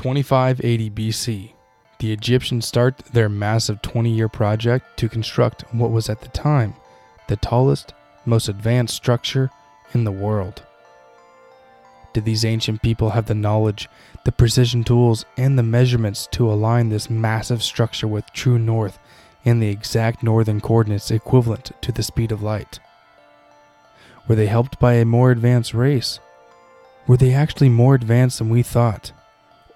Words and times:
2580 0.00 0.90
BC, 0.92 1.52
the 1.98 2.10
Egyptians 2.10 2.64
start 2.64 2.96
their 3.12 3.28
massive 3.28 3.82
20 3.82 4.10
year 4.10 4.30
project 4.30 4.96
to 4.96 5.10
construct 5.10 5.62
what 5.74 5.90
was 5.90 6.08
at 6.08 6.22
the 6.22 6.28
time 6.28 6.72
the 7.28 7.36
tallest, 7.36 7.92
most 8.24 8.48
advanced 8.48 8.96
structure 8.96 9.50
in 9.92 10.04
the 10.04 10.10
world. 10.10 10.62
Did 12.14 12.24
these 12.24 12.46
ancient 12.46 12.80
people 12.80 13.10
have 13.10 13.26
the 13.26 13.34
knowledge, 13.34 13.90
the 14.24 14.32
precision 14.32 14.84
tools, 14.84 15.26
and 15.36 15.58
the 15.58 15.62
measurements 15.62 16.26
to 16.28 16.50
align 16.50 16.88
this 16.88 17.10
massive 17.10 17.62
structure 17.62 18.08
with 18.08 18.32
true 18.32 18.58
north 18.58 18.98
and 19.44 19.60
the 19.60 19.68
exact 19.68 20.22
northern 20.22 20.62
coordinates 20.62 21.10
equivalent 21.10 21.72
to 21.82 21.92
the 21.92 22.02
speed 22.02 22.32
of 22.32 22.42
light? 22.42 22.78
Were 24.26 24.34
they 24.34 24.46
helped 24.46 24.80
by 24.80 24.94
a 24.94 25.04
more 25.04 25.30
advanced 25.30 25.74
race? 25.74 26.20
Were 27.06 27.18
they 27.18 27.34
actually 27.34 27.68
more 27.68 27.94
advanced 27.94 28.38
than 28.38 28.48
we 28.48 28.62
thought? 28.62 29.12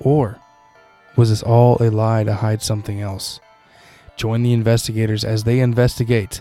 Or 0.00 0.38
was 1.16 1.30
this 1.30 1.42
all 1.42 1.76
a 1.80 1.90
lie 1.90 2.24
to 2.24 2.34
hide 2.34 2.62
something 2.62 3.00
else? 3.00 3.40
Join 4.16 4.42
the 4.42 4.52
investigators 4.52 5.24
as 5.24 5.44
they 5.44 5.60
investigate 5.60 6.40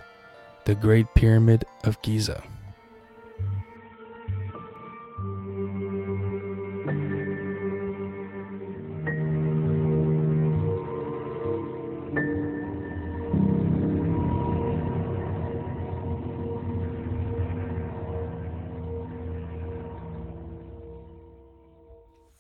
the 0.66 0.76
Great 0.76 1.08
Pyramid 1.16 1.66
of 1.84 2.02
Giza. 2.02 2.44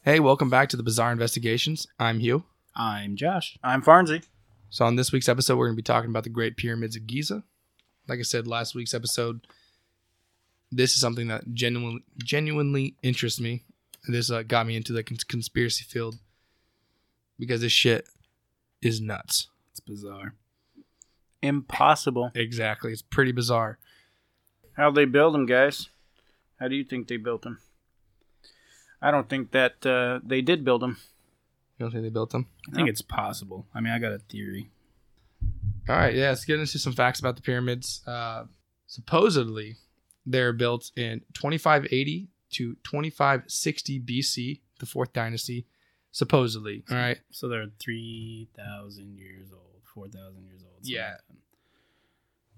Hey, 0.05 0.19
welcome 0.19 0.49
back 0.49 0.67
to 0.67 0.75
the 0.75 0.83
Bizarre 0.83 1.13
Investigations. 1.13 1.87
I'm 1.97 2.19
Hugh. 2.19 2.43
I'm 2.75 3.15
Josh. 3.15 3.57
I'm 3.63 3.81
Farnsey. 3.81 4.25
So, 4.69 4.83
on 4.83 4.97
this 4.97 5.13
week's 5.13 5.29
episode, 5.29 5.55
we're 5.55 5.67
going 5.67 5.77
to 5.77 5.81
be 5.81 5.81
talking 5.81 6.09
about 6.09 6.25
the 6.25 6.29
Great 6.29 6.57
Pyramids 6.57 6.97
of 6.97 7.07
Giza. 7.07 7.45
Like 8.09 8.19
I 8.19 8.23
said 8.23 8.45
last 8.45 8.75
week's 8.75 8.93
episode, 8.93 9.47
this 10.69 10.91
is 10.91 10.99
something 10.99 11.29
that 11.29 11.53
genuinely, 11.53 12.03
genuinely 12.21 12.97
interests 13.01 13.39
me. 13.39 13.63
This 14.05 14.29
uh, 14.29 14.43
got 14.43 14.67
me 14.67 14.75
into 14.75 14.91
the 14.91 15.03
cons- 15.03 15.23
conspiracy 15.23 15.85
field 15.85 16.17
because 17.39 17.61
this 17.61 17.71
shit 17.71 18.05
is 18.81 18.99
nuts. 18.99 19.47
It's 19.71 19.79
bizarre. 19.79 20.33
Impossible. 21.41 22.29
Exactly. 22.35 22.91
It's 22.91 23.01
pretty 23.01 23.31
bizarre. 23.31 23.79
How'd 24.73 24.95
they 24.95 25.05
build 25.05 25.33
them, 25.33 25.45
guys? 25.45 25.87
How 26.59 26.67
do 26.67 26.75
you 26.75 26.83
think 26.83 27.07
they 27.07 27.15
built 27.15 27.43
them? 27.43 27.59
I 29.03 29.11
don't 29.11 29.27
think 29.29 29.51
that 29.51 29.85
uh, 29.85 30.19
they 30.25 30.41
did 30.41 30.63
build 30.65 30.81
them. 30.81 30.97
You 31.77 31.85
don't 31.85 31.91
think 31.91 32.03
they 32.03 32.09
built 32.09 32.29
them? 32.31 32.47
I 32.69 32.75
think 32.75 32.85
No. 32.87 32.89
it's 32.91 33.01
possible. 33.01 33.67
I 33.75 33.81
mean, 33.81 33.91
I 33.93 33.99
got 33.99 34.13
a 34.13 34.19
theory. 34.19 34.69
All 35.89 35.95
right, 35.97 36.15
yeah, 36.15 36.29
let's 36.29 36.45
get 36.45 36.59
into 36.59 36.79
some 36.79 36.93
facts 36.93 37.19
about 37.19 37.35
the 37.35 37.41
pyramids. 37.41 38.01
Uh, 38.07 38.45
supposedly, 38.87 39.75
they're 40.25 40.53
built 40.53 40.91
in 40.95 41.19
2580 41.33 42.29
to 42.51 42.75
2560 42.83 43.99
BC, 43.99 44.61
the 44.79 44.85
fourth 44.85 45.11
dynasty. 45.13 45.65
Supposedly, 46.11 46.83
all 46.91 46.95
right. 46.95 47.17
So 47.31 47.49
they're 47.49 47.65
3,000 47.79 49.17
years 49.17 49.51
old, 49.51 49.81
4,000 49.93 50.43
years 50.45 50.61
old. 50.63 50.77
Yeah. 50.83 51.15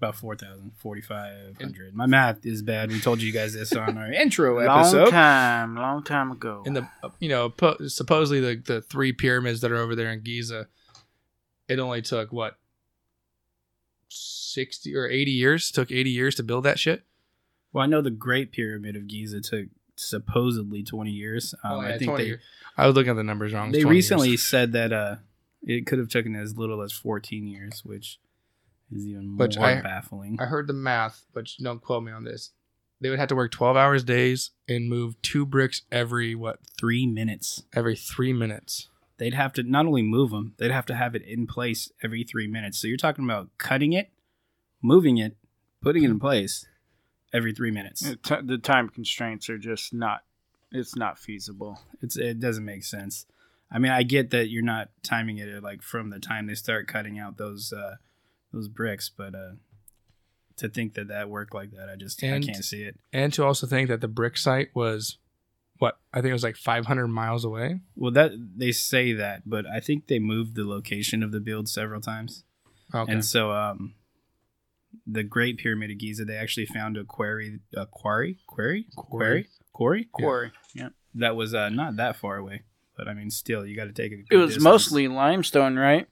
that. 0.00 0.06
About 0.06 0.16
4,000, 0.16 0.72
4,500. 0.76 1.94
My 1.94 2.06
math 2.06 2.44
is 2.44 2.62
bad. 2.62 2.90
We 2.90 3.00
told 3.00 3.20
you 3.22 3.32
guys 3.32 3.54
this 3.54 3.72
on 3.72 3.96
our 3.98 4.12
intro 4.12 4.58
episode. 4.58 5.02
Long 5.04 5.10
time, 5.10 5.76
long 5.76 6.02
time 6.02 6.30
ago. 6.32 6.62
In 6.66 6.74
the 6.74 6.88
uh, 7.02 7.10
you 7.18 7.28
know 7.28 7.48
po- 7.50 7.76
supposedly 7.88 8.40
the 8.40 8.62
the 8.74 8.80
three 8.82 9.12
pyramids 9.12 9.60
that 9.62 9.72
are 9.72 9.76
over 9.78 9.94
there 9.94 10.10
in 10.12 10.20
Giza, 10.22 10.66
it 11.68 11.78
only 11.78 12.02
took 12.02 12.32
what 12.32 12.58
60 14.08 14.94
or 14.96 15.08
80 15.08 15.30
years. 15.30 15.70
Took 15.70 15.90
80 15.90 16.10
years 16.10 16.34
to 16.36 16.42
build 16.42 16.64
that 16.64 16.78
shit. 16.78 17.04
Well, 17.72 17.84
I 17.84 17.86
know 17.86 18.00
the 18.00 18.10
Great 18.10 18.52
Pyramid 18.52 18.96
of 18.96 19.06
Giza 19.06 19.40
took 19.40 19.66
supposedly 19.96 20.82
20 20.82 21.10
years. 21.10 21.54
Um, 21.64 21.72
Oh, 21.72 21.80
yeah, 21.82 21.88
I 21.88 21.98
think 21.98 22.08
20 22.10 22.22
they, 22.22 22.28
years. 22.28 22.42
I 22.76 22.86
was 22.86 22.94
looking 22.94 23.10
at 23.10 23.16
the 23.16 23.24
numbers 23.24 23.52
wrong. 23.52 23.72
They 23.72 23.80
20 23.82 23.94
years. 23.96 24.04
recently 24.10 24.36
said 24.36 24.72
that 24.72 24.92
uh, 24.92 25.16
it 25.62 25.86
could 25.86 25.98
have 25.98 26.08
taken 26.08 26.36
as 26.36 26.56
little 26.56 26.82
as 26.82 26.92
14 26.92 27.46
years, 27.46 27.82
which 27.84 28.18
is 28.92 29.06
even 29.06 29.28
more 29.28 29.48
I- 29.60 29.80
baffling. 29.80 30.38
I 30.40 30.44
heard 30.46 30.66
the 30.66 30.72
math, 30.72 31.24
but 31.34 31.48
don't 31.60 31.80
quote 31.82 32.02
me 32.04 32.12
on 32.12 32.24
this. 32.24 32.50
They 33.00 33.10
would 33.10 33.18
have 33.18 33.28
to 33.28 33.36
work 33.36 33.52
12 33.52 33.76
hours 33.76 34.04
days 34.04 34.52
and 34.68 34.88
move 34.88 35.20
two 35.20 35.44
bricks 35.44 35.82
every 35.92 36.34
what 36.34 36.60
Three 36.78 37.06
minutes. 37.06 37.62
every 37.74 37.94
three 37.96 38.32
minutes. 38.32 38.88
they'd 39.18 39.34
have 39.34 39.52
to 39.54 39.62
not 39.62 39.86
only 39.86 40.02
move 40.02 40.30
them, 40.30 40.54
they'd 40.58 40.70
have 40.70 40.86
to 40.86 40.94
have 40.94 41.14
it 41.14 41.22
in 41.22 41.46
place 41.46 41.90
every 42.02 42.22
three 42.24 42.46
minutes. 42.46 42.78
So 42.78 42.86
you're 42.88 42.96
talking 42.96 43.24
about 43.24 43.48
cutting 43.58 43.92
it, 43.92 44.10
moving 44.82 45.18
it, 45.18 45.36
putting 45.82 46.04
it 46.04 46.10
in 46.10 46.18
place 46.20 46.66
every 47.32 47.52
three 47.52 47.70
minutes. 47.70 48.00
The 48.00 48.42
the 48.42 48.58
time 48.58 48.88
constraints 48.88 49.48
are 49.50 49.58
just 49.58 49.92
not. 49.94 50.24
It's 50.72 50.96
not 50.96 51.18
feasible. 51.18 51.80
It's 52.02 52.16
it 52.16 52.40
doesn't 52.40 52.64
make 52.64 52.84
sense. 52.84 53.26
I 53.70 53.78
mean, 53.78 53.92
I 53.92 54.02
get 54.04 54.30
that 54.30 54.48
you're 54.48 54.62
not 54.62 54.88
timing 55.02 55.38
it 55.38 55.48
at, 55.48 55.62
like 55.62 55.82
from 55.82 56.10
the 56.10 56.20
time 56.20 56.46
they 56.46 56.54
start 56.54 56.86
cutting 56.88 57.18
out 57.18 57.36
those 57.36 57.72
uh, 57.72 57.96
those 58.52 58.68
bricks, 58.68 59.08
but 59.14 59.34
uh, 59.34 59.52
to 60.56 60.68
think 60.68 60.94
that 60.94 61.08
that 61.08 61.28
worked 61.28 61.54
like 61.54 61.72
that, 61.72 61.88
I 61.88 61.96
just 61.96 62.22
And- 62.22 62.44
I 62.44 62.46
can't 62.52 62.64
see 62.64 62.82
it. 62.82 62.98
And 63.12 63.32
to 63.34 63.44
also 63.44 63.66
think 63.66 63.88
that 63.88 64.00
the 64.00 64.08
brick 64.08 64.36
site 64.38 64.68
was 64.74 65.18
what 65.78 65.98
I 66.14 66.20
think 66.22 66.30
it 66.30 66.32
was 66.32 66.42
like 66.42 66.56
500 66.56 67.06
miles 67.08 67.44
away. 67.44 67.80
Well, 67.94 68.10
that 68.12 68.32
they 68.56 68.72
say 68.72 69.12
that, 69.12 69.42
but 69.44 69.66
I 69.66 69.80
think 69.80 70.06
they 70.06 70.18
moved 70.18 70.54
the 70.54 70.64
location 70.64 71.22
of 71.22 71.32
the 71.32 71.40
build 71.40 71.68
several 71.68 72.00
times. 72.00 72.44
Okay. 72.94 73.12
And 73.12 73.24
so, 73.24 73.50
um, 73.52 73.94
the 75.06 75.22
Great 75.22 75.58
Pyramid 75.58 75.90
of 75.90 75.98
Giza, 75.98 76.24
they 76.24 76.36
actually 76.36 76.64
found 76.66 76.96
a 76.96 77.04
quarry, 77.04 77.60
a 77.76 77.84
quarry, 77.84 78.38
quarry, 78.46 78.86
quarry, 78.96 79.48
quarry, 79.72 80.04
Quarry. 80.12 80.52
Yeah. 80.74 80.88
that 81.14 81.36
was 81.36 81.52
uh, 81.52 81.68
not 81.68 81.96
that 81.96 82.16
far 82.16 82.36
away. 82.36 82.62
But 82.96 83.08
I 83.08 83.12
mean, 83.14 83.30
still, 83.30 83.66
you 83.66 83.76
got 83.76 83.84
to 83.84 83.92
take 83.92 84.12
it. 84.12 84.20
It 84.30 84.36
was 84.36 84.52
distance. 84.52 84.64
mostly 84.64 85.06
limestone, 85.08 85.76
right? 85.76 86.08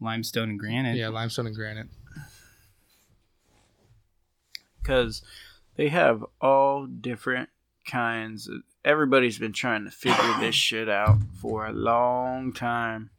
Limestone 0.00 0.50
and 0.50 0.58
granite. 0.58 0.96
yeah, 0.96 1.08
limestone 1.08 1.46
and 1.46 1.54
granite. 1.54 1.88
Because 4.80 5.22
they 5.76 5.88
have 5.88 6.24
all 6.40 6.86
different 6.86 7.50
kinds. 7.86 8.48
Of, 8.48 8.62
everybody's 8.84 9.38
been 9.38 9.52
trying 9.52 9.84
to 9.84 9.90
figure 9.90 10.34
this 10.40 10.54
shit 10.54 10.88
out 10.88 11.18
for 11.40 11.66
a 11.66 11.72
long 11.72 12.52
time. 12.52 13.10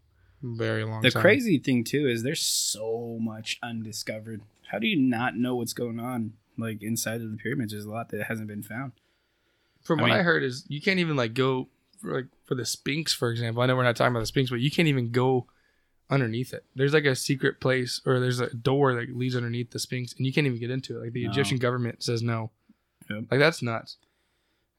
Very 0.42 0.84
long. 0.84 1.02
The 1.02 1.12
time. 1.12 1.22
crazy 1.22 1.58
thing 1.58 1.84
too 1.84 2.08
is 2.08 2.24
there's 2.24 2.42
so 2.42 3.18
much 3.20 3.60
undiscovered. 3.62 4.42
How 4.72 4.80
do 4.80 4.88
you 4.88 4.98
not 4.98 5.36
know 5.36 5.56
what's 5.56 5.74
going 5.74 6.00
on 6.00 6.34
like 6.58 6.82
inside 6.82 7.22
of 7.22 7.32
the 7.32 7.38
pyramids? 7.38 7.74
There's 7.74 7.86
a 7.86 7.92
lot 7.92 8.10
that 8.10 8.24
hasn't 8.24 8.48
been 8.48 8.64
found. 8.64 8.94
From 9.82 10.00
I 10.00 10.04
what 10.04 10.12
I 10.12 10.22
heard 10.22 10.44
is 10.44 10.66
you 10.68 10.82
can't 10.82 11.00
even 11.00 11.16
like 11.16 11.34
go 11.34 11.68
for 12.02 12.14
like 12.14 12.28
for 12.46 12.56
the 12.56 12.66
Sphinx, 12.66 13.14
for 13.14 13.32
example. 13.32 13.62
I 13.62 13.66
know 13.66 13.76
we're 13.76 13.84
not 13.84 13.96
talking 13.96 14.12
about 14.12 14.22
the 14.22 14.28
Sphinx, 14.28 14.50
but 14.50 14.60
you 14.60 14.72
can't 14.72 14.88
even 14.88 15.12
go 15.12 15.48
underneath 16.10 16.54
it. 16.54 16.66
There's 16.76 16.94
like 16.94 17.06
a 17.06 17.16
secret 17.16 17.60
place 17.60 18.02
or 18.06 18.20
there's 18.20 18.40
a 18.40 18.54
door 18.54 18.94
that 18.96 19.16
leads 19.16 19.36
underneath 19.36 19.72
the 19.72 19.80
Sphinx, 19.80 20.14
and 20.18 20.26
you 20.26 20.34
can't 20.34 20.48
even 20.48 20.60
get 20.60 20.72
into 20.72 20.98
it. 20.98 21.04
Like 21.04 21.14
the 21.14 21.26
No. 21.26 21.32
Egyptian 21.32 21.58
government 21.58 22.04
says 22.04 22.22
no. 22.24 22.52
Yep. 23.10 23.26
Like 23.32 23.40
that's 23.40 23.62
nuts. 23.62 23.98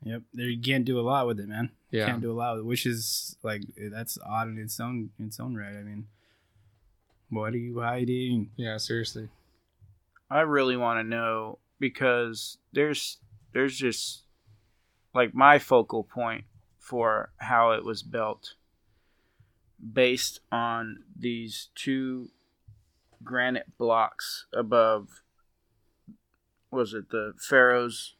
Yep, 0.02 0.22
there 0.32 0.48
you 0.48 0.60
can't 0.60 0.84
do 0.86 0.98
a 0.98 1.02
lot 1.02 1.26
with 1.26 1.38
it, 1.40 1.48
man. 1.48 1.70
Yeah. 1.90 2.06
Can't 2.06 2.22
do 2.22 2.32
a 2.32 2.34
lot 2.34 2.54
with 2.56 2.64
it, 2.64 2.66
which 2.68 2.86
is 2.86 3.36
like 3.42 3.62
that's 3.76 4.18
odd 4.26 4.48
in 4.48 4.56
its 4.58 4.80
own 4.80 5.10
in 5.18 5.26
its 5.26 5.38
own 5.38 5.54
right. 5.56 5.76
I 5.76 5.82
mean, 5.82 6.06
what 7.28 7.52
are 7.52 7.58
you 7.58 7.80
hiding? 7.80 8.50
Yeah, 8.56 8.78
seriously. 8.78 9.28
I 10.30 10.40
really 10.40 10.76
want 10.76 11.00
to 11.00 11.04
know 11.04 11.58
because 11.78 12.56
there's 12.72 13.18
there's 13.52 13.76
just 13.76 14.22
like 15.14 15.34
my 15.34 15.58
focal 15.58 16.04
point 16.04 16.44
for 16.78 17.30
how 17.38 17.72
it 17.72 17.84
was 17.84 18.02
built 18.02 18.54
based 19.92 20.40
on 20.52 21.04
these 21.18 21.68
two 21.74 22.30
granite 23.24 23.76
blocks 23.78 24.46
above 24.52 25.22
was 26.70 26.94
it 26.94 27.10
the 27.10 27.32
pharaoh's 27.38 28.14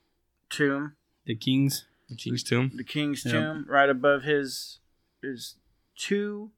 tomb 0.49 0.95
The 1.27 1.35
kings. 1.35 1.85
The 2.09 2.17
King's 2.17 2.43
Tomb. 2.43 2.73
the 2.75 2.83
king's 2.85 3.23
tomb 3.23 3.65
right 3.69 3.89
above 3.89 4.25
his 4.25 4.81
is 5.23 5.55
two 5.97 6.51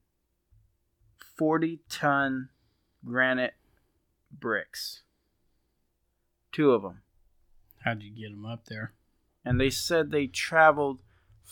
40 1.37 1.81
ton 1.90 2.48
granite 3.05 3.55
bricks 4.32 5.02
two 6.52 6.70
of 6.72 6.82
them 6.82 7.02
How'd 7.84 8.02
you 8.02 8.10
get 8.10 8.31
them 8.31 8.46
up 8.46 8.64
there? 8.66 8.93
and 9.44 9.60
they 9.60 9.70
said 9.70 10.10
they 10.10 10.26
traveled 10.26 11.00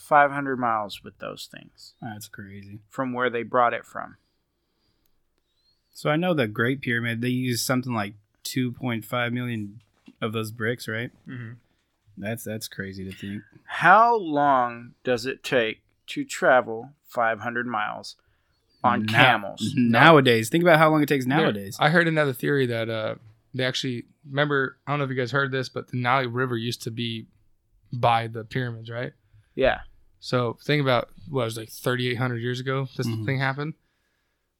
500 0.00 0.58
miles 0.58 1.02
with 1.05 1.19
those 1.19 1.49
things 1.50 1.94
That's 2.02 2.26
crazy. 2.29 2.81
from 2.88 3.12
where 3.12 3.31
they 3.31 3.43
brought 3.43 3.75
it 3.75 3.85
from 3.87 4.17
So 5.93 6.11
I 6.11 6.17
know 6.17 6.35
the 6.35 6.47
Great 6.49 6.81
Pyramid. 6.81 7.20
They 7.20 7.29
used 7.29 7.64
something 7.64 7.93
like 7.93 8.14
2.5 8.44 9.32
million 9.32 9.82
of 10.20 10.32
those 10.32 10.50
bricks, 10.50 10.88
right? 10.88 11.11
Mm-hmm. 11.29 11.52
That's 12.19 12.44
that's 12.44 12.69
crazy 12.69 13.05
to 13.11 13.17
think. 13.17 13.43
how 13.64 14.17
long 14.17 14.93
does 15.05 15.25
it 15.26 15.43
take 15.43 15.82
to 16.08 16.25
travel 16.25 16.91
500 17.06 17.67
miles 17.67 18.17
on 18.82 19.05
Now- 19.06 19.12
camels. 19.12 19.73
Nowadays, 19.76 20.49
think 20.49 20.62
about 20.64 20.79
how 20.79 20.91
long 20.91 21.03
it 21.03 21.06
takes 21.06 21.26
There- 21.26 21.37
nowadays. 21.37 21.76
I 21.81 21.91
heard 21.91 22.08
another 22.08 22.32
theory 22.32 22.67
that 22.67 22.88
uh, 22.88 23.14
they 23.55 23.64
actually 23.64 24.05
remember. 24.29 24.76
I 24.87 24.93
don't 24.93 24.99
know 24.99 25.05
if 25.05 25.11
you 25.11 25.17
guys 25.17 25.31
heard 25.32 25.50
this, 25.53 25.69
but 25.69 25.88
the 25.88 25.99
Nile 25.99 26.29
River 26.29 26.56
used 26.56 26.82
to 26.82 26.91
be 26.91 27.26
by 27.93 28.26
the 28.26 28.44
pyramids, 28.44 28.91
right? 28.91 29.12
Yeah. 29.55 29.81
So 30.20 30.58
think 30.62 30.82
about 30.82 31.08
what 31.28 31.43
it 31.43 31.44
was 31.46 31.56
like 31.56 31.70
3,800 31.70 32.37
years 32.37 32.61
ago. 32.61 32.88
This 32.96 33.06
Mhm. 33.06 33.25
thing 33.25 33.38
happened, 33.38 33.75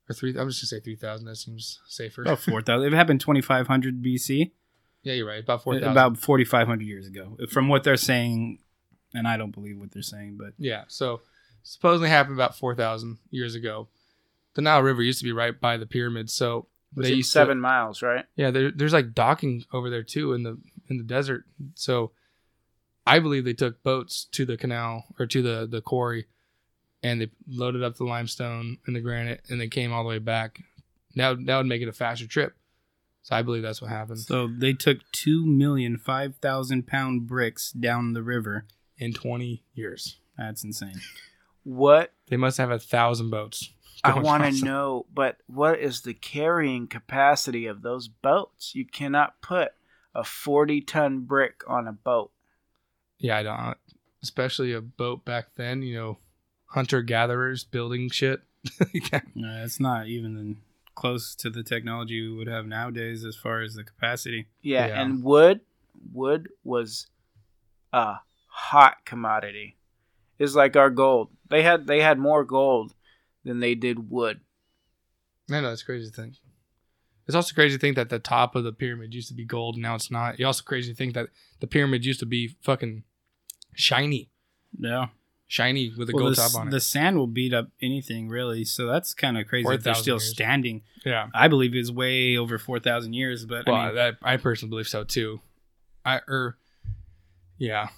or 0.09 0.15
three. 0.15 0.31
I'm 0.31 0.49
just 0.49 0.62
gonna 0.62 0.81
say 0.81 0.81
3,000. 0.81 1.27
That 1.27 1.37
seems 1.37 1.81
safer. 1.87 2.23
About 2.23 2.39
four 2.41 2.62
thousand. 2.62 2.93
It 2.93 2.97
happened 2.97 3.21
twenty 3.21 3.41
five 3.43 3.67
hundred 3.67 4.03
BC. 4.03 4.53
yeah, 5.03 5.15
you're 5.15 5.27
right. 5.27 5.43
About 5.43 5.62
4,000. 5.62 5.89
About 5.91 6.19
forty 6.19 6.45
five 6.45 6.67
hundred 6.67 6.87
years 6.87 7.07
ago, 7.07 7.37
from 7.51 7.69
what 7.69 7.85
they're 7.85 7.97
saying, 7.97 8.59
and 9.15 9.27
I 9.29 9.37
don't 9.37 9.51
believe 9.53 9.79
what 9.79 9.93
they're 9.93 10.03
saying, 10.03 10.37
but 10.39 10.53
Yeah, 10.59 10.85
so 10.89 11.21
supposedly 11.62 12.09
happened 12.09 12.35
about 12.37 12.57
4,000 12.57 13.19
years 13.31 13.55
ago. 13.55 13.89
The 14.55 14.62
Nile 14.62 14.83
River 14.83 15.03
used 15.03 15.19
to 15.21 15.25
be 15.25 15.33
right 15.33 15.59
by 15.59 15.77
the 15.77 15.87
pyramids, 15.87 16.33
so 16.33 16.69
Within 16.95 17.17
used 17.19 17.29
to- 17.31 17.33
seven 17.33 17.61
miles, 17.61 18.03
right? 18.03 18.25
yeah, 18.35 18.51
there, 18.51 18.71
there's 18.71 18.93
like 18.95 19.15
docking 19.15 19.65
over 19.73 19.91
there 19.91 20.03
too 20.03 20.33
in 20.33 20.43
the 20.43 20.59
in 20.89 20.97
the 20.97 21.05
desert. 21.05 21.45
So 21.75 22.12
I 23.11 23.19
believe 23.19 23.45
they 23.45 23.55
took 23.55 23.83
boats 23.83 24.27
to 24.33 24.45
the 24.45 24.57
canal 24.57 25.05
or 25.19 25.27
to 25.27 25.43
the 25.43 25.67
the 25.69 25.81
quarry, 25.81 26.27
and 27.03 27.21
they 27.21 27.31
loaded 27.49 27.83
up 27.83 27.97
the 27.97 28.05
limestone 28.05 28.79
and 28.87 28.95
the 28.95 29.01
granite, 29.01 29.43
and 29.49 29.61
they 29.61 29.69
came 29.69 29.93
all 29.93 30.03
the 30.05 30.09
way 30.09 30.19
back. 30.19 30.61
Now 31.15 31.35
that 31.35 31.57
would 31.57 31.67
make 31.67 31.83
it 31.83 31.89
a 31.89 31.93
faster 31.93 32.27
trip. 32.27 32.55
So 33.23 33.37
I 33.37 33.43
believe 33.43 33.62
that's 33.62 33.83
what 33.83 33.91
happened 33.91 34.21
so 34.21 34.47
they 34.47 34.73
took 34.73 34.99
two 35.12 35.45
million 35.45 35.99
five 35.99 36.37
thousand 36.37 36.87
pound 36.87 37.27
bricks 37.27 37.73
down 37.73 38.12
the 38.12 38.23
river. 38.23 38.67
in 38.97 39.12
20 39.12 39.65
years. 39.75 40.19
That's 40.39 40.62
insane. 40.62 41.01
What 41.65 42.12
They 42.29 42.37
must 42.37 42.59
have 42.59 42.71
a 42.71 42.79
thousand 42.79 43.31
boats. 43.31 43.71
I 44.05 44.19
want 44.19 44.45
to 44.45 44.65
know, 44.65 45.07
but 45.12 45.39
what 45.47 45.79
is 45.79 46.03
the 46.03 46.15
carrying 46.15 46.87
capacity 46.87 47.67
of 47.67 47.83
those 47.83 48.09
boats? 48.09 48.75
You 48.75 48.87
cannot 48.87 49.43
put 49.43 49.73
a 50.15 50.25
40 50.25 50.81
ton 50.83 51.21
brick 51.21 51.62
on 51.67 51.87
a 51.87 51.93
boat. 51.93 52.31
Yeah, 53.21 53.37
I 53.39 53.43
don't. 53.43 53.77
Especially 54.23 54.73
a 54.73 54.81
boat 54.81 55.25
back 55.25 55.55
then, 55.57 55.83
you 55.83 55.95
know, 55.95 56.19
hunter 56.67 57.03
gatherers 57.03 57.65
building 57.65 58.11
shit. 58.11 58.41
No, 59.35 59.63
it's 59.65 59.81
not 59.81 60.07
even 60.09 60.59
close 60.95 61.35
to 61.37 61.49
the 61.49 61.63
technology 61.63 62.21
we 62.29 62.37
would 62.37 62.47
have 62.49 62.67
nowadays 62.67 63.25
as 63.25 63.35
far 63.37 63.63
as 63.63 63.75
the 63.75 63.85
capacity. 63.85 64.49
Yeah, 64.61 64.89
Yeah. 64.89 65.01
and 65.03 65.23
wood, 65.23 65.61
wood 66.13 66.49
was 66.65 67.07
a 67.93 68.17
hot 68.49 68.97
commodity. 69.07 69.77
It's 70.39 70.55
like 70.55 70.77
our 70.77 70.91
gold. 70.91 71.31
They 71.49 71.63
had 71.63 71.87
they 71.87 72.01
had 72.03 72.19
more 72.19 72.45
gold 72.45 72.95
than 73.45 73.61
they 73.61 73.75
did 73.75 74.11
wood. 74.11 74.41
I 75.51 75.61
know 75.61 75.73
it's 75.73 75.83
crazy 75.83 76.11
to 76.11 76.15
think. 76.15 76.35
It's 77.27 77.35
also 77.35 77.55
crazy 77.55 77.77
to 77.77 77.81
think 77.81 77.97
that 77.97 78.09
the 78.11 78.19
top 78.19 78.55
of 78.57 78.65
the 78.65 78.73
pyramid 78.73 79.15
used 79.15 79.29
to 79.29 79.35
be 79.35 79.45
gold, 79.45 79.77
and 79.77 79.83
now 79.83 79.95
it's 79.95 80.11
not. 80.11 80.39
You 80.39 80.47
also 80.47 80.65
crazy 80.65 80.93
to 80.93 80.97
think 80.97 81.15
that 81.15 81.29
the 81.61 81.67
pyramid 81.67 82.05
used 82.05 82.21
to 82.21 82.27
be 82.27 82.57
fucking 82.63 83.05
shiny, 83.75 84.31
Yeah. 84.79 85.09
shiny 85.47 85.93
with 85.97 86.11
a 86.11 86.13
Well, 86.13 86.25
gold 86.27 86.37
the, 86.37 86.43
top 86.43 86.55
on 86.57 86.69
it. 86.69 86.71
the 86.71 86.81
sand 86.81 87.17
will 87.17 87.27
beat 87.27 87.53
up 87.55 87.69
anything 87.83 88.29
really, 88.29 88.65
so 88.65 88.87
that's 88.87 89.15
kind 89.15 89.37
of 89.39 89.47
crazy. 89.47 89.69
That 89.69 89.83
they're 89.85 89.95
still 89.95 90.15
years. 90.17 90.31
standing. 90.31 90.83
yeah. 91.05 91.29
I 91.35 91.49
believe 91.49 91.75
it's 91.75 91.91
way 91.91 92.37
over 92.37 92.59
four 92.59 92.79
thousand 92.81 93.15
years, 93.15 93.45
but 93.45 93.67
Well, 93.67 93.77
I 93.77 93.87
mean, 93.87 93.95
that 93.97 94.17
I 94.23 94.37
personally 94.37 94.71
believe 94.71 94.89
so 94.89 95.05
too. 95.05 95.41
I 96.05 96.21
or 96.29 96.57
yeah. 97.59 97.89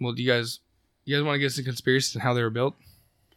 Well, 0.00 0.12
do 0.12 0.22
you 0.22 0.30
guys 0.30 0.60
you 1.04 1.16
guys 1.16 1.24
want 1.24 1.34
to 1.36 1.38
get 1.40 1.52
some 1.52 1.64
conspiracies 1.64 2.14
on 2.16 2.22
how 2.22 2.34
they 2.34 2.42
were 2.42 2.50
built? 2.50 2.74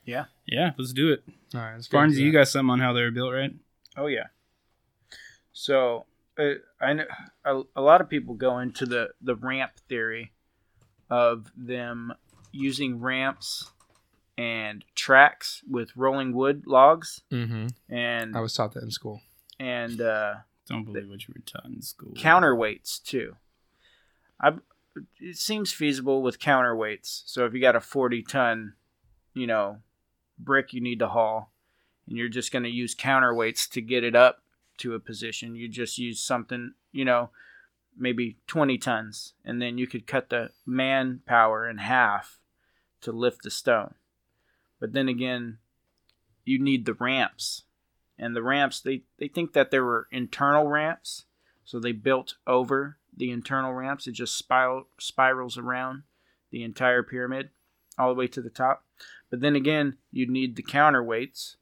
yeah, 0.06 0.26
Yeah, 0.46 0.72
let's 0.78 0.92
do 0.94 1.12
it. 1.14 1.24
All 1.56 1.62
right, 1.62 1.76
let's 1.76 1.88
Barnes, 1.88 2.20
you 2.20 2.32
got 2.34 2.48
something 2.50 2.70
on 2.72 2.80
how 2.80 2.92
they 2.94 3.02
were 3.02 3.12
built, 3.12 3.32
right? 3.34 3.54
Oh 3.96 4.08
yeah. 4.08 4.28
So 5.54 6.06
uh, 6.38 6.56
I 6.82 6.94
know 6.94 7.06
a, 7.46 7.62
a 7.78 7.82
lot 7.82 8.02
of 8.02 8.10
people 8.10 8.36
go 8.36 8.60
into 8.60 8.86
the 8.86 9.10
the 9.22 9.36
ramp 9.36 9.72
theory 9.88 10.33
of 11.10 11.52
them 11.56 12.14
using 12.52 13.00
ramps 13.00 13.72
and 14.38 14.84
tracks 14.96 15.62
with 15.70 15.96
rolling 15.96 16.34
wood 16.34 16.64
logs 16.66 17.22
Mhm. 17.32 17.74
and 17.90 18.36
I 18.36 18.40
was 18.42 18.54
taught 18.54 18.74
that 18.74 18.84
in 18.84 18.92
school. 18.92 19.22
and 19.60 20.02
uh, 20.02 20.36
Don't 20.68 20.86
believe 20.86 21.10
what 21.10 21.28
you 21.28 21.34
were 21.36 21.42
taught 21.46 21.66
in 21.66 21.82
school. 21.82 22.14
counterweights 22.16 23.02
too. 23.04 23.36
I 24.40 24.54
it 25.20 25.38
seems 25.38 25.72
feasible 25.74 26.22
with 26.22 26.38
counterweights. 26.40 27.24
So 27.26 27.46
if 27.46 27.54
you 27.54 27.60
got 27.62 27.76
a 27.76 27.82
40 27.82 28.22
ton, 28.24 28.74
you 29.34 29.48
know, 29.48 29.82
brick 30.38 30.72
you 30.74 30.82
need 30.82 31.00
to 31.00 31.08
haul 31.08 31.52
and 32.08 32.16
you're 32.18 32.30
just 32.30 32.52
going 32.52 32.62
to 32.64 32.70
use 32.70 32.94
counterweights 32.96 33.68
to 33.72 33.82
get 33.82 34.04
it 34.04 34.16
up 34.16 34.44
to 34.78 34.94
a 34.94 35.00
position, 35.00 35.56
you 35.56 35.68
just 35.68 35.98
use 35.98 36.20
something, 36.20 36.74
you 36.92 37.06
know, 37.06 37.32
maybe 37.98 38.38
20 38.48 38.78
tons 38.78 39.34
and 39.45 39.62
then 39.62 39.78
you 39.78 39.88
could 39.88 40.07
cut 40.07 40.30
the 40.30 40.51
manpower 40.66 41.69
in 41.69 41.78
half 41.78 42.40
to 43.01 43.12
lift 43.12 43.44
the 43.44 43.51
stone. 43.51 43.94
But 44.80 44.94
then 44.94 45.07
again, 45.07 45.60
you 46.45 46.60
need 46.60 46.86
the 46.86 46.94
ramps. 46.94 47.63
And 48.18 48.36
the 48.36 48.44
ramps 48.44 48.80
they 48.80 49.04
they 49.18 49.28
think 49.28 49.54
that 49.54 49.72
there 49.72 49.84
were 49.84 50.07
internal 50.12 50.68
ramps 50.68 51.25
so 51.66 51.80
they 51.80 51.92
built 51.94 52.36
over 52.45 52.98
the 53.16 53.31
internal 53.31 53.74
ramps. 53.74 54.07
It 54.07 54.12
just 54.13 54.38
spiral, 54.38 54.88
spirals 55.00 55.57
around 55.57 56.04
the 56.51 56.63
entire 56.63 57.04
pyramid 57.04 57.50
all 57.98 58.10
the 58.10 58.18
way 58.19 58.28
to 58.28 58.42
the 58.42 58.50
top. 58.50 58.86
But 59.30 59.39
then 59.42 59.56
again, 59.56 59.98
you'd 60.12 60.30
need 60.30 60.56
the 60.56 60.63
counterweights, 60.63 61.56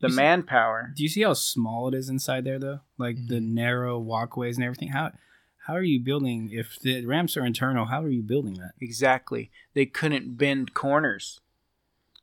the 0.00 0.08
You 0.08 0.12
see- 0.12 0.16
manpower. 0.16 0.92
Do 0.96 1.02
you 1.02 1.08
see 1.08 1.22
how 1.22 1.34
small 1.34 1.88
it 1.88 1.94
is 1.94 2.08
inside 2.08 2.44
there, 2.44 2.58
though? 2.58 2.80
Like 2.98 3.16
the 3.28 3.40
Mhm. 3.40 3.48
narrow 3.50 3.98
walkways 3.98 4.56
and 4.56 4.64
everything. 4.64 4.88
How 4.88 5.12
how 5.66 5.74
are 5.74 5.82
you 5.82 6.00
building? 6.00 6.50
If 6.52 6.78
the 6.80 7.04
ramps 7.04 7.36
are 7.36 7.44
internal, 7.44 7.86
how 7.86 8.02
are 8.02 8.08
you 8.08 8.22
building 8.22 8.54
that? 8.54 8.72
Exactly. 8.80 9.50
They 9.74 9.86
couldn't 9.86 10.36
bend 10.36 10.74
corners. 10.74 11.40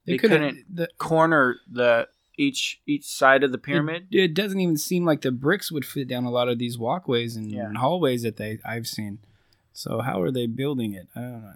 They 0.05 0.17
couldn't- 0.17 0.41
couldn't 0.41 0.75
The, 0.75 0.89
corner 0.97 1.57
the 1.69 2.09
each 2.37 2.81
each 2.87 3.05
side 3.05 3.43
of 3.43 3.51
the 3.51 3.57
pyramid. 3.57 4.07
It, 4.11 4.19
it 4.23 4.33
doesn't 4.33 4.59
even 4.59 4.77
seem 4.77 5.05
like 5.05 5.21
the 5.21 5.31
bricks 5.31 5.71
would 5.71 5.85
fit 5.85 6.07
down 6.07 6.25
a 6.25 6.31
lot 6.31 6.49
of 6.49 6.57
these 6.57 6.77
walkways 6.77 7.35
and 7.35 7.51
Yeah. 7.51 7.71
hallways 7.73 8.23
that 8.23 8.37
they 8.37 8.59
I've 8.65 8.87
seen. 8.87 9.19
So 9.71 10.01
how 10.01 10.21
are 10.21 10.31
they 10.31 10.47
building 10.47 10.93
it? 10.93 11.07
I 11.15 11.21
don't 11.21 11.41
know. 11.43 11.53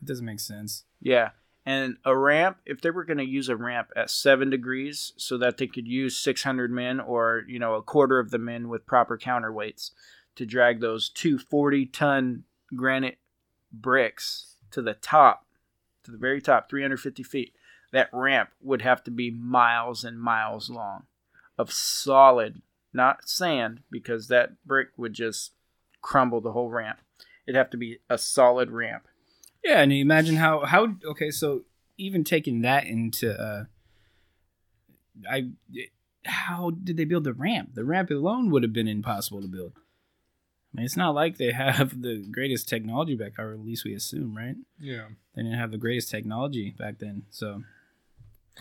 It 0.00 0.04
doesn't 0.06 0.26
make 0.26 0.40
sense. 0.40 0.84
Yeah. 1.00 1.30
And 1.64 1.96
a 2.04 2.16
ramp, 2.16 2.56
if 2.66 2.80
they 2.80 2.90
were 2.90 3.04
going 3.04 3.18
to 3.18 3.24
use 3.24 3.48
a 3.48 3.56
ramp 3.56 3.90
at 3.94 4.10
seven 4.10 4.50
degrees 4.50 5.12
so 5.16 5.38
that 5.38 5.58
they 5.58 5.68
could 5.68 5.86
use 5.86 6.16
600 6.16 6.72
men 6.72 6.98
or, 6.98 7.44
you 7.46 7.60
know, 7.60 7.74
a 7.74 7.82
quarter 7.82 8.18
of 8.18 8.30
the 8.32 8.38
men 8.38 8.68
with 8.68 8.84
proper 8.84 9.16
counterweights 9.16 9.92
to 10.36 10.46
drag 10.46 10.80
those 10.80 11.08
two 11.08 11.38
40 11.38 11.86
ton 11.86 12.44
granite 12.74 13.18
bricks 13.72 14.56
to 14.70 14.82
the 14.82 14.94
top, 14.94 15.46
to 16.04 16.10
the 16.10 16.18
very 16.18 16.40
top, 16.40 16.68
350 16.68 17.22
feet, 17.22 17.54
that 17.92 18.08
ramp 18.12 18.50
would 18.62 18.82
have 18.82 19.04
to 19.04 19.10
be 19.10 19.30
miles 19.30 20.04
and 20.04 20.20
miles 20.20 20.70
long 20.70 21.04
of 21.58 21.72
solid, 21.72 22.62
not 22.92 23.28
sand, 23.28 23.80
because 23.90 24.28
that 24.28 24.64
brick 24.64 24.88
would 24.96 25.12
just 25.12 25.52
crumble 26.00 26.40
the 26.40 26.52
whole 26.52 26.70
ramp. 26.70 27.00
It'd 27.46 27.56
have 27.56 27.70
to 27.70 27.76
be 27.76 27.98
a 28.08 28.18
solid 28.18 28.70
ramp. 28.70 29.06
Yeah, 29.62 29.80
and 29.80 29.92
you 29.92 30.00
imagine 30.00 30.36
how 30.36 30.64
how 30.64 30.96
okay, 31.04 31.30
so 31.30 31.62
even 31.96 32.24
taking 32.24 32.62
that 32.62 32.86
into 32.86 33.32
uh 33.32 33.64
I 35.30 35.50
how 36.24 36.70
did 36.70 36.96
they 36.96 37.04
build 37.04 37.24
the 37.24 37.32
ramp? 37.32 37.74
The 37.74 37.84
ramp 37.84 38.10
alone 38.10 38.50
would 38.50 38.62
have 38.62 38.72
been 38.72 38.88
impossible 38.88 39.42
to 39.42 39.48
build. 39.48 39.72
I 40.74 40.78
mean, 40.78 40.84
it's 40.86 40.96
not 40.96 41.14
like 41.14 41.36
they 41.36 41.52
have 41.52 42.00
the 42.02 42.24
greatest 42.30 42.68
technology 42.68 43.14
back, 43.14 43.38
or 43.38 43.52
at 43.52 43.60
least 43.60 43.84
we 43.84 43.94
assume, 43.94 44.36
right? 44.36 44.56
Yeah. 44.78 45.08
They 45.34 45.42
didn't 45.42 45.58
have 45.58 45.70
the 45.70 45.78
greatest 45.78 46.10
technology 46.10 46.74
back 46.78 46.98
then, 46.98 47.24
so 47.30 47.62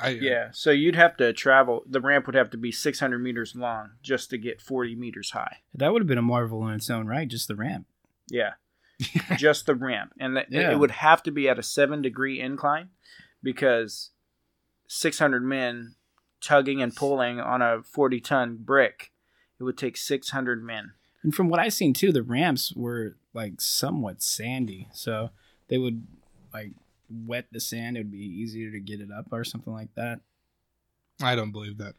I, 0.02 0.08
uh, 0.08 0.10
Yeah, 0.12 0.50
so 0.52 0.72
you'd 0.72 0.96
have 0.96 1.18
to 1.18 1.34
travel. 1.34 1.84
The 1.90 2.02
ramp 2.02 2.26
would 2.26 2.36
have 2.36 2.50
to 2.52 2.58
be 2.58 2.72
600 2.72 3.20
meters 3.20 3.56
long 3.56 3.92
just 4.02 4.30
to 4.30 4.38
get 4.38 4.62
40 4.62 4.96
meters 4.96 5.32
high. 5.32 5.58
that 5.76 5.92
would 5.94 6.02
have 6.02 6.08
been 6.08 6.18
a 6.18 6.22
marvel 6.22 6.68
in 6.68 6.76
its 6.76 6.90
own 6.90 7.08
right, 7.08 7.28
just 7.28 7.48
the 7.48 7.56
ramp. 7.56 7.88
Yeah, 8.30 8.54
just 9.38 9.66
the 9.66 9.76
ramp, 9.76 10.14
and 10.20 10.38
that, 10.38 10.48
Yeah. 10.52 10.72
it 10.72 10.80
would 10.80 10.92
have 10.92 11.24
to 11.24 11.32
be 11.32 11.50
at 11.50 11.60
a 11.60 11.64
seven 11.64 12.02
degree 12.02 12.40
incline 12.40 12.90
because 13.44 14.12
600 14.88 15.44
men 15.44 15.96
tugging 16.42 16.82
and 16.82 16.96
pulling 16.96 17.40
on 17.40 17.62
a 17.62 17.82
40 17.84 18.20
ton 18.22 18.58
brick, 18.62 19.12
it 19.60 19.64
would 19.64 19.78
take 19.78 19.98
600 19.98 20.64
men. 20.64 20.94
And 21.24 21.34
from 21.36 21.50
what 21.50 21.60
I've 21.60 21.74
seen 21.74 21.94
too, 21.94 22.12
the 22.12 22.24
ramps 22.24 22.74
were 22.76 23.16
like 23.34 23.62
somewhat 23.62 24.22
sandy, 24.22 24.88
so 24.94 25.30
they 25.68 25.78
would 25.78 26.06
like 26.54 26.72
wet 27.10 27.48
the 27.52 27.60
sand. 27.60 27.96
It 27.98 28.02
would 28.02 28.12
be 28.12 28.18
easier 28.26 28.72
to 28.72 28.80
get 28.80 29.02
it 29.02 29.10
up 29.12 29.28
or 29.32 29.44
something 29.44 29.74
like 29.74 29.94
that. 29.96 30.22
I 31.22 31.36
don't 31.36 31.52
believe 31.52 31.78
that. 31.78 31.94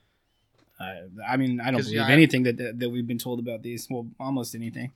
Uh, 0.81 0.95
I 1.26 1.37
mean, 1.37 1.61
I 1.61 1.71
don't 1.71 1.81
believe 1.83 1.95
yeah, 1.97 2.09
anything 2.09 2.43
that, 2.45 2.57
that 2.57 2.81
that 2.81 2.91
we've 2.91 3.07
been 3.07 3.19
told 3.19 3.38
about 3.38 3.62
these. 3.62 3.87
Well, 3.88 4.09
almost 4.19 4.55
anything. 4.55 4.93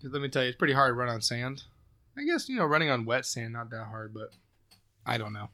'Cause 0.00 0.10
let 0.12 0.22
me 0.22 0.28
tell 0.28 0.42
you, 0.42 0.48
it's 0.48 0.58
pretty 0.58 0.72
hard 0.74 0.90
to 0.90 0.94
run 0.94 1.08
on 1.08 1.20
sand. 1.20 1.64
I 2.16 2.24
guess 2.24 2.48
you 2.48 2.56
know 2.56 2.64
running 2.64 2.90
on 2.90 3.04
wet 3.04 3.24
sand 3.26 3.52
not 3.52 3.70
that 3.70 3.84
hard, 3.86 4.12
but 4.14 4.30
I 5.06 5.18
don't 5.18 5.32
know. 5.32 5.50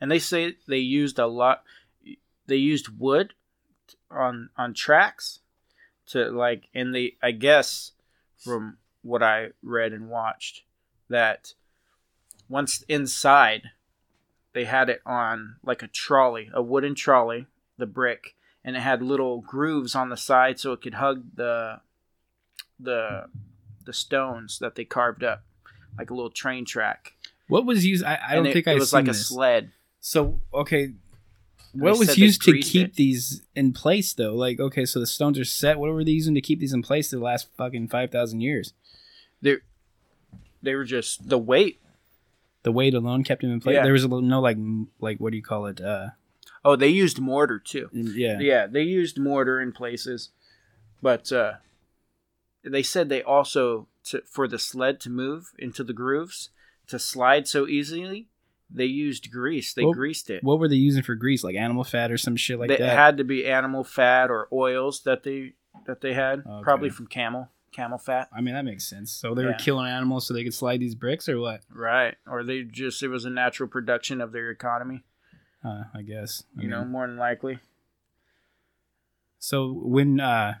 and 0.00 0.10
they 0.10 0.18
say 0.20 0.54
they 0.68 0.78
used 0.78 1.18
a 1.18 1.26
lot. 1.26 1.64
They 2.46 2.56
used 2.56 2.88
wood 2.98 3.34
on 4.10 4.50
on 4.56 4.72
tracks 4.74 5.40
to 6.08 6.30
like, 6.30 6.68
and 6.74 6.94
they 6.94 7.14
I 7.22 7.30
guess 7.32 7.92
from 8.36 8.78
what 9.02 9.22
I 9.22 9.48
read 9.62 9.92
and 9.92 10.08
watched 10.08 10.62
that 11.08 11.54
once 12.48 12.82
inside 12.88 13.70
they 14.52 14.64
had 14.64 14.88
it 14.88 15.00
on 15.06 15.56
like 15.64 15.82
a 15.82 15.86
trolley, 15.88 16.50
a 16.52 16.62
wooden 16.62 16.94
trolley, 16.94 17.46
the 17.76 17.86
brick, 17.86 18.34
and 18.64 18.76
it 18.76 18.80
had 18.80 19.02
little 19.02 19.40
grooves 19.40 19.94
on 19.94 20.08
the 20.08 20.16
side 20.16 20.58
so 20.58 20.72
it 20.72 20.80
could 20.80 20.94
hug 20.94 21.24
the 21.34 21.80
the 22.80 23.26
the 23.84 23.92
stones 23.92 24.58
that 24.58 24.74
they 24.74 24.84
carved 24.84 25.22
up, 25.22 25.44
like 25.96 26.10
a 26.10 26.14
little 26.14 26.30
train 26.30 26.64
track. 26.64 27.14
What 27.48 27.64
was 27.64 27.86
used? 27.86 28.04
I, 28.04 28.18
I 28.30 28.34
don't 28.34 28.46
it, 28.46 28.52
think 28.52 28.66
it 28.66 28.70
I 28.72 28.74
was 28.74 28.90
seen 28.90 29.06
like 29.06 29.08
a 29.08 29.14
sled. 29.14 29.72
So 30.00 30.40
okay, 30.52 30.92
what 31.72 31.98
was 31.98 32.16
used 32.18 32.42
to 32.42 32.58
keep 32.58 32.88
it. 32.88 32.94
these 32.94 33.42
in 33.54 33.72
place 33.72 34.12
though? 34.14 34.34
Like 34.34 34.58
okay, 34.60 34.84
so 34.84 35.00
the 35.00 35.06
stones 35.06 35.38
are 35.38 35.44
set. 35.44 35.78
What 35.78 35.90
were 35.92 36.04
they 36.04 36.12
using 36.12 36.34
to 36.34 36.40
keep 36.40 36.60
these 36.60 36.72
in 36.72 36.82
place 36.82 37.10
the 37.10 37.18
last 37.18 37.48
fucking 37.56 37.88
five 37.88 38.10
thousand 38.10 38.40
years? 38.40 38.72
They 39.42 39.56
they 40.62 40.74
were 40.74 40.84
just 40.84 41.28
the 41.28 41.38
weight. 41.38 41.80
The 42.64 42.72
weight 42.72 42.94
alone 42.94 43.24
kept 43.24 43.42
them 43.42 43.52
in 43.52 43.60
place. 43.60 43.74
Yeah. 43.74 43.84
There 43.84 43.92
was 43.92 44.02
a 44.04 44.08
little, 44.08 44.22
no 44.22 44.40
like 44.40 44.58
like 44.98 45.18
what 45.18 45.30
do 45.30 45.36
you 45.36 45.42
call 45.42 45.66
it? 45.66 45.80
Uh, 45.80 46.08
Oh, 46.64 46.76
they 46.76 46.88
used 46.88 47.20
mortar 47.20 47.58
too. 47.58 47.88
yeah. 47.92 48.38
Yeah, 48.40 48.66
they 48.66 48.82
used 48.82 49.18
mortar 49.18 49.60
in 49.60 49.72
places, 49.72 50.30
but 51.00 51.30
uh, 51.32 51.54
they 52.64 52.82
said 52.82 53.08
they 53.08 53.22
also 53.22 53.86
to, 54.04 54.22
for 54.26 54.48
the 54.48 54.58
sled 54.58 55.00
to 55.00 55.10
move 55.10 55.52
into 55.58 55.84
the 55.84 55.92
grooves 55.92 56.50
to 56.88 56.98
slide 56.98 57.46
so 57.46 57.66
easily. 57.68 58.26
They 58.70 58.84
used 58.84 59.30
grease. 59.30 59.72
They 59.72 59.84
Well, 59.84 59.94
greased 59.94 60.28
it. 60.30 60.42
What 60.44 60.58
were 60.58 60.68
they 60.68 60.76
using 60.76 61.02
for 61.02 61.14
grease? 61.14 61.42
Like 61.42 61.56
animal 61.56 61.84
fat 61.84 62.10
or 62.10 62.18
some 62.18 62.36
shit 62.36 62.58
like 62.58 62.68
They- 62.68 62.76
that? 62.76 62.92
It 62.92 62.96
had 62.96 63.16
to 63.16 63.24
be 63.24 63.46
animal 63.46 63.82
fat 63.84 64.30
or 64.30 64.48
oils 64.52 65.02
that 65.04 65.22
they 65.22 65.54
that 65.86 66.00
they 66.00 66.12
had, 66.12 66.40
Okay. 66.40 66.62
probably 66.62 66.90
from 66.90 67.06
camel 67.06 67.50
camel 67.70 67.98
fat, 67.98 68.28
I 68.32 68.40
mean 68.40 68.54
that 68.54 68.64
makes 68.64 68.84
sense. 68.88 69.12
So 69.12 69.34
they 69.34 69.44
were 69.44 69.52
killing 69.54 69.86
animals 69.86 70.26
so 70.26 70.34
they 70.34 70.42
could 70.42 70.54
slide 70.54 70.80
these 70.80 70.94
bricks 70.94 71.28
or 71.28 71.38
what? 71.38 71.60
right? 71.70 72.16
Or 72.26 72.42
they 72.42 72.62
just 72.64 73.02
it 73.02 73.08
was 73.08 73.24
a 73.24 73.30
natural 73.30 73.68
production 73.68 74.20
of 74.20 74.32
their 74.32 74.50
economy. 74.50 75.04
Uh, 75.64 75.84
I 75.94 76.02
guess. 76.02 76.44
I 76.58 76.62
You 76.62 76.68
know, 76.68 76.84
more 76.84 77.06
than 77.06 77.16
likely. 77.16 77.58
So 79.38 79.72
when 79.72 80.18
uh 80.20 80.54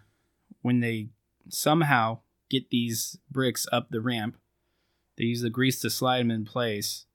when 0.62 0.80
they 0.80 1.08
somehow 1.48 2.20
get 2.48 2.70
these 2.70 3.18
bricks 3.30 3.66
up 3.72 3.90
the 3.90 4.00
ramp, 4.00 4.36
they 5.16 5.24
use 5.24 5.40
the 5.42 5.50
grease 5.50 5.80
to 5.80 5.90
slide 5.90 6.20
them 6.20 6.30
in 6.30 6.44
place 6.44 7.06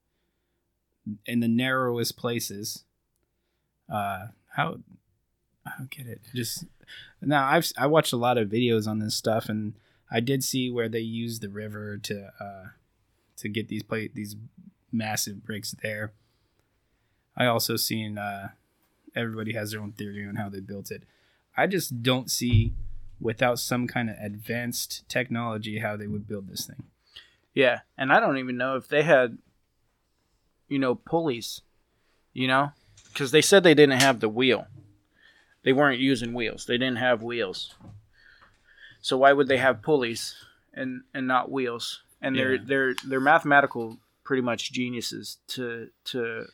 in 1.25 1.39
the 1.39 1.47
narrowest 1.47 2.17
places. 2.17 2.83
Uh 3.91 4.27
how 4.55 4.77
I 5.65 5.71
don't 5.77 5.89
get 5.89 6.07
it. 6.07 6.21
Just 6.33 6.65
now 7.21 7.45
I've 7.45 7.71
I 7.77 7.87
watched 7.87 8.13
a 8.13 8.17
lot 8.17 8.37
of 8.37 8.49
videos 8.49 8.87
on 8.87 8.99
this 8.99 9.15
stuff 9.15 9.49
and 9.49 9.73
I 10.11 10.19
did 10.19 10.43
see 10.43 10.69
where 10.69 10.89
they 10.89 10.99
use 10.99 11.39
the 11.39 11.49
river 11.49 11.97
to 11.97 12.31
uh 12.39 12.65
to 13.37 13.49
get 13.49 13.67
these 13.67 13.83
plate 13.83 14.13
these 14.15 14.35
massive 14.91 15.43
bricks 15.43 15.75
there. 15.81 16.13
I 17.35 17.45
also 17.47 17.75
seen 17.75 18.17
uh 18.17 18.49
everybody 19.15 19.53
has 19.53 19.71
their 19.71 19.81
own 19.81 19.91
theory 19.93 20.27
on 20.27 20.35
how 20.35 20.49
they 20.49 20.59
built 20.59 20.91
it. 20.91 21.03
I 21.55 21.67
just 21.67 22.01
don't 22.01 22.31
see 22.31 22.73
without 23.19 23.59
some 23.59 23.87
kind 23.87 24.09
of 24.09 24.17
advanced 24.19 25.07
technology 25.07 25.79
how 25.79 25.95
they 25.95 26.07
would 26.07 26.27
build 26.27 26.47
this 26.47 26.65
thing. 26.65 26.83
Yeah, 27.53 27.81
and 27.97 28.11
I 28.11 28.19
don't 28.19 28.37
even 28.37 28.57
know 28.57 28.75
if 28.75 28.87
they 28.87 29.03
had, 29.03 29.37
you 30.73 30.79
know, 30.79 30.95
pulleys, 30.95 31.61
you 32.33 32.47
know, 32.47 32.71
because 33.11 33.29
they 33.31 33.41
said 33.49 33.63
they 33.63 33.75
didn't 33.81 34.01
have 34.01 34.19
the 34.19 34.29
wheel. 34.39 34.61
They 35.63 35.73
weren't 35.73 35.99
using 36.11 36.33
wheels. 36.33 36.65
They 36.65 36.77
didn't 36.77 36.97
have 37.07 37.21
wheels. 37.23 37.75
So 39.01 39.17
why 39.17 39.31
would 39.33 39.47
they 39.47 39.57
have 39.67 39.81
pulleys 39.81 40.35
and 40.73 40.91
and 41.13 41.27
not 41.27 41.51
wheels? 41.51 42.01
And 42.21 42.35
they're 42.37 42.55
Yeah. 42.55 42.63
they're 42.69 42.93
they're 43.09 43.19
mathematical, 43.33 43.97
pretty 44.23 44.41
much 44.41 44.71
geniuses 44.71 45.37
to 45.53 45.89
to 46.11 46.45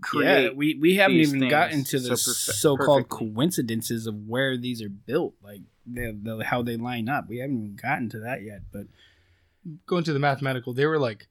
create. 0.00 0.44
yeah, 0.44 0.50
we, 0.60 0.74
we 0.80 0.96
haven't 0.96 1.16
even 1.16 1.48
gotten 1.48 1.84
to 1.84 1.98
the 1.98 2.16
so 2.16 2.30
perfe- 2.32 2.52
so-called 2.64 3.08
perfectly. 3.08 3.30
coincidences 3.32 4.06
of 4.06 4.14
where 4.28 4.56
these 4.56 4.80
are 4.82 4.88
built, 4.88 5.34
like 5.42 5.60
the, 5.86 6.16
the, 6.22 6.44
how 6.44 6.62
they 6.62 6.76
line 6.76 7.08
up. 7.08 7.28
We 7.28 7.38
haven't 7.38 7.56
even 7.58 7.76
gotten 7.76 8.08
to 8.10 8.20
that 8.20 8.42
yet. 8.42 8.62
But 8.72 8.86
going 9.86 10.04
to 10.04 10.12
the 10.12 10.18
mathematical, 10.18 10.72
they 10.72 10.86
were 10.86 10.98
like 10.98 11.28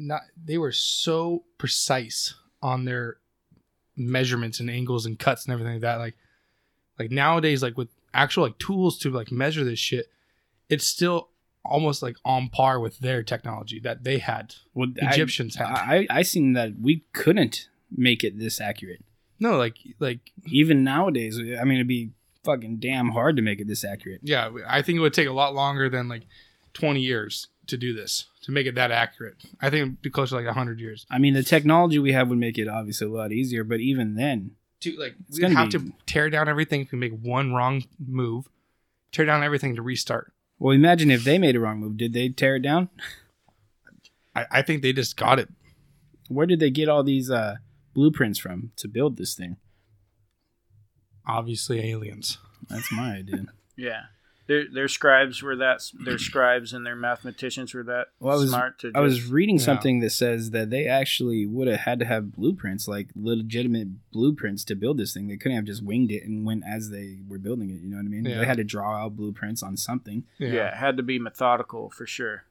not 0.00 0.22
they 0.42 0.58
were 0.58 0.72
so 0.72 1.44
precise 1.58 2.34
on 2.62 2.84
their 2.84 3.18
measurements 3.96 4.60
and 4.60 4.70
angles 4.70 5.06
and 5.06 5.18
cuts 5.18 5.44
and 5.44 5.52
everything 5.52 5.74
like 5.74 5.82
that. 5.82 5.96
Like 5.96 6.16
like 6.98 7.10
nowadays, 7.10 7.62
like 7.62 7.76
with 7.76 7.88
actual 8.12 8.44
like 8.44 8.58
tools 8.58 8.98
to 9.00 9.10
like 9.10 9.30
measure 9.30 9.64
this 9.64 9.78
shit, 9.78 10.06
it's 10.68 10.86
still 10.86 11.28
almost 11.64 12.02
like 12.02 12.16
on 12.24 12.48
par 12.48 12.80
with 12.80 12.98
their 12.98 13.22
technology 13.22 13.78
that 13.80 14.04
they 14.04 14.18
had. 14.18 14.54
well, 14.74 14.88
Egyptians 14.96 15.56
I, 15.56 15.64
had. 15.64 15.76
I 15.76 16.06
I 16.10 16.22
seen 16.22 16.54
that 16.54 16.72
we 16.80 17.04
couldn't 17.12 17.68
make 17.94 18.24
it 18.24 18.38
this 18.38 18.60
accurate. 18.60 19.04
No, 19.38 19.56
like 19.56 19.76
like 19.98 20.32
Even 20.46 20.84
nowadays, 20.84 21.38
I 21.38 21.64
mean, 21.64 21.76
it'd 21.76 21.88
be 21.88 22.10
fucking 22.44 22.78
damn 22.78 23.10
hard 23.10 23.36
to 23.36 23.42
make 23.42 23.60
it 23.60 23.68
this 23.68 23.84
accurate. 23.84 24.20
yeah, 24.22 24.50
I 24.66 24.82
think 24.82 24.96
it 24.96 25.00
would 25.00 25.14
take 25.14 25.28
a 25.28 25.32
lot 25.32 25.54
longer 25.54 25.88
than 25.88 26.08
like 26.08 26.26
twenty 26.72 27.00
years 27.00 27.48
to 27.66 27.76
do 27.76 27.92
this 27.94 28.26
to 28.42 28.52
make 28.52 28.66
it 28.66 28.74
that 28.74 28.90
accurate. 28.90 29.36
I 29.60 29.70
think 29.70 29.82
it'd 29.82 30.02
be 30.02 30.10
closer 30.10 30.38
to 30.38 30.44
like 30.44 30.54
hundred 30.54 30.80
years. 30.80 31.06
I 31.10 31.18
mean, 31.18 31.34
the 31.34 31.42
technology 31.42 31.98
we 31.98 32.12
have 32.12 32.28
would 32.28 32.38
make 32.38 32.58
it 32.58 32.68
obviously 32.68 33.06
a 33.06 33.10
lot 33.10 33.32
easier, 33.32 33.64
but 33.64 33.80
even 33.80 34.14
then, 34.14 34.52
to 34.80 34.96
like 34.96 35.14
It's 35.28 35.38
we 35.38 35.42
gonna 35.42 35.54
have 35.54 35.70
be- 35.70 35.78
to 35.78 35.92
tear 36.06 36.30
down 36.30 36.48
everything 36.48 36.80
if 36.82 36.92
we 36.92 36.98
make 36.98 37.12
one 37.20 37.52
wrong 37.52 37.84
move, 38.04 38.48
tear 39.12 39.24
down 39.26 39.42
everything 39.42 39.76
to 39.76 39.82
restart. 39.82 40.32
well, 40.58 40.74
imagine 40.74 41.10
if 41.10 41.22
they 41.24 41.38
made 41.38 41.54
a 41.56 41.60
wrong 41.60 41.78
move. 41.80 41.96
Did 41.96 42.12
they 42.12 42.28
tear 42.30 42.56
it 42.56 42.60
down? 42.62 42.88
I, 44.34 44.46
I 44.50 44.62
think 44.62 44.82
they 44.82 44.92
just 44.92 45.16
got 45.16 45.38
it. 45.38 45.48
Where 46.28 46.46
did 46.46 46.60
they 46.60 46.70
get 46.70 46.88
all 46.88 47.02
these 47.02 47.30
uh, 47.30 47.56
blueprints 47.94 48.38
from 48.38 48.70
to 48.76 48.86
build 48.88 49.16
this 49.16 49.34
thing? 49.34 49.56
Obviously, 51.26 51.80
aliens. 51.90 52.38
That's 52.68 52.90
my 52.92 53.16
idea. 53.16 53.44
yeah. 53.76 54.02
Their, 54.50 54.64
their 54.68 54.88
scribes 54.88 55.42
were 55.44 55.54
that 55.56 55.80
their 56.04 56.18
scribes 56.18 56.72
and 56.72 56.84
their 56.84 56.96
mathematicians 56.96 57.72
were 57.72 57.84
that 57.84 58.08
Well, 58.18 58.36
I 58.36 58.40
was- 58.40 58.48
smart 58.50 58.80
to 58.80 58.90
I 58.96 59.00
was 59.00 59.18
just- 59.18 59.30
reading 59.30 59.58
Yeah. 59.58 59.64
something 59.64 60.00
that 60.00 60.10
says 60.10 60.50
that 60.50 60.70
they 60.70 60.86
actually 60.86 61.46
would 61.46 61.68
have 61.68 61.78
had 61.80 62.00
to 62.00 62.04
have 62.04 62.32
blueprints, 62.32 62.88
like 62.88 63.10
legitimate 63.14 64.10
blueprints, 64.10 64.64
to 64.64 64.74
build 64.74 64.98
this 64.98 65.14
thing. 65.14 65.28
They 65.28 65.36
couldn't 65.36 65.54
have 65.56 65.66
just 65.66 65.84
winged 65.84 66.10
it 66.10 66.24
and 66.24 66.44
went 66.44 66.64
as 66.66 66.90
they 66.90 67.20
were 67.28 67.38
building 67.38 67.70
it. 67.70 67.80
You 67.80 67.90
know 67.90 67.98
what 67.98 68.06
I 68.06 68.08
mean? 68.08 68.24
Yeah. 68.24 68.40
They 68.40 68.44
had 68.46 68.56
to 68.56 68.64
draw 68.64 68.96
out 69.04 69.14
blueprints 69.14 69.62
on 69.62 69.76
something. 69.76 70.24
yeah. 70.38 70.66
it 70.68 70.74
had 70.74 70.96
to 70.96 71.04
be 71.04 71.20
methodical 71.20 71.88
for 71.90 72.04
sure. 72.06 72.44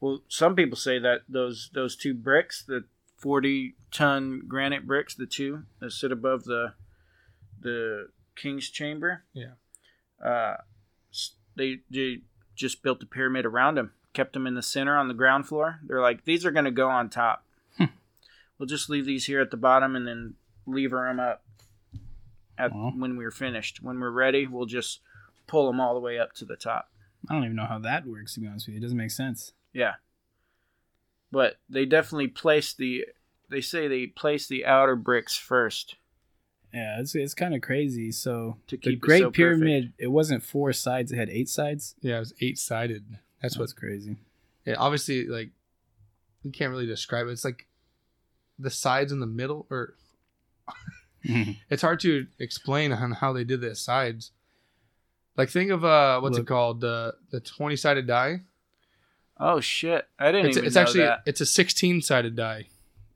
Well, 0.00 0.22
some 0.28 0.56
people 0.56 0.76
say 0.78 0.98
that 1.00 1.22
those 1.28 1.68
those 1.74 1.96
two 1.96 2.14
bricks, 2.14 2.62
the 2.62 2.84
forty 3.16 3.76
ton 3.90 4.42
granite 4.48 4.86
bricks, 4.86 5.14
the 5.14 5.26
two 5.26 5.64
that 5.80 5.90
sit 5.92 6.12
above 6.12 6.44
the 6.44 6.72
the 7.60 8.08
king's 8.36 8.68
chamber, 8.70 9.24
Yeah. 9.34 9.52
uh, 10.24 10.56
s- 10.58 10.64
they 11.56 11.80
they 11.90 12.20
just 12.54 12.82
built 12.82 13.02
a 13.02 13.06
pyramid 13.06 13.44
around 13.46 13.76
them, 13.76 13.92
kept 14.12 14.32
them 14.32 14.46
in 14.46 14.54
the 14.54 14.62
center 14.62 14.96
on 14.96 15.08
the 15.08 15.14
ground 15.14 15.46
floor. 15.46 15.80
They're 15.86 16.00
like, 16.00 16.24
these 16.24 16.44
are 16.46 16.50
going 16.50 16.64
to 16.64 16.70
go 16.70 16.88
on 16.88 17.10
top. 17.10 17.44
Hmm. 17.76 17.84
we'll 18.58 18.66
just 18.66 18.88
leave 18.88 19.04
these 19.06 19.26
here 19.26 19.40
at 19.40 19.50
the 19.50 19.56
bottom 19.56 19.94
and 19.94 20.06
then 20.06 20.34
lever 20.66 21.06
them 21.06 21.20
up 21.20 21.42
at 22.58 22.72
Wow. 22.72 22.92
when 22.96 23.16
we're 23.16 23.30
finished. 23.30 23.82
When 23.82 24.00
we're 24.00 24.10
ready, 24.10 24.46
we'll 24.46 24.66
just 24.66 25.00
pull 25.46 25.66
them 25.66 25.80
all 25.80 25.94
the 25.94 26.00
way 26.00 26.18
up 26.18 26.32
to 26.34 26.44
the 26.46 26.56
top. 26.56 26.90
I 27.28 27.34
don't 27.34 27.44
even 27.44 27.56
know 27.56 27.66
how 27.66 27.78
that 27.80 28.06
works. 28.06 28.34
To 28.34 28.40
be 28.40 28.46
honest 28.46 28.66
with 28.66 28.74
you, 28.74 28.78
it 28.80 28.82
doesn't 28.82 28.96
make 28.96 29.10
sense. 29.10 29.52
Yeah. 29.72 29.94
But 31.30 31.56
they 31.68 31.84
definitely 31.84 32.28
placed 32.28 32.78
the 32.78 33.04
they 33.48 33.60
say 33.60 33.86
they 33.86 34.06
placed 34.06 34.48
the 34.48 34.64
outer 34.64 34.96
bricks 34.96 35.36
first. 35.36 35.96
Yeah, 36.76 37.00
it's 37.00 37.14
it's 37.14 37.32
kind 37.32 37.54
of 37.54 37.62
crazy. 37.62 38.12
So 38.12 38.58
To 38.66 38.76
the 38.76 38.82
keep 38.82 38.92
it 38.94 39.00
Great 39.00 39.22
so 39.22 39.30
Pyramid, 39.30 39.94
it 39.98 40.08
wasn't 40.08 40.42
four 40.42 40.72
sides; 40.74 41.10
it 41.10 41.16
had 41.16 41.30
eight 41.30 41.48
sides. 41.48 41.94
Yeah, 42.02 42.16
it 42.16 42.20
was 42.20 42.34
eight 42.42 42.58
sided. 42.58 43.04
That's 43.10 43.54
That's 43.54 43.58
what's 43.58 43.72
crazy. 43.72 44.16
yeah, 44.66 44.74
obviously 44.76 45.26
like 45.26 45.50
you 46.42 46.50
can't 46.50 46.70
really 46.70 46.86
describe 46.86 47.28
it. 47.28 47.30
It's 47.30 47.44
like 47.44 47.66
the 48.58 48.70
sides 48.70 49.10
in 49.10 49.20
the 49.20 49.26
middle, 49.26 49.66
or 49.70 49.94
it's 51.70 51.82
hard 51.82 52.00
to 52.00 52.26
explain 52.38 52.92
on 52.92 53.12
how 53.12 53.32
they 53.32 53.44
did 53.44 53.60
the 53.62 53.74
sides. 53.74 54.32
Like 55.36 55.48
think 55.50 55.70
of 55.70 55.82
uh 55.84 56.20
what's 56.20 56.36
Look. 56.36 56.46
it 56.46 56.48
called 56.48 56.80
the 56.82 57.14
the 57.30 57.40
twenty 57.40 57.76
sided 57.76 58.06
die. 58.06 58.42
Oh 59.38 59.60
shit. 59.60 60.06
I 60.18 60.32
didn't 60.32 60.48
It's, 60.48 60.56
even 60.56 60.66
it's 60.66 60.76
know 60.76 60.82
actually 60.82 61.00
that. 61.00 61.22
it's 61.26 61.40
a 61.40 61.46
sixteen 61.46 62.00
sided 62.02 62.36
die, 62.36 62.66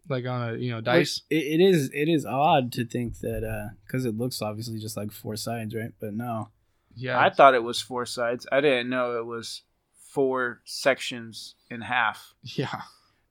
like 0.08 0.26
on 0.26 0.50
a 0.50 0.56
you 0.56 0.70
know 0.70 0.80
dice. 0.80 1.22
It, 1.30 1.60
it 1.60 1.60
is 1.60 1.90
it 1.92 2.08
is 2.08 2.24
odd 2.26 2.72
to 2.72 2.84
think 2.84 3.18
that 3.20 3.72
because 3.86 4.04
it 4.04 4.16
looks 4.16 4.42
obviously 4.42 4.78
just 4.78 4.96
like 4.96 5.12
four 5.12 5.36
sides, 5.36 5.74
right? 5.74 5.92
But 6.00 6.14
no, 6.14 6.48
Yeah, 6.94 7.18
I 7.20 7.30
thought 7.30 7.54
it 7.54 7.62
was 7.62 7.80
four 7.80 8.06
sides. 8.06 8.46
I 8.50 8.60
didn't 8.60 8.90
know 8.90 9.18
it 9.18 9.26
was 9.26 9.62
four 10.10 10.60
sections 10.64 11.54
in 11.70 11.82
half. 11.82 12.34
yeah. 12.42 12.82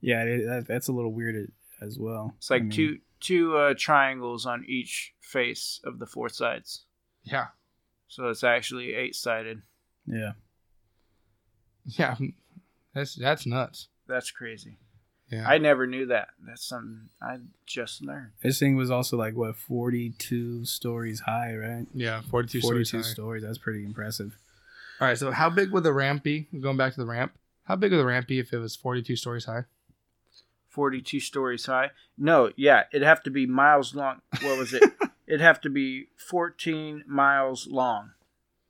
yeah, 0.01 0.23
it, 0.23 0.45
that, 0.45 0.67
that's 0.67 0.87
a 0.87 0.93
little 0.93 1.13
weird 1.13 1.51
as 1.81 1.99
well. 1.99 2.33
It's 2.37 2.49
like 2.49 2.61
I 2.61 2.63
mean, 2.63 2.71
two 2.71 2.97
two 3.19 3.57
uh, 3.57 3.73
triangles 3.77 4.45
on 4.45 4.63
each 4.67 5.13
face 5.21 5.81
of 5.83 5.99
the 5.99 6.05
four 6.05 6.29
sides. 6.29 6.85
Yeah. 7.23 7.47
So 8.07 8.29
it's 8.29 8.43
actually 8.43 8.93
eight 8.93 9.15
sided. 9.15 9.61
Yeah. 10.05 10.31
Yeah. 11.85 12.15
That's 12.93 13.15
that's 13.15 13.45
nuts. 13.45 13.87
That's 14.07 14.31
crazy. 14.31 14.79
Yeah. 15.29 15.47
I 15.47 15.57
never 15.59 15.85
knew 15.85 16.07
that. 16.07 16.29
That's 16.45 16.65
something 16.65 17.09
I 17.21 17.37
just 17.65 18.01
learned. 18.01 18.31
This 18.41 18.59
thing 18.59 18.75
was 18.75 18.89
also 18.89 19.15
like 19.15 19.35
what 19.35 19.55
42 19.55 20.65
stories 20.65 21.21
high, 21.21 21.55
right? 21.55 21.85
yeah. 21.93 22.21
42, 22.29 22.61
42 22.61 22.85
stories. 22.85 23.05
high. 23.05 23.11
stories. 23.11 23.43
That's 23.43 23.57
pretty 23.57 23.85
impressive. 23.85 24.37
All 24.99 25.07
right. 25.07 25.17
So 25.17 25.31
how 25.31 25.49
big 25.49 25.71
would 25.71 25.83
the 25.83 25.93
ramp 25.93 26.23
be? 26.23 26.47
Going 26.59 26.77
back 26.77 26.93
to 26.93 26.99
the 26.99 27.05
ramp. 27.05 27.33
How 27.65 27.75
big 27.75 27.91
would 27.91 27.99
the 27.99 28.05
ramp 28.05 28.27
be 28.27 28.39
if 28.39 28.51
it 28.51 28.57
was 28.57 28.75
42 28.75 29.15
stories 29.15 29.45
high? 29.45 29.65
42 30.69 31.19
stories 31.19 31.65
high. 31.65 31.91
No, 32.17 32.51
yeah, 32.55 32.83
it'd 32.91 33.05
have 33.05 33.23
to 33.23 33.29
be 33.29 33.45
miles 33.45 33.93
long. 33.95 34.21
What 34.41 34.57
was 34.57 34.73
it? 34.73 34.83
it'd 35.27 35.41
have 35.41 35.61
to 35.61 35.69
be 35.69 36.07
14 36.17 37.03
miles 37.07 37.67
long 37.67 38.11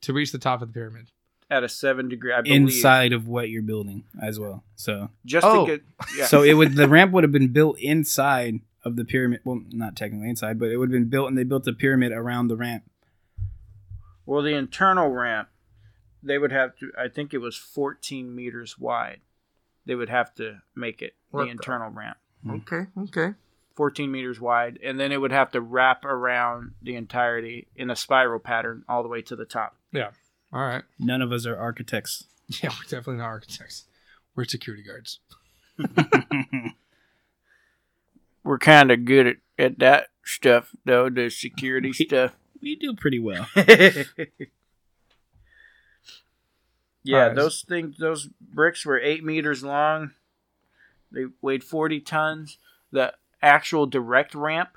To 0.02 0.12
reach 0.12 0.32
the 0.32 0.38
top 0.38 0.62
of 0.62 0.68
the 0.68 0.74
pyramid. 0.74 1.10
At 1.50 1.64
a 1.64 1.68
7 1.68 2.08
degree, 2.08 2.32
I 2.32 2.42
believe. 2.42 2.60
Inside 2.62 3.12
of 3.12 3.26
what 3.26 3.48
you're 3.50 3.62
building 3.62 4.04
as 4.22 4.38
well. 4.38 4.62
So 4.76 5.10
Just 5.26 5.44
Oh. 5.46 5.66
to 5.66 5.72
get 5.78 5.84
yeah. 6.16 6.26
so 6.26 6.42
it 6.42 6.54
would 6.54 6.74
the 6.76 6.88
ramp 6.88 7.12
would 7.12 7.24
have 7.24 7.32
been 7.32 7.48
built 7.52 7.78
inside 7.80 8.60
of 8.84 8.96
the 8.96 9.04
pyramid. 9.04 9.40
Well, 9.44 9.62
not 9.70 9.96
technically 9.96 10.28
inside, 10.30 10.58
but 10.58 10.70
it 10.70 10.76
would 10.76 10.88
have 10.88 10.92
been 11.00 11.08
built 11.10 11.28
and 11.28 11.36
they 11.36 11.44
built 11.44 11.64
the 11.64 11.72
pyramid 11.72 12.12
around 12.12 12.48
the 12.48 12.56
ramp. 12.56 12.84
well, 14.26 14.42
the 14.42 14.54
internal 14.54 15.08
ramp 15.10 15.48
they 16.22 16.36
would 16.38 16.52
have 16.52 16.76
to 16.76 16.92
I 16.98 17.08
think 17.08 17.32
it 17.34 17.38
was 17.38 17.56
14 17.56 18.34
meters 18.34 18.78
wide. 18.78 19.20
They 19.86 19.94
would 19.94 20.10
have 20.10 20.34
to 20.36 20.60
make 20.76 21.00
it 21.02 21.14
What 21.30 21.40
the 21.40 21.44
the- 21.46 21.50
internal 21.52 21.90
ramp. 21.90 22.18
Hmm. 22.44 22.50
Okay. 22.56 22.86
Okay. 22.98 23.34
14 23.74 24.12
meters 24.12 24.38
wide 24.40 24.78
and 24.82 25.00
then 25.00 25.10
it 25.12 25.16
would 25.20 25.32
have 25.32 25.50
to 25.52 25.60
wrap 25.60 26.04
around 26.04 26.72
the 26.82 26.94
entirety 26.94 27.68
in 27.74 27.90
a 27.90 27.96
spiral 27.96 28.38
pattern 28.38 28.84
all 28.88 29.02
the 29.02 29.08
way 29.08 29.22
to 29.22 29.34
the 29.34 29.46
top. 29.46 29.76
All 30.52 30.60
right. 30.62 30.82
None 30.98 31.22
of 31.22 31.32
us 31.32 31.46
are 31.46 31.56
architects. 31.56 32.24
Yeah, 32.64 32.70
we're 32.70 32.82
definitely 32.82 33.18
not 33.18 33.26
architects. 33.26 33.84
We're 34.34 34.44
security 34.44 34.82
guards. 34.82 35.20
We're 38.42 38.58
kind 38.58 38.90
of 38.90 39.04
good 39.04 39.26
at, 39.28 39.36
at 39.56 39.78
that 39.78 40.08
stuff 40.24 40.74
though, 40.84 41.08
the 41.08 41.30
security 41.30 41.92
stuff. 41.92 42.34
we 42.60 42.74
do 42.74 42.94
pretty 42.94 43.20
well. 43.20 43.46
yeah, 47.04 47.18
Alright. 47.18 47.36
those 47.36 47.62
things, 47.62 47.98
those 47.98 48.28
bricks 48.40 48.84
were 48.84 48.98
eight 48.98 49.22
meters 49.24 49.62
long. 49.62 50.10
They 51.12 51.26
weighed 51.40 51.62
40 51.64 52.00
tons. 52.00 52.58
The 52.90 53.14
actual 53.42 53.86
direct 53.86 54.34
ramp, 54.34 54.70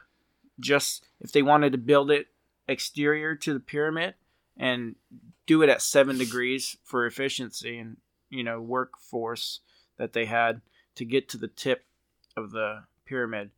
just 0.59 1.07
if 1.19 1.31
they 1.31 1.41
wanted 1.41 1.71
to 1.71 1.77
build 1.77 2.11
it 2.11 2.27
exterior 2.67 3.35
to 3.35 3.53
the 3.53 3.59
pyramid 3.59 4.13
and 4.57 4.95
do 5.45 5.61
it 5.61 5.69
at 5.69 5.81
seven 5.81 6.17
degrees 6.17 6.77
for 6.83 7.05
efficiency 7.05 7.77
and, 7.77 7.97
you 8.29 8.43
know, 8.43 8.61
workforce 8.61 9.59
that 9.97 10.13
they 10.13 10.25
had 10.25 10.61
to 10.95 11.05
get 11.05 11.27
to 11.29 11.37
the 11.37 11.47
tip 11.47 11.85
of 12.37 12.51
the 12.51 12.83
pyramid, 13.05 13.51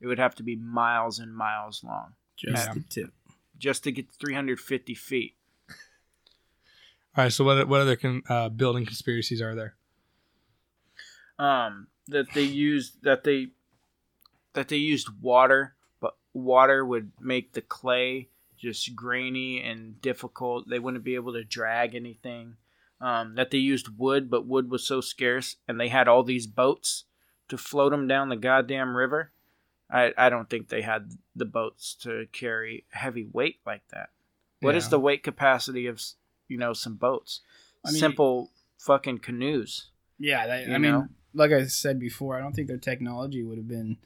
it 0.00 0.06
would 0.06 0.18
have 0.18 0.34
to 0.36 0.42
be 0.42 0.56
miles 0.56 1.18
and 1.18 1.34
miles 1.34 1.82
long 1.84 2.14
Just 2.36 2.66
Yeah. 2.68 2.74
the 2.74 2.80
tip. 2.80 3.12
just 3.58 3.84
to 3.84 3.92
get 3.92 4.10
350 4.12 4.94
feet. 4.94 5.36
All 7.16 7.24
right. 7.24 7.32
So 7.32 7.44
what 7.44 7.68
what 7.68 7.80
other 7.80 7.96
con, 7.96 8.22
uh, 8.28 8.48
building 8.48 8.86
conspiracies 8.86 9.42
are 9.42 9.54
there? 9.54 9.74
um, 11.38 11.88
that 12.08 12.32
they 12.34 12.42
used 12.42 13.02
that 13.02 13.24
they 13.24 13.48
that 14.52 14.68
they 14.68 14.76
used 14.76 15.08
water, 15.20 15.74
but 16.00 16.16
water 16.32 16.84
would 16.84 17.12
make 17.20 17.52
the 17.52 17.60
clay 17.60 18.28
just 18.60 18.94
grainy 18.94 19.62
and 19.62 20.00
difficult. 20.02 20.68
They 20.68 20.78
wouldn't 20.78 21.04
be 21.04 21.14
able 21.14 21.32
to 21.32 21.44
drag 21.44 21.94
anything. 21.94 22.56
Um, 23.00 23.34
that 23.36 23.50
they 23.50 23.56
used 23.58 23.96
wood, 23.98 24.28
but 24.30 24.46
wood 24.46 24.70
was 24.70 24.86
so 24.86 25.00
scarce, 25.00 25.56
and 25.66 25.80
they 25.80 25.88
had 25.88 26.06
all 26.06 26.22
these 26.22 26.46
boats 26.46 27.04
to 27.48 27.56
float 27.56 27.92
them 27.92 28.06
down 28.06 28.28
the 28.28 28.36
goddamn 28.36 28.94
river. 28.94 29.32
I, 29.90 30.12
I 30.18 30.28
don't 30.28 30.50
think 30.50 30.68
they 30.68 30.82
had 30.82 31.12
the 31.34 31.46
boats 31.46 31.94
to 32.02 32.26
carry 32.30 32.84
heavy 32.90 33.26
weight 33.32 33.60
like 33.64 33.80
that. 33.88 34.10
What 34.60 34.76
is 34.76 34.84
Yeah. 34.84 34.90
the 34.90 35.00
weight 35.00 35.22
capacity 35.22 35.86
of 35.86 36.02
you 36.46 36.58
know 36.58 36.74
some 36.74 36.96
boats? 36.96 37.40
I 37.84 37.90
mean- 37.90 38.00
Simple 38.00 38.50
fucking 38.78 39.20
canoes. 39.20 39.86
Yeah, 40.18 40.46
that, 40.46 40.70
I 40.70 40.76
mean, 40.76 41.08
like 41.32 41.50
I 41.52 41.64
said 41.66 41.98
before, 41.98 42.36
I 42.36 42.40
don't 42.40 42.52
think 42.54 42.68
their 42.68 42.76
technology 42.76 43.42
would 43.42 43.56
have 43.56 43.66
been 43.68 43.96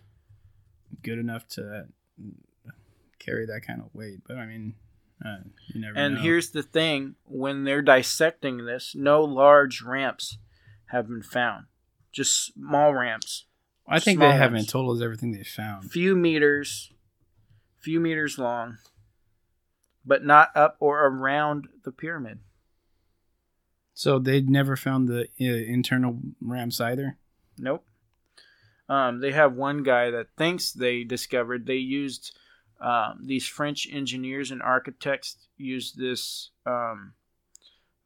good 1.03 1.19
enough 1.19 1.49
to 1.49 1.89
carry 3.25 3.47
that 3.47 3.63
kind 3.67 3.81
of 3.81 3.95
weight. 3.95 4.21
But 4.27 4.37
I 4.37 4.47
mean, 4.47 4.75
uh, 5.25 5.37
you 5.69 5.81
never 5.81 5.97
And 5.99 6.17
know. 6.17 6.21
here's 6.21 6.51
the 6.51 6.63
thing 6.63 7.15
when 7.25 7.65
they're 7.65 7.83
dissecting 7.83 8.65
this, 8.67 8.95
no 8.95 9.23
large 9.23 9.83
ramps 9.83 10.39
have 10.87 11.09
been 11.09 11.23
found, 11.23 11.67
just 12.13 12.53
small 12.55 12.93
ramps, 12.95 13.47
I 13.89 13.99
think 14.01 14.19
small 14.19 14.31
they 14.31 14.37
haven't 14.37 14.55
ones. 14.59 14.67
told 14.73 14.97
us 14.97 15.03
everything 15.03 15.33
they 15.33 15.45
found. 15.45 15.91
few 15.91 16.15
meters, 16.17 16.93
few 17.81 18.01
meters 18.01 18.39
long, 18.39 18.79
but 20.05 20.25
not 20.25 20.51
up 20.57 20.77
or 20.81 21.07
around 21.07 21.69
the 21.85 21.93
pyramid. 21.93 22.41
So 23.95 24.19
they 24.19 24.41
never 24.41 24.77
found 24.77 25.09
the 25.09 25.29
uh, 25.41 25.45
internal 25.45 26.19
ramps 26.41 26.81
either. 26.81 27.17
Nope. 27.59 27.85
Um, 28.89 29.21
they 29.21 29.33
have 29.33 29.55
one 29.55 29.83
guy 29.83 30.11
that 30.11 30.27
thinks 30.37 30.73
they 30.73 31.05
discovered 31.05 31.65
they 31.67 31.77
used 31.77 32.37
um, 32.81 33.21
these 33.25 33.47
French 33.47 33.89
engineers 33.91 34.51
and 34.51 34.63
architects 34.63 35.37
used 35.57 35.97
this 35.99 36.51
um, 36.67 37.15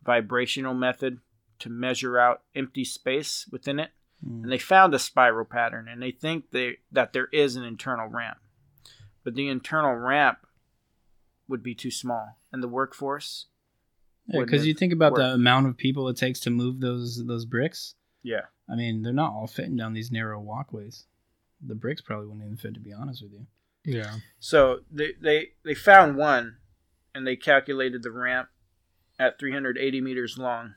vibrational 0.05 0.75
method 0.75 1.19
to 1.61 1.69
measure 1.71 2.19
out 2.19 2.43
empty 2.55 2.85
space 2.85 3.47
within 3.51 3.79
it, 3.81 3.91
Mm. 4.25 4.43
and 4.43 4.51
they 4.53 4.59
found 4.59 4.93
a 4.95 4.99
spiral 4.99 5.45
pattern, 5.45 5.87
and 5.87 6.03
they 6.03 6.11
think 6.11 6.51
they 6.51 6.79
that 6.91 7.13
there 7.13 7.29
is 7.33 7.55
an 7.55 7.63
internal 7.63 8.09
ramp, 8.09 8.39
but 9.23 9.37
the 9.37 9.49
internal 9.49 9.95
ramp 9.95 10.39
would 11.47 11.63
be 11.63 11.73
too 11.75 11.91
small, 11.93 12.41
and 12.53 12.61
the 12.61 12.67
workforce, 12.69 13.47
Yeah, 14.27 14.41
because 14.41 14.67
you 14.67 14.75
think 14.75 14.93
about 14.93 15.15
the 15.15 15.35
amount 15.35 15.69
of 15.69 15.77
people 15.77 16.09
it 16.09 16.17
takes 16.17 16.41
to 16.41 16.51
move 16.51 16.81
those 16.81 17.25
those 17.27 17.45
bricks. 17.45 17.95
yeah, 18.25 18.47
I 18.69 18.75
mean, 18.75 19.03
they're 19.03 19.13
not 19.13 19.33
all 19.33 19.47
fitting 19.47 19.77
down 19.77 19.93
these 19.93 20.11
narrow 20.11 20.41
walkways. 20.41 21.07
The 21.65 21.77
bricks 21.77 22.01
probably 22.01 22.27
wouldn't 22.27 22.45
even 22.45 22.57
fit, 22.57 22.75
to 22.75 22.81
be 22.81 22.93
honest 22.93 23.23
with 23.23 23.33
you. 23.33 23.47
Yeah. 23.89 24.17
So 24.39 24.81
they 24.91 25.13
they 25.21 25.49
they 25.65 25.75
found 25.75 26.17
one, 26.17 26.57
and 27.15 27.27
they 27.27 27.37
calculated 27.37 28.03
the 28.03 28.11
ramp 28.11 28.49
at 29.19 29.39
380 29.39 30.01
meters 30.01 30.37
long, 30.39 30.75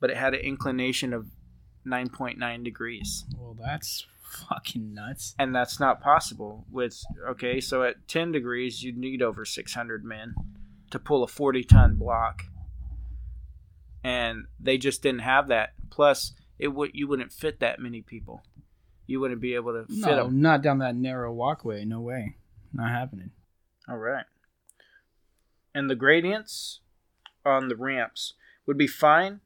but 0.00 0.10
it 0.10 0.16
had 0.16 0.34
an 0.34 0.40
inclination 0.40 1.12
of 1.14 1.26
9.9 1.86 2.64
degrees, 2.64 3.24
Well, 3.38 3.56
that's 3.58 4.06
fucking 4.48 4.92
nuts. 4.94 5.34
and 5.38 5.54
that's 5.54 5.78
not 5.78 6.00
possible. 6.02 6.66
With 6.70 7.00
okay, 7.28 7.60
so 7.60 7.82
at 7.84 8.08
10 8.08 8.32
degrees, 8.32 8.82
you'd 8.82 8.96
need 8.98 9.22
over 9.22 9.44
600 9.44 10.04
men 10.04 10.34
to 10.90 10.98
pull 10.98 11.22
a 11.22 11.28
40 11.28 11.64
ton 11.64 11.96
block, 11.96 12.42
and 14.02 14.46
they 14.60 14.76
just 14.78 15.02
didn't 15.02 15.20
have 15.20 15.48
that. 15.48 15.70
Plus, 15.90 16.32
it 16.58 16.68
would 16.68 16.90
you 16.94 17.06
wouldn't 17.06 17.32
fit 17.32 17.60
that 17.60 17.80
many 17.80 18.02
people. 18.02 18.42
You 19.06 19.20
wouldn't 19.20 19.40
be 19.40 19.54
able 19.54 19.72
to 19.74 19.86
fit 19.86 19.96
No, 19.98 20.24
them. 20.24 20.40
not 20.40 20.62
down 20.62 20.78
that 20.78 20.96
narrow 20.96 21.32
walkway. 21.32 21.84
No 21.84 22.00
way. 22.00 22.36
Not 22.72 22.90
happening. 22.90 23.30
All 23.88 23.98
right. 23.98 24.24
And 25.74 25.90
the 25.90 25.94
gradients 25.94 26.80
on 27.44 27.68
the 27.68 27.76
ramps 27.76 28.34
would 28.66 28.78
be 28.78 28.86
fine 28.86 29.40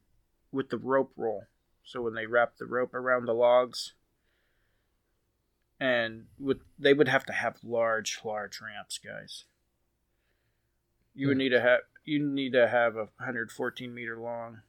with 0.51 0.69
the 0.69 0.77
rope 0.77 1.11
roll. 1.17 1.43
So 1.83 2.01
when 2.01 2.13
they 2.13 2.25
wrap 2.25 2.57
the 2.57 2.65
rope 2.65 2.93
around 2.93 3.25
the 3.25 3.33
logs, 3.33 3.93
and 5.79 6.25
with 6.39 6.59
they 6.77 6.93
would 6.93 7.07
have 7.07 7.25
to 7.25 7.33
have 7.33 7.57
large, 7.63 8.19
large 8.23 8.59
ramps, 8.61 8.97
guys. 8.97 9.45
You 11.15 11.27
would 11.29 11.37
need 11.37 11.49
to 11.49 11.61
have 11.61 11.79
you 12.05 12.19
need 12.25 12.53
to 12.53 12.67
have 12.67 12.95
a 12.95 13.09
114 13.17 13.93
meter 13.93 14.17
long 14.17 14.61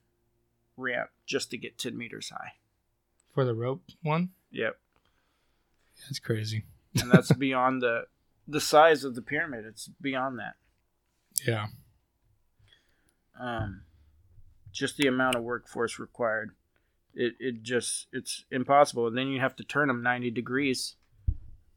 ramp 0.77 1.11
just 1.27 1.51
to 1.51 1.59
get 1.59 1.79
10 1.79 1.97
meters 1.97 2.31
high. 2.31 2.53
For 3.35 3.45
the 3.45 3.55
rope 3.55 3.83
one? 4.03 4.31
Yep, 4.53 4.77
That's 6.07 6.19
crazy. 6.19 6.65
and 7.01 7.11
that's 7.11 7.33
beyond 7.33 7.83
the 7.83 8.05
the 8.49 8.61
size 8.61 9.05
of 9.05 9.15
the 9.15 9.23
pyramid. 9.23 9.65
It's 9.65 9.89
beyond 10.01 10.39
that. 10.41 10.55
Yeah. 11.47 11.67
um, 13.39 13.83
just 14.73 14.97
the 14.97 15.07
amount 15.07 15.37
of 15.37 15.43
workforce 15.43 15.99
required. 15.99 16.51
It 17.15 17.35
it 17.41 17.63
just 17.63 18.07
it's 18.13 18.45
impossible. 18.51 19.07
And 19.07 19.17
then 19.17 19.29
you 19.29 19.41
have 19.41 19.57
to 19.57 19.65
turn 19.65 19.89
them 19.89 20.03
ninety 20.03 20.31
degrees. 20.31 20.97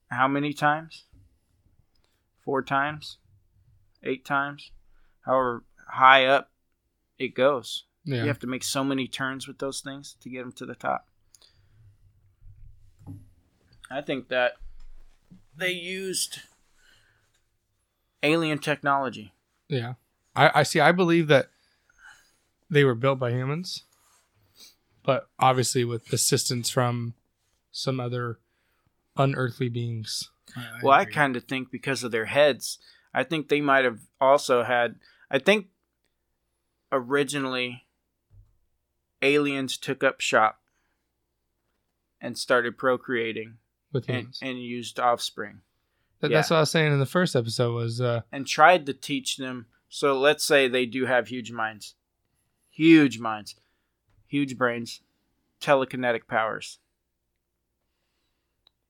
How 0.10 0.28
many 0.28 0.54
times? 0.54 1.06
Four 2.46 2.62
times, 2.62 3.18
eight 4.04 4.26
times, 4.26 4.72
however 5.22 5.64
high 5.88 6.26
up 6.26 6.50
it 7.18 7.36
goes. 7.36 7.86
Yeah. 8.04 8.22
You 8.24 8.28
have 8.28 8.40
to 8.40 8.48
make 8.48 8.64
so 8.64 8.84
many 8.84 9.08
turns 9.08 9.48
with 9.48 9.60
those 9.60 9.80
things 9.80 10.18
to 10.22 10.30
get 10.30 10.40
them 10.42 10.52
to 10.54 10.66
the 10.66 10.76
top. 10.76 11.08
I 13.90 14.02
think 14.02 14.30
that 14.30 14.54
they 15.56 15.72
used 15.72 16.40
alien 18.22 18.60
technology. 18.60 19.34
Yeah. 19.68 19.94
I, 20.36 20.52
I 20.56 20.64
see. 20.64 20.80
I 20.80 20.92
believe 20.92 21.28
that 21.28 21.50
they 22.70 22.84
were 22.84 22.96
built 22.96 23.20
by 23.20 23.32
humans, 23.32 23.84
but 25.04 25.30
obviously 25.40 25.84
with 25.84 26.12
assistance 26.12 26.70
from 26.70 27.14
some 27.72 28.00
other 28.00 28.40
unearthly 29.16 29.70
beings. 29.70 30.32
well, 30.82 30.94
I 30.94 31.04
agree. 31.04 31.14
kind 31.14 31.36
of 31.36 31.44
think 31.44 31.70
because 31.72 32.04
of 32.04 32.12
their 32.12 32.26
heads, 32.26 32.80
I 33.14 33.24
think 33.24 33.50
they 33.50 33.62
might 33.62 33.86
have 33.86 34.00
also 34.20 34.64
had. 34.64 34.96
I 35.30 35.40
think 35.40 35.68
originally 36.92 37.86
aliens 39.22 39.78
took 39.78 40.04
up 40.04 40.22
shop 40.22 40.60
and 42.22 42.38
started 42.38 42.78
procreating 42.78 43.58
With 43.94 44.10
and, 44.10 44.18
humans. 44.18 44.40
and 44.42 44.60
used 44.62 45.00
offspring 45.00 45.62
That- 46.20 46.32
That's 46.32 46.50
what 46.50 46.58
I 46.58 46.60
was 46.62 46.72
saying 46.72 46.92
in 46.92 47.00
the 47.00 47.06
first 47.06 47.36
episode 47.36 47.74
was 47.74 48.02
uh, 48.02 48.22
and 48.32 48.46
tried 48.46 48.86
to 48.88 48.94
teach 48.94 49.38
them. 49.38 49.68
So 49.88 50.20
let's 50.20 50.44
say 50.44 50.68
they 50.68 50.86
do 50.86 51.06
have 51.06 51.28
huge 51.28 51.52
minds, 51.52 51.96
huge 52.72 53.20
minds, 53.20 53.56
huge 54.28 54.58
brains, 54.58 55.02
telekinetic 55.62 56.28
powers. 56.28 56.80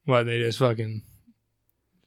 what 0.06 0.24
they 0.24 0.40
just 0.40 0.60
fucking 0.60 1.02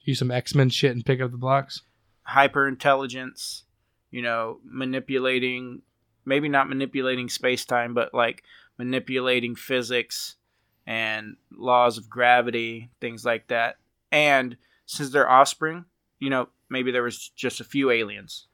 use 0.00 0.18
some 0.18 0.30
X 0.30 0.54
Men 0.54 0.70
shit 0.70 0.92
and 0.92 1.04
pick 1.04 1.20
up 1.20 1.30
the 1.30 1.36
blocks. 1.36 1.82
hyper 2.22 2.66
intelligence, 2.66 3.64
you 4.10 4.22
know, 4.22 4.58
manipulating 4.64 5.82
maybe 6.24 6.48
not 6.48 6.68
manipulating 6.68 7.28
space 7.28 7.64
time, 7.64 7.94
but 7.94 8.12
like 8.14 8.42
manipulating 8.78 9.54
physics 9.54 10.36
and 10.86 11.36
laws 11.50 11.98
of 11.98 12.08
gravity, 12.08 12.90
things 13.00 13.24
like 13.24 13.48
that. 13.48 13.76
And 14.12 14.56
since 14.86 15.10
they're 15.10 15.28
offspring, 15.28 15.84
you 16.20 16.30
know, 16.30 16.48
maybe 16.68 16.90
there 16.92 17.02
was 17.02 17.28
just 17.34 17.60
a 17.60 17.64
few 17.64 17.90
aliens, 17.90 18.46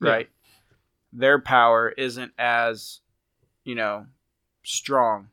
Yeah. 0.00 0.10
right? 0.10 0.30
Their 1.12 1.40
power 1.40 1.88
isn't 1.90 2.32
as, 2.38 3.00
you 3.64 3.74
know, 3.74 4.06
strong. 4.62 5.30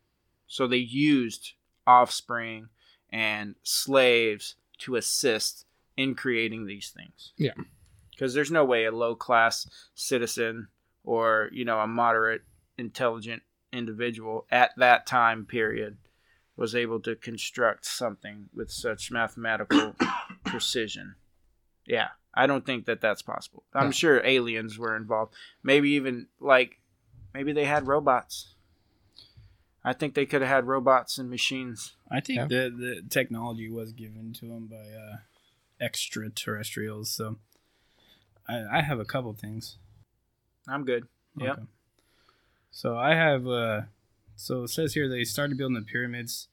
So 0.47 0.65
they 0.67 0.77
used 0.77 1.53
offspring 1.85 2.69
and 3.11 3.55
slaves 3.63 4.55
to 4.79 4.95
assist 4.95 5.65
in 5.95 6.15
creating 6.15 6.65
these 6.65 6.89
things. 6.89 7.33
Yeah. 7.37 7.53
Because 8.11 8.33
there's 8.33 8.51
no 8.51 8.65
way 8.65 8.85
a 8.85 8.91
low 8.91 9.15
class 9.15 9.69
citizen 9.93 10.69
or, 11.03 11.49
you 11.51 11.63
know, 11.65 11.79
a 11.79 11.87
moderate 11.87 12.41
intelligent 12.77 13.43
individual 13.71 14.45
at 14.51 14.71
that 14.77 15.05
time 15.05 15.45
period 15.45 15.97
was 16.57 16.75
able 16.75 16.99
to 16.99 17.15
construct 17.15 17.85
something 17.85 18.49
with 18.53 18.69
such 18.71 19.11
mathematical 19.11 19.95
precision. 20.43 21.15
Yeah, 21.85 22.09
I 22.33 22.47
don't 22.47 22.65
think 22.65 22.85
that 22.87 22.99
that's 22.99 23.21
possible. 23.21 23.63
I'm 23.73 23.85
No. 23.87 23.91
sure 23.91 24.25
aliens 24.25 24.77
were 24.77 24.95
involved. 24.97 25.33
Maybe 25.63 25.91
even 25.91 26.27
like 26.41 26.79
maybe 27.33 27.53
they 27.53 27.65
had 27.65 27.87
robots. 27.87 28.55
I 29.85 29.93
think 29.93 30.15
they 30.15 30.25
could 30.25 30.41
have 30.41 30.49
had 30.49 30.65
robots 30.67 31.17
and 31.17 31.29
machines. 31.29 31.95
I 32.11 32.19
think 32.19 32.37
Yeah. 32.39 32.45
the 32.47 32.69
the 32.69 33.03
technology 33.09 33.69
was 33.69 33.93
given 33.93 34.33
to 34.33 34.47
them 34.47 34.67
by 34.67 34.75
uh, 34.75 35.17
extraterrestrials. 35.79 37.09
So 37.11 37.37
I, 38.49 38.79
I 38.79 38.81
have 38.81 38.99
a 38.99 39.05
couple 39.05 39.31
things. 39.33 39.77
I'm 40.67 40.83
good. 40.83 41.07
Yep. 41.37 41.51
Okay. 41.53 41.61
So 42.71 42.97
I 42.97 43.15
have 43.15 43.47
uh 43.47 43.81
so 44.37 44.63
it 44.63 44.69
says 44.69 44.93
here 44.93 45.09
they 45.09 45.25
started 45.25 45.57
building 45.57 45.75
the 45.75 45.81
pyramids 45.81 46.47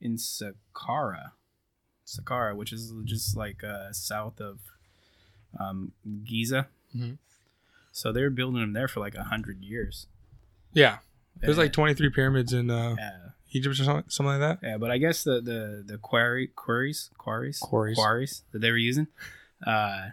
in 0.00 0.16
Saqqara. 0.16 1.32
Saqqara, 2.06 2.56
which 2.56 2.72
is 2.72 2.92
just 3.04 3.36
like 3.36 3.62
uh 3.62 3.92
south 3.92 4.40
of 4.40 4.60
um 5.60 5.92
Giza. 6.24 6.68
Mhm. 6.96 7.18
So 7.92 8.10
they 8.12 8.22
were 8.22 8.30
building 8.30 8.60
them 8.60 8.72
there 8.72 8.88
for 8.88 9.00
like 9.00 9.14
a 9.14 9.24
hundred 9.24 9.62
years. 9.62 10.06
Yeah, 10.72 10.98
there's 11.40 11.58
like 11.58 11.72
23 11.72 12.10
pyramids 12.10 12.52
in 12.52 12.68
uh, 12.70 12.96
yeah. 12.98 13.18
Egypt 13.52 13.78
or 13.78 13.84
something, 13.84 14.10
something 14.10 14.40
like 14.40 14.40
that. 14.40 14.66
Yeah, 14.66 14.78
but 14.78 14.90
I 14.90 14.98
guess 14.98 15.22
the 15.22 15.40
the 15.40 15.84
the 15.86 15.98
quarry 15.98 16.48
quarries 16.48 17.10
quarries 17.18 17.58
Quarries. 17.60 17.96
quarries 17.96 18.42
that 18.52 18.58
they 18.60 18.70
were 18.72 18.76
using, 18.76 19.06
uh, 19.64 20.08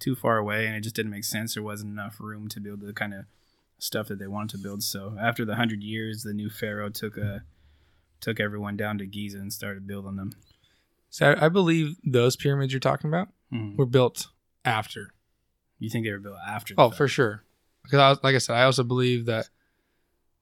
too 0.00 0.16
far 0.16 0.38
away, 0.38 0.66
and 0.66 0.74
it 0.74 0.80
just 0.80 0.96
didn't 0.96 1.12
make 1.12 1.22
sense. 1.24 1.54
There 1.54 1.62
wasn't 1.62 1.92
enough 1.92 2.16
room 2.18 2.48
to 2.48 2.58
build 2.60 2.80
the 2.80 2.92
kind 2.92 3.14
of 3.14 3.26
stuff 3.78 4.08
that 4.08 4.18
they 4.18 4.26
wanted 4.26 4.56
to 4.56 4.62
build. 4.62 4.82
So 4.82 5.16
after 5.20 5.44
the 5.44 5.56
hundred 5.56 5.82
years, 5.82 6.22
the 6.22 6.32
new 6.34 6.50
pharaoh 6.50 6.88
took 6.90 7.16
a 7.16 7.42
took 8.20 8.40
everyone 8.40 8.76
down 8.76 8.98
to 8.98 9.06
Giza 9.06 9.38
and 9.38 9.52
started 9.52 9.86
building 9.86 10.16
them. 10.16 10.32
So 11.10 11.32
I, 11.32 11.46
I 11.46 11.48
believe 11.48 11.96
those 12.04 12.36
pyramids 12.36 12.72
you're 12.72 12.80
talking 12.80 13.08
about 13.08 13.28
Mhm. 13.52 13.76
were 13.76 13.86
built 13.86 14.28
after. 14.64 15.12
You 15.78 15.90
think 15.90 16.04
they 16.06 16.10
were 16.12 16.18
built 16.18 16.38
after? 16.46 16.74
Oh, 16.78 16.88
fact. 16.88 16.96
for 16.96 17.08
sure. 17.08 17.44
Because 17.82 17.98
I 18.00 18.08
was, 18.08 18.18
like 18.24 18.34
I 18.34 18.38
said, 18.38 18.56
I 18.56 18.64
also 18.64 18.82
believe 18.82 19.26
that 19.26 19.48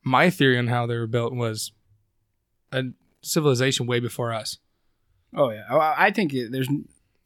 my 0.05 0.31
theory 0.31 0.57
on 0.59 0.69
how 0.69 0.87
they 0.87 0.97
were 0.97 1.07
built 1.09 1.35
was 1.35 1.73
a 2.73 2.85
civilization 3.23 3.87
way 3.87 4.01
before 4.01 4.33
us. 4.33 4.59
Oh 5.37 5.51
yeah, 5.51 5.65
I, 5.69 6.07
I 6.07 6.11
think 6.13 6.33
it, 6.33 6.53
there's. 6.53 6.69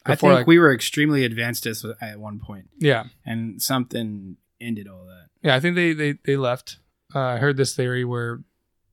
I 0.06 0.14
think 0.14 0.32
like- 0.32 0.46
we 0.46 0.58
were 0.58 0.72
extremely 0.72 1.24
advanced 1.24 1.66
at 1.66 2.18
one 2.18 2.40
point, 2.40 2.70
Yeah, 2.78 3.04
and 3.26 3.60
something 3.60 4.38
ended 4.60 4.88
all 4.88 5.04
that. 5.06 5.28
yeah. 5.42 5.54
I 5.54 5.60
think 5.60 5.76
they 5.76 5.92
they 5.92 6.18
they 6.24 6.36
left. 6.36 6.78
Uh, 7.14 7.20
I 7.20 7.36
heard 7.38 7.56
this 7.56 7.74
theory 7.74 8.04
where 8.04 8.42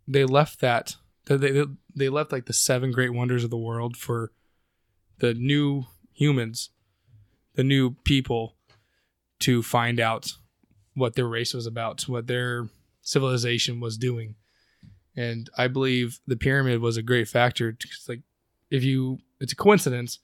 they 0.08 0.26
left 0.26 0.60
that 0.62 0.96
they 1.26 1.64
they 1.96 2.10
left 2.10 2.32
like 2.32 2.46
the 2.46 2.54
seven 2.54 2.92
great 2.92 3.14
wonders 3.14 3.44
of 3.44 3.50
the 3.50 3.58
world 3.58 3.98
for 3.98 4.32
the 5.20 5.34
new 5.34 5.86
humans, 6.14 6.70
the 7.56 7.64
new 7.64 7.96
people, 8.04 8.56
to 9.40 9.64
find 9.64 10.00
out 10.00 10.34
what 10.94 11.16
their 11.16 11.28
race 11.28 11.54
was 11.54 11.66
about, 11.66 12.04
what 12.04 12.28
their 12.28 12.70
civilization 13.02 13.80
was 13.80 13.98
doing. 13.98 14.36
And 15.16 15.50
I 15.58 15.68
believe 15.68 16.20
the 16.28 16.36
pyramid 16.36 16.82
was 16.82 16.98
a 16.98 17.02
great 17.02 17.28
factor. 17.28 17.72
Because, 17.72 18.06
like, 18.08 18.22
if 18.70 18.84
you, 18.84 19.20
it's 19.40 19.54
a 19.54 19.56
coincidence 19.58 20.20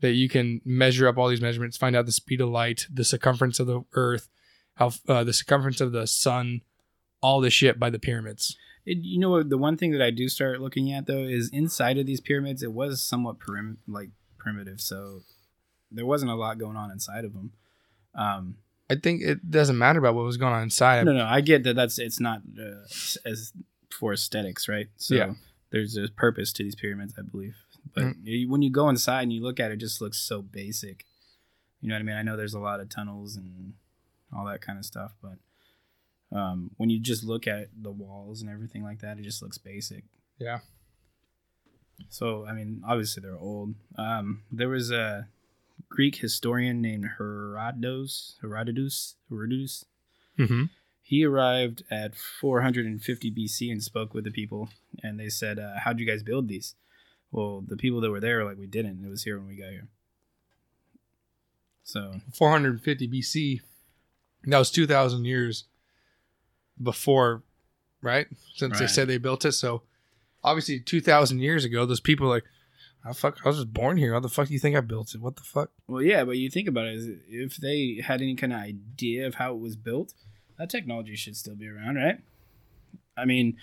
that 0.00 0.12
you 0.12 0.28
can 0.28 0.60
measure 0.64 1.08
up 1.08 1.16
all 1.16 1.28
these 1.28 1.40
measurements, 1.40 1.76
find 1.76 1.96
out 1.96 2.06
the 2.06 2.12
speed 2.12 2.40
of 2.40 2.48
light, 2.48 2.86
the 2.92 3.04
circumference 3.04 3.60
of 3.60 3.66
the 3.66 3.82
Earth, 3.92 4.28
how 4.76 4.92
uh, 5.08 5.24
the 5.24 5.32
circumference 5.32 5.80
of 5.80 5.92
the 5.92 6.06
sun, 6.06 6.62
all 7.22 7.40
this 7.40 7.52
shit 7.54 7.78
by 7.78 7.90
the 7.90 7.98
pyramids. 7.98 8.56
It, 8.86 8.98
you 8.98 9.18
know? 9.18 9.42
The 9.42 9.58
one 9.58 9.76
thing 9.76 9.92
that 9.92 10.02
I 10.02 10.10
do 10.10 10.28
start 10.28 10.60
looking 10.60 10.92
at 10.92 11.06
though 11.06 11.24
is 11.24 11.50
inside 11.52 11.98
of 11.98 12.06
these 12.06 12.20
pyramids. 12.20 12.62
It 12.62 12.72
was 12.72 13.02
somewhat 13.02 13.38
prim- 13.38 13.78
like 13.86 14.10
primitive, 14.38 14.80
so 14.80 15.20
there 15.92 16.06
wasn't 16.06 16.30
a 16.30 16.34
lot 16.34 16.58
going 16.58 16.76
on 16.76 16.90
inside 16.90 17.24
of 17.24 17.32
them. 17.34 17.52
Um, 18.14 18.56
I 18.88 18.96
think 18.96 19.22
it 19.22 19.50
doesn't 19.50 19.78
matter 19.78 19.98
about 19.98 20.14
what 20.14 20.24
was 20.24 20.36
going 20.36 20.52
on 20.54 20.62
inside. 20.64 21.04
no, 21.04 21.12
no, 21.12 21.24
I 21.24 21.40
get 21.42 21.62
that. 21.64 21.74
That's 21.74 21.98
it's 21.98 22.18
not 22.20 22.42
uh, 22.58 22.84
as 23.24 23.52
for 23.90 24.12
aesthetics, 24.12 24.68
right? 24.68 24.88
So 24.96 25.14
Yeah. 25.14 25.34
there's 25.70 25.96
a 25.96 26.08
purpose 26.08 26.52
to 26.54 26.62
these 26.64 26.74
pyramids, 26.74 27.14
I 27.18 27.22
believe. 27.22 27.56
But 27.94 28.04
Mm. 28.04 28.14
you- 28.24 28.48
when 28.50 28.62
you 28.62 28.70
go 28.70 28.88
inside 28.88 29.22
and 29.22 29.32
you 29.32 29.42
look 29.42 29.60
at 29.60 29.70
it, 29.70 29.74
it 29.74 29.80
just 29.80 30.00
looks 30.00 30.18
so 30.18 30.42
basic. 30.42 31.04
You 31.80 31.88
know 31.88 31.94
what 31.96 32.00
I 32.00 32.04
mean? 32.04 32.16
I 32.16 32.22
know 32.22 32.36
there's 32.36 32.54
a 32.54 32.58
lot 32.60 32.80
of 32.80 32.88
tunnels 32.88 33.36
and 33.36 33.74
all 34.34 34.44
that 34.46 34.60
kind 34.60 34.78
of 34.78 34.84
stuff, 34.84 35.12
but 35.22 35.38
um, 36.36 36.70
when 36.76 36.90
you 36.90 37.00
just 37.00 37.24
look 37.24 37.46
at 37.46 37.68
the 37.80 37.90
walls 37.90 38.40
and 38.40 38.50
everything 38.50 38.82
like 38.82 39.00
that, 39.00 39.18
it 39.18 39.22
just 39.22 39.42
looks 39.42 39.58
basic. 39.58 40.04
Yeah. 40.38 40.60
So 42.08 42.46
I 42.46 42.52
mean, 42.52 42.82
obviously 42.86 43.22
they're 43.22 43.36
old. 43.36 43.74
Um, 43.98 44.42
there 44.50 44.68
was 44.68 44.90
a 44.90 45.28
Greek 45.88 46.16
historian 46.16 46.80
named 46.80 47.10
Herodotus. 47.18 48.36
Herodotus. 48.40 49.16
Herodotus. 49.28 49.84
Mm-hmm. 50.38 50.64
He 51.02 51.24
arrived 51.24 51.82
at 51.90 52.14
450 52.14 53.32
BC 53.32 53.72
and 53.72 53.82
spoke 53.82 54.14
with 54.14 54.24
the 54.24 54.30
people, 54.30 54.68
and 55.02 55.18
they 55.18 55.28
said, 55.28 55.58
uh, 55.58 55.80
"How'd 55.80 55.98
you 55.98 56.06
guys 56.06 56.22
build 56.22 56.48
these?" 56.48 56.76
Well, 57.32 57.62
the 57.66 57.76
people 57.76 58.00
that 58.00 58.10
were 58.10 58.20
there 58.20 58.38
were 58.38 58.44
like, 58.44 58.58
"We 58.58 58.66
didn't. 58.66 59.04
It 59.04 59.10
was 59.10 59.24
here 59.24 59.38
when 59.38 59.48
we 59.48 59.56
got 59.56 59.70
here." 59.70 59.88
So 61.82 62.20
450 62.32 63.08
BC. 63.08 63.60
That 64.44 64.58
was 64.58 64.70
2,000 64.70 65.24
years 65.24 65.64
before, 66.82 67.42
right? 68.02 68.26
Since 68.54 68.78
they 68.78 68.86
said 68.86 69.08
they 69.08 69.18
built 69.18 69.44
it. 69.44 69.52
So 69.52 69.82
obviously, 70.42 70.80
2,000 70.80 71.40
years 71.40 71.64
ago, 71.64 71.84
those 71.86 72.00
people 72.00 72.26
were 72.26 72.34
like, 72.34 72.44
oh, 73.06 73.12
fuck, 73.12 73.38
I 73.44 73.48
was 73.48 73.58
just 73.58 73.72
born 73.74 73.96
here. 73.98 74.12
How 74.14 74.20
the 74.20 74.28
fuck 74.28 74.48
do 74.48 74.54
you 74.54 74.58
think 74.60 74.76
I 74.76 74.80
built 74.80 75.14
it? 75.14 75.20
What 75.20 75.36
the 75.36 75.42
fuck? 75.42 75.70
Well, 75.86 76.02
yeah, 76.02 76.24
but 76.24 76.38
you 76.38 76.48
think 76.50 76.68
about 76.68 76.86
it, 76.86 77.18
if 77.28 77.56
they 77.56 78.00
had 78.02 78.22
any 78.22 78.34
kind 78.34 78.52
of 78.52 78.60
idea 78.60 79.26
of 79.26 79.34
how 79.34 79.54
it 79.54 79.58
was 79.60 79.76
built, 79.76 80.14
that 80.58 80.70
technology 80.70 81.16
should 81.16 81.36
still 81.36 81.54
be 81.54 81.68
around, 81.68 81.96
right? 81.96 82.18
I 83.16 83.24
mean, 83.26 83.56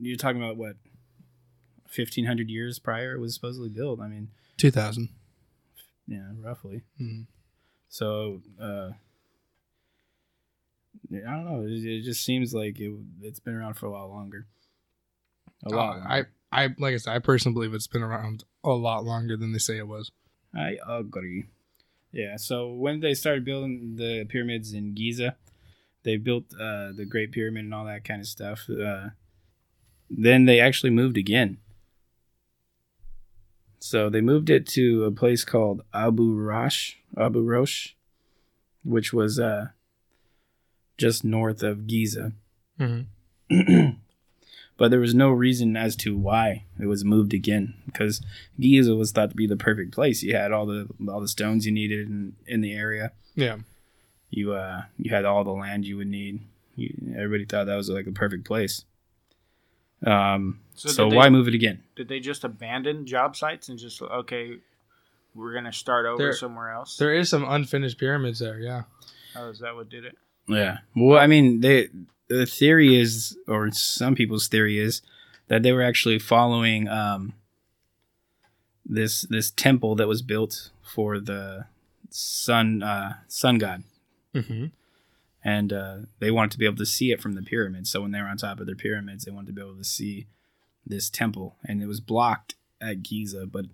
you're 0.00 0.16
talking 0.16 0.42
about 0.42 0.56
what, 0.56 0.76
1500 1.94 2.48
years 2.48 2.78
prior 2.78 3.14
it 3.14 3.18
was 3.20 3.34
supposedly 3.34 3.68
built. 3.68 4.00
I 4.00 4.06
mean, 4.06 4.28
2,000. 4.58 5.08
yeah, 6.06 6.30
roughly. 6.40 6.82
Mhm. 7.00 7.26
So, 7.88 8.42
uh, 8.60 8.90
I 11.12 11.30
don't 11.30 11.44
know. 11.44 11.62
It, 11.66 11.84
it 11.84 12.02
just 12.02 12.24
seems 12.24 12.54
like 12.54 12.78
it, 12.78 12.92
it's 13.20 13.40
been 13.40 13.54
around 13.54 13.74
for 13.74 13.86
a 13.86 13.90
lot 13.90 14.08
longer. 14.08 14.46
A 15.64 15.70
lot. 15.70 15.98
Uh, 15.98 16.08
I, 16.08 16.24
I 16.52 16.68
like 16.78 16.94
I 16.94 16.96
said, 16.96 17.14
I 17.14 17.18
personally 17.18 17.54
believe 17.54 17.74
it's 17.74 17.86
been 17.86 18.02
around 18.02 18.44
a 18.64 18.70
lot 18.70 19.04
longer 19.04 19.36
than 19.36 19.52
they 19.52 19.58
say 19.58 19.76
it 19.76 19.88
was. 19.88 20.10
I 20.54 20.76
agree. 20.88 21.46
Yeah. 22.12 22.36
So 22.36 22.72
when 22.72 23.00
they 23.00 23.14
started 23.14 23.44
building 23.44 23.96
the 23.96 24.24
pyramids 24.24 24.72
in 24.72 24.94
Giza, 24.94 25.36
they 26.02 26.16
built 26.16 26.44
uh, 26.54 26.92
the 26.92 27.06
Great 27.08 27.32
Pyramid 27.32 27.64
and 27.64 27.74
all 27.74 27.84
that 27.84 28.04
kind 28.04 28.20
of 28.20 28.26
stuff. 28.26 28.68
Uh, 28.68 29.10
then 30.08 30.44
they 30.44 30.60
actually 30.60 30.90
moved 30.90 31.16
again. 31.16 31.58
So 33.78 34.10
they 34.10 34.20
moved 34.20 34.50
it 34.50 34.66
to 34.68 35.04
a 35.04 35.10
place 35.10 35.44
called 35.44 35.82
Abu 35.94 36.34
Roash, 36.34 36.98
Abu 37.16 37.42
Roash, 37.42 37.96
which 38.84 39.12
was 39.12 39.38
uh, 39.38 39.68
just 41.00 41.24
north 41.24 41.62
of 41.62 41.86
Giza. 41.86 42.32
Mm-hmm. 42.78 43.90
but 44.76 44.90
there 44.90 45.00
was 45.00 45.14
no 45.14 45.30
reason 45.30 45.76
as 45.76 45.96
to 45.96 46.16
why 46.16 46.64
it 46.78 46.86
was 46.86 47.04
moved 47.04 47.32
again 47.34 47.74
because 47.86 48.22
Giza 48.60 48.94
was 48.94 49.10
thought 49.10 49.30
to 49.30 49.36
be 49.36 49.46
the 49.46 49.56
perfect 49.56 49.92
place. 49.92 50.22
You 50.22 50.36
had 50.36 50.52
all 50.52 50.66
the 50.66 50.88
all 51.08 51.20
the 51.20 51.28
stones 51.28 51.66
you 51.66 51.72
needed 51.72 52.06
in, 52.06 52.34
in 52.46 52.60
the 52.60 52.72
area. 52.74 53.12
Yeah. 53.34 53.56
You 54.30 54.52
uh 54.52 54.82
you 54.98 55.10
had 55.10 55.24
all 55.24 55.42
the 55.42 55.50
land 55.50 55.84
you 55.86 55.96
would 55.96 56.06
need. 56.06 56.40
You, 56.76 56.94
everybody 57.16 57.44
thought 57.46 57.64
that 57.66 57.74
was 57.76 57.88
like 57.90 58.04
the 58.04 58.12
perfect 58.12 58.44
place. 58.46 58.84
Um, 60.06 60.60
So 60.74 60.88
so, 60.88 61.04
did 61.04 61.12
they- 61.12 61.16
why 61.16 61.28
move 61.30 61.48
it 61.48 61.54
again? 61.54 61.82
Did 61.96 62.08
they 62.08 62.20
just 62.20 62.44
abandon 62.44 63.06
job 63.06 63.36
sites 63.36 63.68
and 63.68 63.78
just 63.78 64.00
okay, 64.00 64.58
we're 65.34 65.52
gonna 65.52 65.72
start 65.72 66.06
over 66.06 66.18
There- 66.22 66.32
somewhere 66.32 66.70
else? 66.72 66.96
There 66.96 67.14
is 67.14 67.28
some 67.28 67.44
unfinished 67.46 67.98
pyramids 67.98 68.38
there. 68.38 68.58
Yeah. 68.60 68.82
oh, 69.36 69.48
is 69.50 69.58
that 69.60 69.74
what 69.74 69.88
did 69.90 70.04
it? 70.04 70.16
Yeah. 70.50 70.78
Well, 70.96 71.18
I 71.18 71.26
mean, 71.26 71.60
they 71.60 71.88
the 72.28 72.46
theory 72.46 72.98
is, 73.00 73.36
or 73.48 73.70
some 73.72 74.14
people's 74.14 74.48
theory 74.48 74.78
is, 74.78 75.02
that 75.48 75.62
they 75.62 75.72
were 75.72 75.82
actually 75.82 76.18
following 76.18 76.88
um, 76.88 77.32
this 78.84 79.22
this 79.22 79.50
temple 79.50 79.94
that 79.96 80.08
was 80.08 80.22
built 80.22 80.70
for 80.82 81.20
the 81.20 81.66
sun 82.10 82.82
uh, 82.82 83.14
sun 83.28 83.58
god, 83.58 83.82
Mm-hmm. 84.34 84.66
and 85.44 85.72
uh, 85.72 85.96
they 86.20 86.30
wanted 86.30 86.52
to 86.52 86.58
be 86.58 86.64
able 86.66 86.76
to 86.76 86.86
see 86.86 87.10
it 87.12 87.20
from 87.20 87.34
the 87.34 87.42
pyramids. 87.42 87.90
So 87.90 88.00
when 88.02 88.10
they 88.12 88.20
were 88.20 88.28
on 88.28 88.36
top 88.36 88.60
of 88.60 88.66
their 88.66 88.76
pyramids, 88.76 89.24
they 89.24 89.32
wanted 89.32 89.48
to 89.48 89.52
be 89.52 89.60
able 89.60 89.76
to 89.76 89.84
see 89.84 90.26
this 90.86 91.10
temple, 91.10 91.56
and 91.64 91.82
it 91.82 91.86
was 91.86 92.00
blocked 92.00 92.54
at 92.80 93.02
Giza. 93.02 93.46
But 93.46 93.66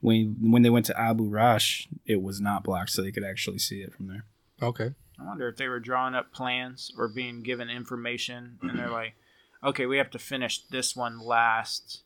when 0.00 0.36
when 0.40 0.62
they 0.62 0.70
went 0.70 0.86
to 0.86 1.00
Abu 1.00 1.24
Roash, 1.24 1.88
it 2.06 2.22
was 2.22 2.40
not 2.40 2.64
blocked, 2.64 2.90
so 2.90 3.02
they 3.02 3.12
could 3.12 3.24
actually 3.24 3.58
see 3.58 3.82
it 3.82 3.92
from 3.94 4.08
there. 4.08 4.24
Okay. 4.62 4.90
I 5.20 5.26
wonder 5.26 5.48
if 5.48 5.56
they 5.56 5.68
were 5.68 5.80
drawing 5.80 6.14
up 6.14 6.32
plans 6.32 6.92
or 6.96 7.08
being 7.08 7.42
given 7.42 7.68
information, 7.68 8.58
and 8.62 8.78
they're 8.78 8.86
mm-hmm. 8.86 8.94
like, 8.94 9.14
"Okay, 9.62 9.86
we 9.86 9.98
have 9.98 10.10
to 10.10 10.18
finish 10.18 10.64
this 10.66 10.96
one 10.96 11.20
last. 11.20 12.02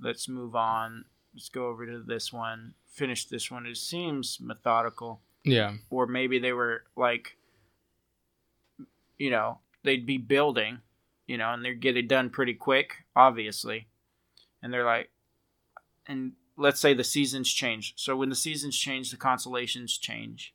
Let's 0.00 0.28
move 0.28 0.54
on. 0.54 1.04
Let's 1.34 1.48
go 1.48 1.66
over 1.66 1.86
to 1.86 2.00
this 2.00 2.32
one. 2.32 2.74
Finish 2.86 3.26
this 3.26 3.50
one." 3.50 3.66
It 3.66 3.76
seems 3.76 4.38
methodical, 4.40 5.20
Yeah. 5.44 5.74
or 5.90 6.06
maybe 6.06 6.38
they 6.38 6.52
were 6.52 6.84
like, 6.96 7.36
you 9.18 9.30
know, 9.30 9.58
they'd 9.82 10.06
be 10.06 10.18
building, 10.18 10.80
you 11.26 11.36
know, 11.36 11.52
and 11.52 11.64
they'd 11.64 11.80
get 11.80 11.96
it 11.96 12.08
done 12.08 12.30
pretty 12.30 12.54
quick, 12.54 13.04
obviously, 13.16 13.88
and 14.62 14.72
they're 14.72 14.84
like, 14.84 15.10
and 16.06 16.32
let's 16.56 16.80
say 16.80 16.94
the 16.94 17.04
seasons 17.04 17.52
change. 17.52 17.94
So 17.96 18.16
when 18.16 18.28
the 18.28 18.36
seasons 18.36 18.76
change, 18.76 19.10
the 19.10 19.16
constellations 19.16 19.98
change, 19.98 20.54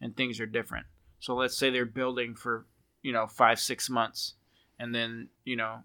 and 0.00 0.14
things 0.14 0.40
are 0.40 0.46
different. 0.46 0.86
So 1.20 1.34
let's 1.34 1.56
say 1.56 1.70
they're 1.70 1.84
building 1.86 2.34
for, 2.34 2.66
you 3.02 3.12
know, 3.12 3.26
five, 3.26 3.58
six 3.58 3.88
months, 3.88 4.34
and 4.78 4.94
then, 4.94 5.28
you 5.44 5.56
know, 5.56 5.80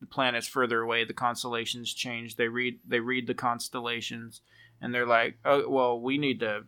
the 0.00 0.06
planet's 0.06 0.46
further 0.46 0.80
away, 0.80 1.04
the 1.04 1.14
constellations 1.14 1.92
change. 1.92 2.36
They 2.36 2.48
read 2.48 2.78
they 2.86 3.00
read 3.00 3.26
the 3.26 3.34
constellations 3.34 4.40
and 4.80 4.94
they're 4.94 5.06
like, 5.06 5.38
Oh 5.44 5.68
well, 5.68 6.00
we 6.00 6.18
need 6.18 6.40
to 6.40 6.64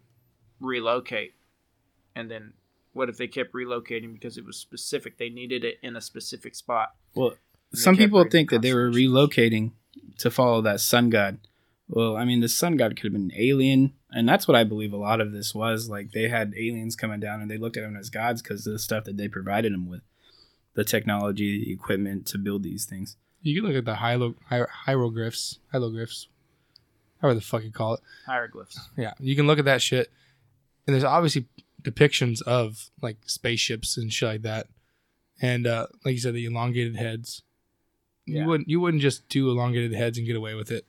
relocate. 0.61 1.35
And 2.15 2.31
then 2.31 2.55
what 2.93 3.09
if 3.09 3.17
they 3.17 3.29
kept 3.29 3.53
relocating 3.53 4.13
because 4.13 4.39
it 4.39 4.45
was 4.45 4.57
specific? 4.57 5.19
They 5.19 5.29
needed 5.29 5.65
it 5.65 5.79
in 5.83 5.97
a 5.97 6.01
specific 6.01 6.55
spot. 6.55 6.95
Well, 7.15 7.35
some 7.75 7.97
people 7.97 8.25
think 8.31 8.51
that 8.51 8.63
they 8.63 8.73
were 8.73 8.91
relocating 8.91 9.73
to 10.19 10.31
follow 10.31 10.63
that 10.63 10.81
sun 10.81 11.11
god. 11.11 11.39
Well, 11.89 12.17
I 12.17 12.25
mean, 12.25 12.41
the 12.41 12.49
sun 12.49 12.77
god 12.77 12.97
could 12.97 13.05
have 13.05 13.13
been 13.13 13.31
an 13.31 13.37
alien, 13.37 13.95
and 14.11 14.29
that's 14.29 14.47
what 14.47 14.57
I 14.57 14.65
believe 14.65 14.93
a 14.93 14.99
lot 14.99 15.21
of 15.21 15.33
this 15.33 15.55
was. 15.55 15.89
Like 15.89 16.13
they 16.13 16.29
had 16.29 16.53
aliens 16.57 16.97
coming 16.97 17.21
down, 17.21 17.41
and 17.41 17.51
they 17.51 17.57
looked 17.57 17.77
at 17.77 17.83
them 17.83 17.97
as 17.97 18.11
gods 18.11 18.43
because 18.43 18.67
of 18.67 18.75
the 18.75 18.79
stuff 18.79 19.05
that 19.05 19.17
they 19.17 19.29
provided 19.29 19.73
them 19.73 19.89
with, 19.89 20.03
the 20.75 20.85
technology, 20.85 21.65
the 21.65 21.73
equipment 21.73 22.27
to 22.27 22.39
build 22.39 22.63
these 22.63 22.85
things. 22.85 23.17
You 23.41 23.55
can 23.61 23.69
look 23.69 23.79
at 23.79 23.85
the 23.87 23.95
hiero- 23.97 24.35
hier- 24.51 24.69
hieroglyphs, 24.85 25.61
hieroglyphs, 25.73 26.29
however 27.23 27.37
the 27.37 27.41
fuck 27.41 27.65
you 27.65 27.73
call 27.73 27.95
it. 27.95 28.01
Hieroglyphs. 28.27 28.91
Yeah, 28.97 29.15
you 29.19 29.35
can 29.35 29.47
look 29.47 29.59
at 29.59 29.65
that 29.65 29.81
shit, 29.81 30.11
and 30.87 30.93
there's 30.95 31.05
obviously 31.05 31.47
depictions 31.83 32.43
of 32.43 32.91
like 33.01 33.17
spaceships 33.25 33.97
and 33.97 34.13
shit 34.13 34.29
like 34.29 34.43
that, 34.43 34.67
and 35.41 35.67
uh, 35.67 35.87
like 36.05 36.13
you 36.13 36.21
said, 36.21 36.35
the 36.35 36.45
elongated 36.45 36.97
heads. 36.97 37.43
Yeah. 38.27 38.43
You 38.43 38.47
wouldn't 38.49 38.69
you 38.69 38.81
wouldn't 38.81 39.03
just 39.03 39.27
do 39.31 39.49
elongated 39.49 39.95
heads 39.95 40.19
and 40.19 40.27
get 40.27 40.37
away 40.37 40.53
with 40.53 40.71
it. 40.71 40.85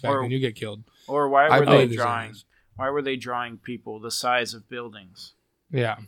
Back 0.00 0.10
Or- 0.12 0.22
then, 0.22 0.30
you 0.30 0.38
get 0.40 0.54
killed. 0.56 0.82
Or 1.08 1.28
why 1.28 1.46
I 1.46 1.60
were 1.60 1.66
they 1.66 1.86
drawing 1.94 2.20
aliens. 2.22 2.44
why 2.76 2.90
were 2.90 3.02
they 3.02 3.16
drawing 3.16 3.58
people 3.58 3.98
the 4.00 4.10
size 4.10 4.54
of 4.54 4.68
buildings? 4.68 5.32
Yeah, 5.70 5.98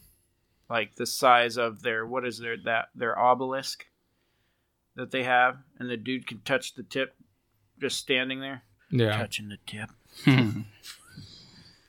Like 0.70 0.94
the 0.96 1.07
size 1.07 1.57
of 1.57 1.83
their 1.83 2.05
what 2.07 2.26
is 2.26 2.38
their 2.38 2.57
that 2.64 2.88
their 2.94 3.18
obelisk 3.18 3.87
that 4.96 5.11
they 5.11 5.22
have 5.24 5.59
and 5.78 5.88
the 5.90 5.96
dude 5.96 6.26
can 6.26 6.40
touch 6.40 6.74
the 6.74 6.83
tip 6.83 7.14
just 7.81 7.98
standing 7.98 8.40
there. 8.40 8.62
yeah. 8.90 9.16
Touching 9.16 9.48
the 9.48 9.59
tip. 9.66 9.90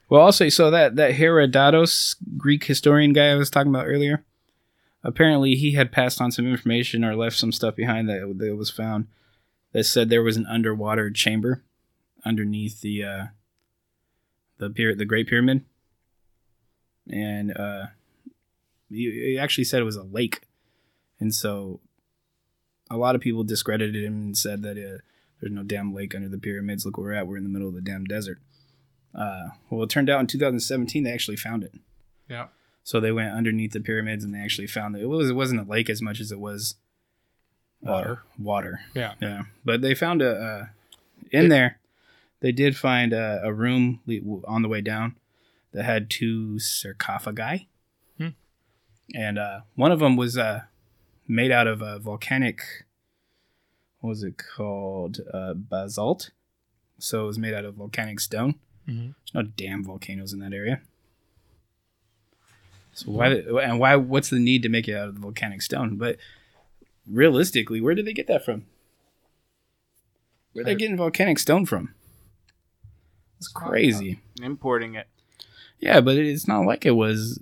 well, 0.10 0.22
also, 0.22 0.50
so 0.50 0.70
that 0.72 0.96
that 0.96 1.16
Herodotus, 1.16 2.16
Greek 2.38 2.64
historian 2.66 3.14
guy 3.14 3.30
I 3.32 3.36
was 3.36 3.50
talking 3.50 3.74
about 3.74 3.88
earlier, 3.88 4.24
apparently 5.04 5.56
he 5.56 5.74
had 5.74 5.92
passed 5.92 6.22
on 6.22 6.32
some 6.32 6.48
information 6.48 7.04
or 7.04 7.16
left 7.16 7.38
some 7.38 7.52
stuff 7.52 7.76
behind 7.76 8.08
that 8.10 8.36
that 8.38 8.56
was 8.56 8.70
found 8.70 9.08
that 9.72 9.84
said 9.86 10.10
there 10.10 10.24
was 10.24 10.38
an 10.38 10.46
underwater 10.48 11.10
chamber 11.10 11.64
underneath 12.26 12.82
the 12.82 13.04
uh, 13.04 13.26
the 14.58 14.70
pyra- 14.70 14.98
the 14.98 15.06
Great 15.06 15.28
Pyramid, 15.28 15.66
and 17.10 17.56
uh, 17.58 17.86
he, 18.90 19.12
he 19.12 19.38
actually 19.40 19.64
said 19.66 19.82
it 19.82 19.86
was 19.86 19.96
a 19.96 20.04
lake, 20.04 20.42
and 21.20 21.34
so 21.34 21.80
a 22.90 22.98
lot 22.98 23.16
of 23.16 23.22
people 23.22 23.44
discredited 23.44 24.04
him 24.04 24.14
and 24.14 24.38
said 24.38 24.62
that 24.64 24.78
uh, 24.78 25.02
there's 25.40 25.52
no 25.52 25.64
damn 25.64 25.94
lake 25.94 26.14
under 26.16 26.30
the 26.30 26.38
pyramids. 26.38 26.86
Look 26.86 26.98
where 26.98 27.08
we're 27.08 27.14
at. 27.14 27.28
We're 27.28 27.38
in 27.38 27.44
the 27.44 27.50
middle 27.50 27.68
of 27.70 27.76
the 27.76 27.82
damn 27.82 28.06
desert. 28.06 28.40
Uh, 29.16 29.50
well, 29.70 29.84
it 29.84 29.90
turned 29.90 30.10
out 30.10 30.20
in 30.20 30.28
2017 30.28 31.04
they 31.04 31.12
actually 31.12 31.38
found 31.38 31.64
it. 31.64 31.74
Yeah. 32.30 32.48
So 32.84 33.00
they 33.00 33.12
went 33.12 33.34
underneath 33.36 33.72
the 33.72 33.80
pyramids 33.80 34.24
and 34.24 34.34
they 34.34 34.40
actually 34.40 34.68
found 34.68 34.96
it. 34.96 35.02
It 35.04 35.06
was 35.06 35.30
it 35.30 35.34
wasn't 35.36 35.62
a 35.62 35.70
lake 35.70 35.90
as 35.90 36.02
much 36.02 36.20
as 36.20 36.32
it 36.32 36.40
was 36.40 36.76
uh, 37.86 37.92
Water. 37.92 38.24
water. 38.40 38.80
Yeah. 38.96 39.14
Yeah. 39.22 39.44
But 39.64 39.82
they 39.82 39.94
found 39.96 40.22
a 40.22 40.32
uh, 40.32 40.66
in 41.32 41.50
there. 41.50 41.80
They 42.44 42.52
did 42.52 42.76
find 42.76 43.14
a, 43.14 43.40
a 43.42 43.54
room 43.54 44.02
on 44.46 44.62
the 44.64 44.68
way 44.68 44.82
down 44.82 45.16
that 45.72 45.86
had 45.86 46.10
two 46.10 46.60
sarcophagi, 46.60 47.70
Hmm. 48.18 48.28
and 49.16 49.40
uh, 49.40 49.62
one 49.76 49.94
of 49.94 50.00
them 50.00 50.18
was 50.18 50.38
uh, 50.38 50.64
made 51.26 51.52
out 51.52 51.68
of 51.68 51.82
a 51.82 52.00
volcanic. 52.00 52.62
What 54.02 54.10
was 54.10 54.24
it 54.24 54.36
called? 54.38 55.22
Uh, 55.34 55.54
basalt. 55.54 56.32
So 57.00 57.24
it 57.24 57.28
was 57.28 57.40
made 57.40 57.54
out 57.54 57.64
of 57.64 57.76
volcanic 57.76 58.20
stone. 58.20 58.56
hmm 58.86 59.12
There's 59.12 59.34
no 59.34 59.42
damn 59.44 59.82
volcanoes 59.86 60.34
in 60.34 60.40
that 60.40 60.52
area. 60.54 60.82
So 62.92 63.10
why 63.10 63.28
and 63.64 63.80
why? 63.80 63.96
What's 63.96 64.30
the 64.30 64.38
need 64.40 64.64
to 64.64 64.70
make 64.70 64.90
it 64.90 64.96
out 64.96 65.08
of 65.08 65.16
the 65.16 65.22
volcanic 65.22 65.62
stone? 65.62 65.96
But 65.96 66.18
realistically, 67.10 67.80
where 67.80 67.96
did 67.96 68.06
they 68.06 68.14
get 68.14 68.28
that 68.28 68.44
from? 68.44 68.66
Where 70.52 70.62
are 70.62 70.66
they 70.66 70.76
getting 70.76 70.98
volcanic 70.98 71.40
stone 71.40 71.66
from? 71.66 71.96
It's 73.44 73.52
crazy. 73.52 74.20
Importing 74.42 74.96
it. 74.96 75.08
Yeah, 75.80 76.00
but 76.02 76.16
it's 76.16 76.48
not 76.48 76.66
like 76.66 76.86
it 76.86 76.92
was 76.92 77.40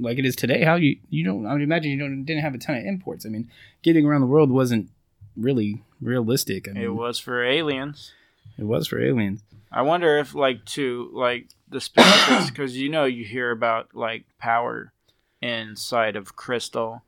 like 0.00 0.18
it 0.18 0.24
is 0.26 0.34
today. 0.34 0.64
How 0.64 0.74
you 0.74 0.98
you 1.10 1.24
don't? 1.24 1.46
I 1.46 1.52
would 1.52 1.62
imagine 1.62 1.92
you 1.92 1.98
don't 1.98 2.24
didn't 2.24 2.42
have 2.42 2.54
a 2.54 2.58
ton 2.58 2.76
of 2.76 2.84
imports. 2.84 3.24
I 3.24 3.28
mean, 3.28 3.50
getting 3.82 4.04
around 4.04 4.22
the 4.22 4.26
world 4.26 4.50
wasn't 4.50 4.90
really 5.36 5.84
realistic. 6.00 6.68
I 6.68 6.72
mean, 6.72 6.82
It 6.82 6.94
was 6.94 7.18
for 7.20 7.44
aliens. 7.44 8.12
it 8.58 8.64
was 8.64 8.88
for 8.88 9.00
aliens. 9.00 9.42
I 9.70 9.82
wonder 9.82 10.18
if 10.18 10.34
like 10.34 10.64
to 10.76 11.08
like 11.12 11.48
the 11.68 11.80
specifics 11.80 12.50
because 12.50 12.76
you 12.76 12.88
know 12.88 13.04
you 13.04 13.24
hear 13.24 13.50
about 13.52 13.94
like 13.94 14.24
power 14.38 14.92
inside 15.40 16.16
of 16.16 16.34
crystal 16.36 17.02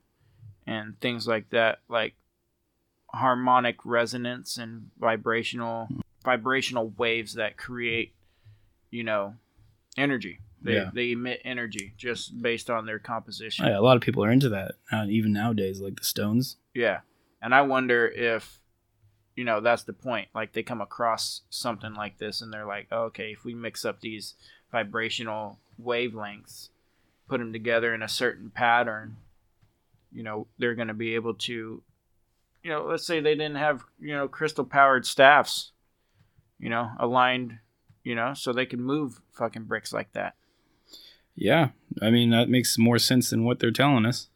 and 0.66 0.98
things 1.00 1.26
like 1.26 1.50
that 1.50 1.78
like 1.88 2.14
harmonic 3.14 3.76
resonance 3.84 4.56
and 4.56 4.90
vibrational 4.98 5.88
vibrational 6.24 6.92
waves 6.98 7.34
that 7.34 7.56
create 7.56 8.12
you 8.90 9.02
know 9.04 9.34
energy 9.98 10.40
they, 10.62 10.74
Yeah. 10.74 10.90
they 10.92 11.12
emit 11.12 11.40
energy 11.44 11.92
just 11.96 12.40
based 12.40 12.70
on 12.70 12.86
their 12.86 12.98
composition 12.98 13.66
Yeah, 13.66 13.78
a 13.78 13.80
lot 13.80 13.96
of 13.96 14.02
people 14.02 14.24
are 14.24 14.30
into 14.30 14.48
that, 14.48 14.72
uh, 14.90 15.04
even 15.08 15.32
nowadays, 15.32 15.80
like 15.80 15.96
the 15.96 16.04
Stones. 16.04 16.56
Yeah. 16.74 17.00
And 17.42 17.54
I 17.54 17.62
wonder 17.62 18.06
if 18.08 18.58
you 19.36 19.44
know 19.44 19.60
that's 19.60 19.82
the 19.84 19.92
point. 19.92 20.28
Like 20.34 20.54
they 20.54 20.62
come 20.62 20.80
across 20.80 21.42
something 21.50 21.92
like 21.94 22.16
this, 22.18 22.40
and 22.40 22.50
they're 22.52 22.66
like, 22.66 22.88
oh, 22.90 23.02
okay, 23.04 23.32
if 23.32 23.44
we 23.44 23.54
mix 23.54 23.84
up 23.84 24.00
these 24.00 24.34
vibrational 24.72 25.58
wavelengths, 25.80 26.70
put 27.28 27.38
them 27.38 27.52
together 27.52 27.94
in 27.94 28.02
a 28.02 28.08
certain 28.08 28.50
pattern, 28.50 29.16
you 30.10 30.22
know, 30.22 30.46
they're 30.58 30.74
going 30.74 30.88
to 30.88 30.94
be 30.94 31.14
able 31.14 31.34
to, 31.34 31.82
you 32.62 32.70
know, 32.70 32.86
let's 32.86 33.06
say 33.06 33.20
they 33.20 33.34
didn't 33.34 33.56
have 33.56 33.84
you 34.00 34.14
know 34.14 34.26
crystal 34.26 34.64
powered 34.64 35.04
staffs, 35.06 35.72
you 36.58 36.70
know, 36.70 36.90
aligned, 36.98 37.58
you 38.06 38.14
know, 38.14 38.34
so 38.34 38.52
they 38.52 38.66
can 38.66 38.80
move 38.80 39.20
fucking 39.32 39.64
bricks 39.64 39.92
like 39.92 40.12
that. 40.12 40.36
Yeah, 41.34 41.70
I 42.00 42.10
mean 42.10 42.30
that 42.30 42.48
makes 42.48 42.78
more 42.78 43.00
sense 43.00 43.30
than 43.30 43.44
what 43.44 43.58
they're 43.58 43.70
telling 43.70 44.06
us. 44.06 44.28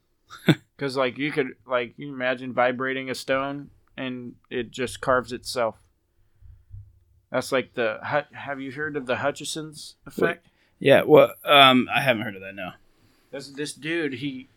Because 0.76 0.96
like 0.96 1.18
you 1.18 1.30
could 1.30 1.56
like 1.66 1.92
you 1.98 2.10
imagine 2.10 2.54
vibrating 2.54 3.10
a 3.10 3.14
stone 3.14 3.68
and 3.98 4.36
it 4.48 4.70
just 4.70 5.02
carves 5.02 5.30
itself. 5.30 5.76
That's 7.30 7.52
like 7.52 7.74
the 7.74 7.98
Hut- 8.02 8.32
have 8.32 8.62
you 8.62 8.72
heard 8.72 8.96
of 8.96 9.04
the 9.04 9.16
Hutchison's 9.16 9.96
effect? 10.06 10.46
Yeah, 10.78 11.02
well, 11.02 11.34
um, 11.44 11.86
I 11.94 12.00
haven't 12.00 12.22
heard 12.22 12.34
of 12.34 12.40
that. 12.40 12.54
No. 12.54 12.70
This 13.30 13.48
this 13.50 13.74
dude 13.74 14.14
he 14.14 14.48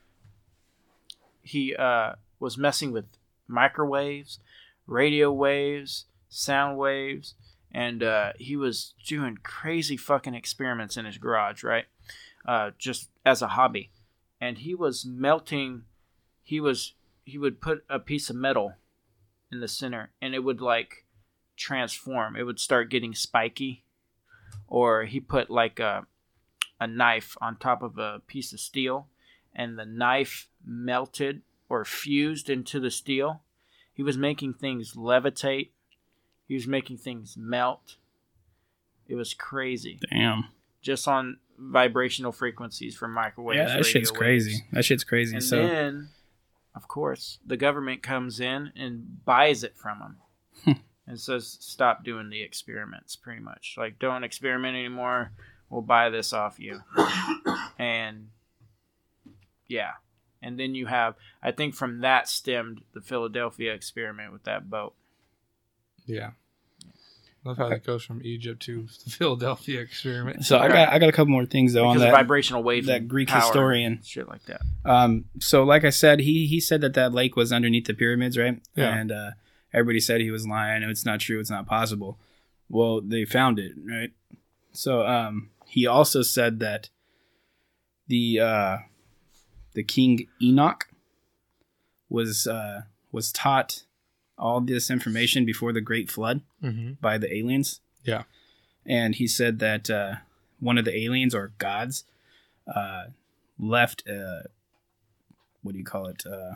he 1.41 1.75
uh 1.75 2.13
was 2.39 2.57
messing 2.57 2.93
with 2.93 3.05
microwaves, 3.49 4.39
radio 4.87 5.29
waves, 5.29 6.05
sound 6.29 6.77
waves, 6.77 7.35
and 7.73 8.03
uh, 8.03 8.33
he 8.37 8.55
was 8.55 8.93
doing 9.05 9.39
crazy 9.41 9.97
fucking 9.97 10.35
experiments 10.35 10.97
in 10.97 11.05
his 11.05 11.17
garage, 11.17 11.63
right? 11.63 11.85
Uh, 12.45 12.71
just 12.77 13.09
as 13.25 13.41
a 13.41 13.49
hobby, 13.49 13.91
and 14.39 14.59
he 14.59 14.75
was 14.75 15.05
melting. 15.05 15.83
He 16.43 16.59
was 16.59 16.93
he 17.25 17.37
would 17.37 17.61
put 17.61 17.83
a 17.89 17.99
piece 17.99 18.29
of 18.29 18.35
metal 18.35 18.75
in 19.51 19.59
the 19.59 19.67
center, 19.67 20.11
and 20.21 20.35
it 20.35 20.43
would 20.43 20.61
like 20.61 21.05
transform. 21.55 22.35
It 22.35 22.43
would 22.43 22.59
start 22.59 22.89
getting 22.89 23.15
spiky, 23.15 23.83
or 24.67 25.05
he 25.05 25.19
put 25.19 25.49
like 25.49 25.79
a 25.79 26.05
a 26.79 26.87
knife 26.87 27.37
on 27.39 27.55
top 27.55 27.81
of 27.81 27.97
a 27.97 28.21
piece 28.27 28.51
of 28.51 28.59
steel, 28.59 29.07
and 29.55 29.79
the 29.79 29.85
knife 29.85 30.49
melted 30.65 31.41
or 31.69 31.85
fused 31.85 32.49
into 32.49 32.79
the 32.79 32.91
steel. 32.91 33.41
He 33.93 34.03
was 34.03 34.17
making 34.17 34.55
things 34.55 34.93
levitate. 34.93 35.69
He 36.47 36.53
was 36.53 36.67
making 36.67 36.97
things 36.97 37.35
melt. 37.37 37.97
It 39.07 39.15
was 39.15 39.33
crazy. 39.33 39.99
Damn. 40.11 40.45
Just 40.81 41.07
on 41.07 41.37
vibrational 41.57 42.31
frequencies 42.31 42.95
from 42.95 43.13
microwaves. 43.13 43.57
Yeah, 43.57 43.77
that 43.77 43.85
shit's 43.85 44.11
waves. 44.11 44.17
crazy. 44.17 44.65
That 44.71 44.85
shit's 44.85 45.03
crazy. 45.03 45.35
And 45.35 45.43
so 45.43 45.67
then, 45.67 46.09
of 46.75 46.87
course, 46.87 47.39
the 47.45 47.57
government 47.57 48.03
comes 48.03 48.39
in 48.39 48.71
and 48.75 49.23
buys 49.25 49.63
it 49.63 49.77
from 49.77 49.99
him 49.99 50.15
hmm. 50.63 50.81
and 51.07 51.19
says, 51.19 51.57
"Stop 51.61 52.03
doing 52.03 52.29
the 52.29 52.41
experiments." 52.41 53.15
Pretty 53.15 53.41
much, 53.41 53.75
like, 53.77 53.99
don't 53.99 54.23
experiment 54.23 54.75
anymore. 54.75 55.31
We'll 55.69 55.81
buy 55.81 56.09
this 56.09 56.33
off 56.33 56.59
you. 56.59 56.81
and 57.79 58.29
yeah, 59.67 59.91
and 60.41 60.59
then 60.59 60.75
you 60.75 60.85
have, 60.87 61.15
I 61.41 61.51
think, 61.51 61.73
from 61.73 62.01
that 62.01 62.27
stemmed 62.27 62.81
the 62.93 63.01
Philadelphia 63.01 63.73
experiment 63.73 64.33
with 64.33 64.43
that 64.43 64.69
boat. 64.69 64.93
Yeah. 66.05 66.31
Love 67.45 67.57
how 67.57 67.67
that 67.67 67.83
goes 67.83 68.05
from 68.05 68.21
Egypt 68.23 68.61
to 68.63 68.87
the 69.03 69.09
Philadelphia 69.09 69.81
experiment. 69.81 70.45
so 70.45 70.59
I 70.59 70.69
got 70.69 70.89
I 70.89 70.97
got 70.99 71.09
a 71.09 71.11
couple 71.11 71.31
more 71.31 71.45
things 71.45 71.73
though 71.73 71.85
on 71.85 71.95
Because 71.95 72.03
of 72.07 72.11
that. 72.11 72.17
vibrational 72.17 72.63
wave, 72.63 72.85
that 72.85 73.07
Greek 73.09 73.29
historian. 73.29 73.99
shit 74.03 74.29
like 74.29 74.43
that. 74.45 74.61
Um, 74.85 75.25
so 75.39 75.63
like 75.63 75.83
I 75.83 75.89
said, 75.89 76.21
he 76.21 76.47
he 76.47 76.61
said 76.61 76.79
that 76.81 76.93
that 76.93 77.13
lake 77.13 77.35
was 77.35 77.51
underneath 77.51 77.85
the 77.85 77.93
pyramids, 77.93 78.37
right? 78.37 78.61
Yeah. 78.75 78.95
And 78.97 79.11
uh, 79.11 79.31
everybody 79.73 79.99
said 79.99 80.21
he 80.21 80.31
was 80.31 80.47
lying. 80.47 80.83
It's 80.83 81.05
not 81.05 81.19
true. 81.19 81.39
It's 81.41 81.49
not 81.49 81.65
possible. 81.67 82.17
Well, 82.69 83.01
they 83.01 83.25
found 83.25 83.59
it, 83.59 83.73
right? 83.85 84.11
So 84.71 85.05
um, 85.05 85.49
he 85.67 85.85
also 85.85 86.21
said 86.21 86.59
that 86.61 86.89
the 88.07 88.39
uh, 88.39 88.77
the 89.73 89.83
king 89.83 90.27
Enoch 90.41 90.87
was 92.09 92.47
uh, 92.47 92.83
was 93.11 93.33
taught 93.33 93.83
all 94.43 94.59
this 94.61 94.91
information 94.91 95.45
before 95.45 95.71
the 95.73 95.81
Great 95.81 96.11
Flood 96.11 96.41
Mm-hmm. 96.61 96.93
by 97.01 97.17
the 97.17 97.33
aliens. 97.35 97.79
Yeah. 98.03 98.23
And 98.85 99.15
he 99.15 99.27
said 99.27 99.59
that 99.59 99.89
uh, 99.89 100.15
one 100.59 100.77
of 100.77 100.85
the 100.85 100.95
aliens 101.05 101.33
or 101.33 101.53
gods 101.57 102.03
uh, 102.67 103.05
left, 103.57 104.03
uh, 104.07 104.43
what 105.61 105.71
do 105.71 105.77
you 105.79 105.85
call 105.85 106.07
it? 106.07 106.23
Uh, 106.25 106.55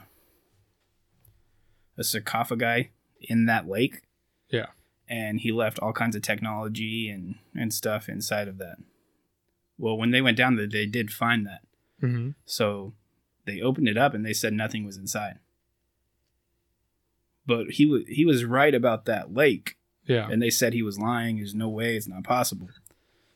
a 1.97 2.03
sarcophagi 2.03 2.89
in 3.21 3.45
that 3.45 3.67
lake. 3.67 4.01
Yeah. 4.49 4.67
And 5.09 5.39
he 5.39 5.51
left 5.51 5.79
all 5.79 5.93
kinds 5.93 6.15
of 6.15 6.21
technology 6.21 7.09
and, 7.09 7.35
and 7.55 7.73
stuff 7.73 8.09
inside 8.09 8.47
of 8.47 8.57
that. 8.57 8.77
Well, 9.77 9.97
when 9.97 10.11
they 10.11 10.21
went 10.21 10.37
down 10.37 10.55
there, 10.57 10.67
they 10.67 10.85
did 10.85 11.11
find 11.11 11.45
that. 11.47 11.61
Mm-hmm. 12.03 12.31
So 12.45 12.93
they 13.45 13.61
opened 13.61 13.87
it 13.87 13.97
up 13.97 14.13
and 14.13 14.25
they 14.25 14.33
said 14.33 14.53
nothing 14.53 14.85
was 14.85 14.97
inside. 14.97 15.39
But 17.47 17.71
he 17.71 17.85
was 17.85 18.03
he 18.07 18.25
was 18.25 18.43
right 18.45 18.75
about 18.75 19.05
that 19.05 19.33
lake 19.33 19.77
Yeah. 20.05 20.27
and 20.29 20.41
they 20.41 20.49
said 20.49 20.73
he 20.73 20.83
was 20.83 20.99
lying. 20.99 21.37
There's 21.37 21.55
no 21.55 21.69
way, 21.69 21.95
it's 21.95 22.07
not 22.07 22.23
possible. 22.23 22.67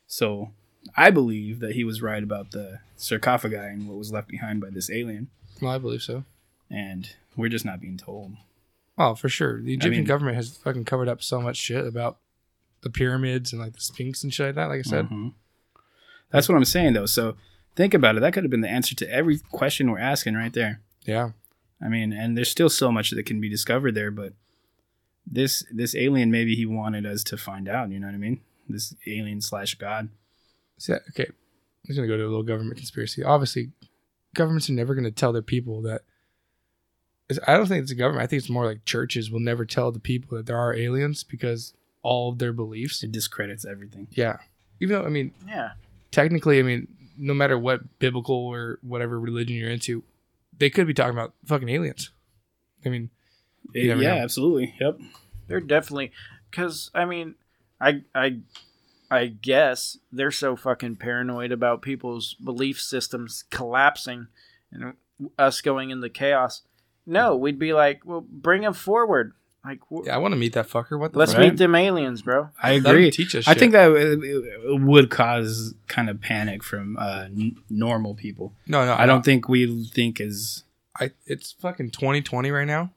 So 0.08 0.52
I 0.98 1.10
believe 1.12 1.60
that 1.62 1.76
he 1.76 1.84
was 1.84 2.02
right 2.02 2.22
about 2.24 2.52
the 2.52 2.80
sarcophagi 2.98 3.56
and 3.56 3.88
what 3.88 3.98
was 3.98 4.12
left 4.12 4.28
behind 4.28 4.60
by 4.62 4.70
this 4.70 4.90
alien, 4.92 5.30
Well, 5.62 5.72
I 5.72 5.78
believe 5.78 6.02
so. 6.02 6.26
and 6.70 7.10
we're 7.38 7.50
just 7.50 7.66
not 7.66 7.80
being 7.80 7.98
told. 7.98 8.34
Oh, 8.98 9.16
for 9.16 9.30
sure. 9.30 9.62
The 9.62 9.74
Egyptian 9.74 10.02
mean- 10.02 10.08
government 10.08 10.36
has 10.36 10.58
fucking 10.58 10.86
covered 10.86 11.08
up 11.08 11.24
so 11.24 11.40
much 11.42 11.56
shit 11.58 11.86
about 11.88 12.20
the 12.82 12.90
pyramids 12.90 13.54
and 13.54 13.62
like 13.62 13.74
the 13.74 13.80
Sphinx 13.80 14.24
and 14.24 14.34
shit 14.34 14.48
like 14.48 14.56
that. 14.56 14.66
Like 14.70 14.80
I 14.80 14.84
said, 14.84 15.08
Mhm. 15.08 15.34
That's 16.32 16.48
what 16.50 16.56
I'm 16.56 16.66
saying, 16.66 16.94
though. 16.94 17.06
So 17.06 17.36
think 17.76 17.94
about 17.94 18.16
it. 18.18 18.22
That 18.22 18.34
could 18.34 18.44
have 18.44 18.52
been 18.52 18.62
the 18.62 18.70
answer 18.70 18.96
to 18.96 19.10
every 19.10 19.40
question 19.52 19.90
we're 19.92 20.00
asking 20.00 20.34
right 20.36 20.52
there. 20.54 20.82
yeah. 21.06 21.32
I 21.84 21.88
mean, 21.88 22.14
and 22.14 22.38
there's 22.38 22.50
still 22.50 22.70
so 22.70 22.92
much 22.92 23.10
that 23.12 23.26
can 23.26 23.42
be 23.42 23.50
discovered 23.50 23.96
there, 23.96 24.12
but 24.12 24.34
this 25.26 25.64
this 25.72 25.96
alien 25.96 26.32
maybe 26.32 26.56
he 26.56 26.66
wanted 26.66 27.06
us 27.06 27.24
to 27.26 27.38
find 27.38 27.68
out. 27.68 27.90
You 27.92 28.00
know 28.00 28.08
what 28.08 28.16
I 28.16 28.20
mean? 28.20 28.42
This 28.70 28.94
alien 29.08 29.42
slash 29.42 29.76
god. 29.76 30.10
See, 30.78 30.94
okay, 30.94 31.26
I'm 31.28 31.88
just 31.88 31.98
gonna 31.98 32.08
go 32.08 32.18
to 32.18 32.24
a 32.24 32.28
little 32.28 32.44
government 32.44 32.78
conspiracy. 32.78 33.24
Obviously, 33.24 33.72
governments 34.36 34.70
are 34.70 34.74
never 34.74 34.96
gonna 34.96 35.12
tell 35.12 35.34
their 35.34 35.42
people 35.42 35.82
that. 35.84 36.02
I 37.48 37.56
don't 37.56 37.68
think 37.68 37.84
it's 37.84 37.92
a 37.92 37.96
government. 37.96 38.24
I 38.24 38.28
think 38.28 38.42
it's 38.42 38.50
more 38.50 38.66
like 38.66 38.84
churches 38.84 39.32
will 39.32 39.40
never 39.40 39.64
tell 39.66 39.92
the 39.92 40.00
people 40.02 40.38
that 40.38 40.48
there 40.48 40.58
are 40.58 40.76
aliens 40.76 41.24
because 41.24 41.74
all 42.04 42.30
of 42.32 42.40
their 42.40 42.52
beliefs. 42.52 43.04
It 43.04 43.12
discredits 43.14 43.64
everything. 43.66 44.08
Yeah, 44.12 44.38
even 44.82 44.96
though 44.98 45.06
I 45.06 45.10
mean, 45.10 45.34
Yeah. 45.48 45.72
technically, 46.12 46.60
I 46.60 46.64
mean, 46.64 46.88
no 47.18 47.34
matter 47.34 47.58
what 47.58 48.00
biblical 48.00 48.36
or 48.36 48.80
whatever 48.82 49.20
religion 49.20 49.56
you're 49.56 49.70
into, 49.70 50.04
they 50.62 50.70
could 50.70 50.86
be 50.86 50.94
talking 50.94 51.18
about 51.18 51.34
fucking 51.46 51.70
aliens. 51.70 52.12
I 52.86 52.90
mean, 52.90 53.10
You 53.74 53.88
never 53.88 54.02
yeah, 54.04 54.16
know. 54.16 54.22
absolutely. 54.22 54.76
Yep. 54.80 55.00
They're 55.48 55.60
definitely 55.60 56.12
because 56.52 56.92
I 56.94 57.06
mean, 57.06 57.34
I 57.82 58.04
I 58.14 58.42
I 59.10 59.26
guess 59.26 59.98
they're 60.12 60.30
so 60.32 60.56
fucking 60.56 60.98
paranoid 60.98 61.52
about 61.52 61.82
people's 61.82 62.36
belief 62.36 62.80
systems 62.80 63.44
collapsing 63.50 64.28
and 64.72 64.94
us 65.38 65.62
going 65.62 65.90
into 65.90 66.10
chaos. 66.10 66.62
No, 67.08 67.36
we'd 67.36 67.58
be 67.60 67.74
like, 67.74 68.06
well, 68.06 68.22
bring 68.22 68.62
them 68.62 68.74
forward. 68.74 69.34
Like, 69.64 69.80
wh- 69.92 70.06
yeah, 70.06 70.16
I 70.16 70.18
want 70.18 70.32
to 70.34 70.40
meet 70.40 70.54
that 70.54 70.68
fucker. 70.68 70.98
What 71.00 71.14
the 71.14 71.16
fuck? 71.16 71.20
let's 71.20 71.34
fuck? 71.34 71.42
meet 71.42 71.58
them 71.58 71.76
aliens, 71.76 72.24
bro. 72.24 72.50
I 72.62 72.72
agree. 72.74 73.12
teach 73.12 73.36
us. 73.36 73.48
I 73.48 73.52
shit. 73.52 73.60
think 73.60 73.72
that 73.74 73.92
it, 73.92 74.20
it 74.24 74.82
would 74.82 75.10
cause 75.12 75.76
kind 75.88 76.10
of 76.10 76.20
panic 76.20 76.64
from 76.64 76.98
uh, 76.98 77.26
n- 77.26 77.58
normal 77.70 78.16
people. 78.16 78.54
no, 78.68 78.86
no, 78.86 78.96
I 78.96 79.06
don't 79.06 79.24
think 79.24 79.48
we 79.48 79.86
think 79.86 80.20
as 80.20 80.64
I 81.00 81.12
it's 81.26 81.52
fucking 81.54 81.92
2020 81.92 82.50
right 82.52 82.66
now. 82.66 82.92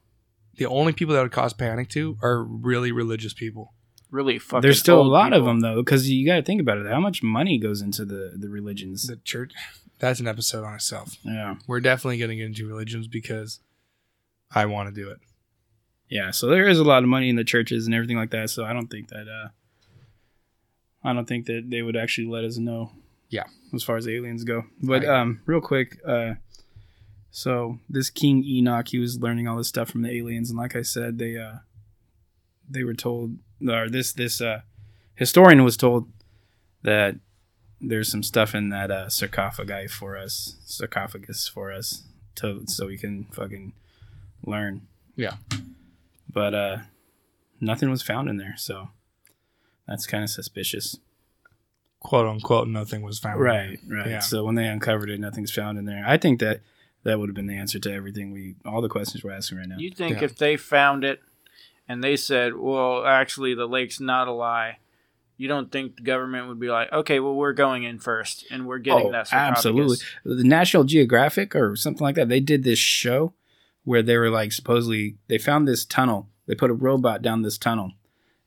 The 0.56 0.66
only 0.66 0.92
people 0.92 1.14
that 1.14 1.22
would 1.22 1.32
cause 1.32 1.52
panic 1.52 1.88
to 1.90 2.16
are 2.22 2.42
really 2.42 2.92
religious 2.92 3.34
people. 3.34 3.74
Really 4.10 4.38
fucking. 4.38 4.62
there's 4.62 4.78
still 4.78 4.98
a 4.98 5.02
old 5.02 5.08
lot 5.12 5.32
of 5.32 5.44
them 5.44 5.60
though, 5.60 5.82
because 5.82 6.08
you 6.08 6.24
got 6.24 6.36
to 6.36 6.42
think 6.42 6.60
about 6.60 6.78
it. 6.78 6.86
How 6.86 7.00
much 7.00 7.22
money 7.22 7.58
goes 7.58 7.82
into 7.82 8.04
the 8.04 8.32
the 8.36 8.48
religions? 8.48 9.06
The 9.08 9.16
church, 9.16 9.52
that's 9.98 10.20
an 10.20 10.28
episode 10.28 10.64
on 10.64 10.74
itself. 10.74 11.16
Yeah, 11.24 11.56
We're 11.66 11.80
definitely 11.80 12.18
going 12.18 12.30
to 12.30 12.36
get 12.36 12.46
into 12.46 12.66
religions 12.68 13.08
because 13.08 13.58
I 14.54 14.66
want 14.66 14.94
to 14.94 14.94
do 14.94 15.10
it. 15.10 15.18
Yeah. 16.08 16.30
So 16.30 16.48
there 16.48 16.68
is 16.68 16.78
a 16.78 16.84
lot 16.84 17.02
of 17.02 17.08
money 17.08 17.28
in 17.28 17.36
the 17.36 17.44
churches 17.44 17.86
and 17.86 17.94
everything 17.94 18.16
like 18.16 18.30
that. 18.30 18.50
So 18.50 18.64
I 18.64 18.72
don't 18.72 18.88
think 18.88 19.08
that. 19.08 19.28
uh 19.28 19.48
I 21.06 21.12
don't 21.12 21.28
think 21.28 21.46
that 21.46 21.66
they 21.68 21.82
would 21.82 21.96
actually 21.96 22.28
let 22.28 22.44
us 22.44 22.56
know. 22.56 22.90
Yeah. 23.28 23.44
As 23.74 23.82
far 23.82 23.96
as 23.96 24.08
aliens 24.08 24.42
go, 24.44 24.64
but 24.80 25.04
um, 25.04 25.40
real 25.44 25.60
quick, 25.60 25.98
uh, 26.06 26.34
so 27.30 27.78
this 27.88 28.08
King 28.08 28.44
Enoch, 28.44 28.88
he 28.88 28.98
was 29.00 29.18
learning 29.20 29.48
all 29.48 29.56
this 29.56 29.66
stuff 29.68 29.90
from 29.90 30.02
the 30.02 30.10
aliens, 30.16 30.50
and 30.50 30.58
like 30.58 30.76
I 30.76 30.82
said, 30.82 31.18
they 31.18 31.36
uh, 31.36 31.56
they 32.70 32.84
were 32.84 32.94
told, 32.94 33.36
or 33.68 33.90
this 33.90 34.12
this 34.12 34.40
uh, 34.40 34.60
historian 35.16 35.64
was 35.64 35.76
told 35.76 36.08
that 36.82 37.16
there's 37.80 38.08
some 38.08 38.22
stuff 38.22 38.54
in 38.54 38.68
that 38.68 38.92
uh, 38.92 39.08
sarcophagi 39.08 39.88
for 39.88 40.16
us, 40.16 40.56
sarcophagus 40.64 41.48
for 41.48 41.72
us, 41.72 42.04
to 42.36 42.62
so 42.68 42.86
we 42.86 42.96
can 42.96 43.24
fucking 43.32 43.72
learn. 44.46 44.86
Yeah. 45.16 45.34
But 46.34 46.52
uh, 46.54 46.76
nothing 47.60 47.88
was 47.90 48.02
found 48.02 48.28
in 48.28 48.36
there. 48.36 48.54
So 48.58 48.88
that's 49.88 50.06
kind 50.06 50.22
of 50.24 50.30
suspicious. 50.30 50.98
quote 52.00 52.26
unquote 52.26 52.68
nothing 52.68 53.00
was 53.02 53.18
found. 53.18 53.40
Right, 53.40 53.78
right. 53.88 54.06
Yeah. 54.10 54.18
So 54.18 54.44
when 54.44 54.56
they 54.56 54.66
uncovered 54.66 55.08
it, 55.10 55.20
nothing's 55.20 55.50
found 55.52 55.78
in 55.78 55.86
there. 55.86 56.04
I 56.06 56.18
think 56.18 56.40
that 56.40 56.60
that 57.04 57.18
would 57.18 57.28
have 57.28 57.34
been 57.36 57.46
the 57.46 57.56
answer 57.56 57.78
to 57.78 57.92
everything 57.92 58.32
we, 58.32 58.56
all 58.66 58.80
the 58.82 58.88
questions 58.88 59.22
we're 59.24 59.32
asking 59.32 59.58
right 59.58 59.68
now. 59.68 59.76
You 59.78 59.90
think 59.90 60.18
Yeah. 60.18 60.24
if 60.24 60.36
they 60.36 60.56
found 60.56 61.04
it 61.04 61.20
and 61.88 62.02
they 62.02 62.16
said, 62.16 62.56
"Well, 62.56 63.04
actually, 63.06 63.54
the 63.54 63.66
lake's 63.66 64.00
not 64.00 64.26
a 64.26 64.32
lie," 64.32 64.78
you 65.36 65.46
don't 65.48 65.70
think 65.70 65.96
the 65.96 66.02
government 66.02 66.48
would 66.48 66.58
be 66.58 66.68
like, 66.68 66.90
"Okay, 66.92 67.20
well, 67.20 67.34
we're 67.34 67.52
going 67.52 67.82
in 67.84 67.98
first 67.98 68.46
and 68.50 68.66
we're 68.66 68.78
getting 68.78 69.08
Oh, 69.08 69.12
that 69.12 69.28
sarcophagus." 69.28 69.58
absolutely. 69.58 69.96
The 70.24 70.44
National 70.48 70.84
Geographic 70.84 71.54
or 71.54 71.76
something 71.76 72.02
like 72.04 72.14
that, 72.16 72.28
they 72.30 72.40
did 72.40 72.64
this 72.64 72.78
show 72.78 73.34
where 73.84 74.02
they 74.02 74.16
were 74.16 74.30
like 74.30 74.52
supposedly 74.52 75.16
they 75.28 75.38
found 75.38 75.68
this 75.68 75.84
tunnel. 75.84 76.28
They 76.46 76.54
put 76.54 76.70
a 76.70 76.74
robot 76.74 77.22
down 77.22 77.42
this 77.42 77.58
tunnel, 77.58 77.92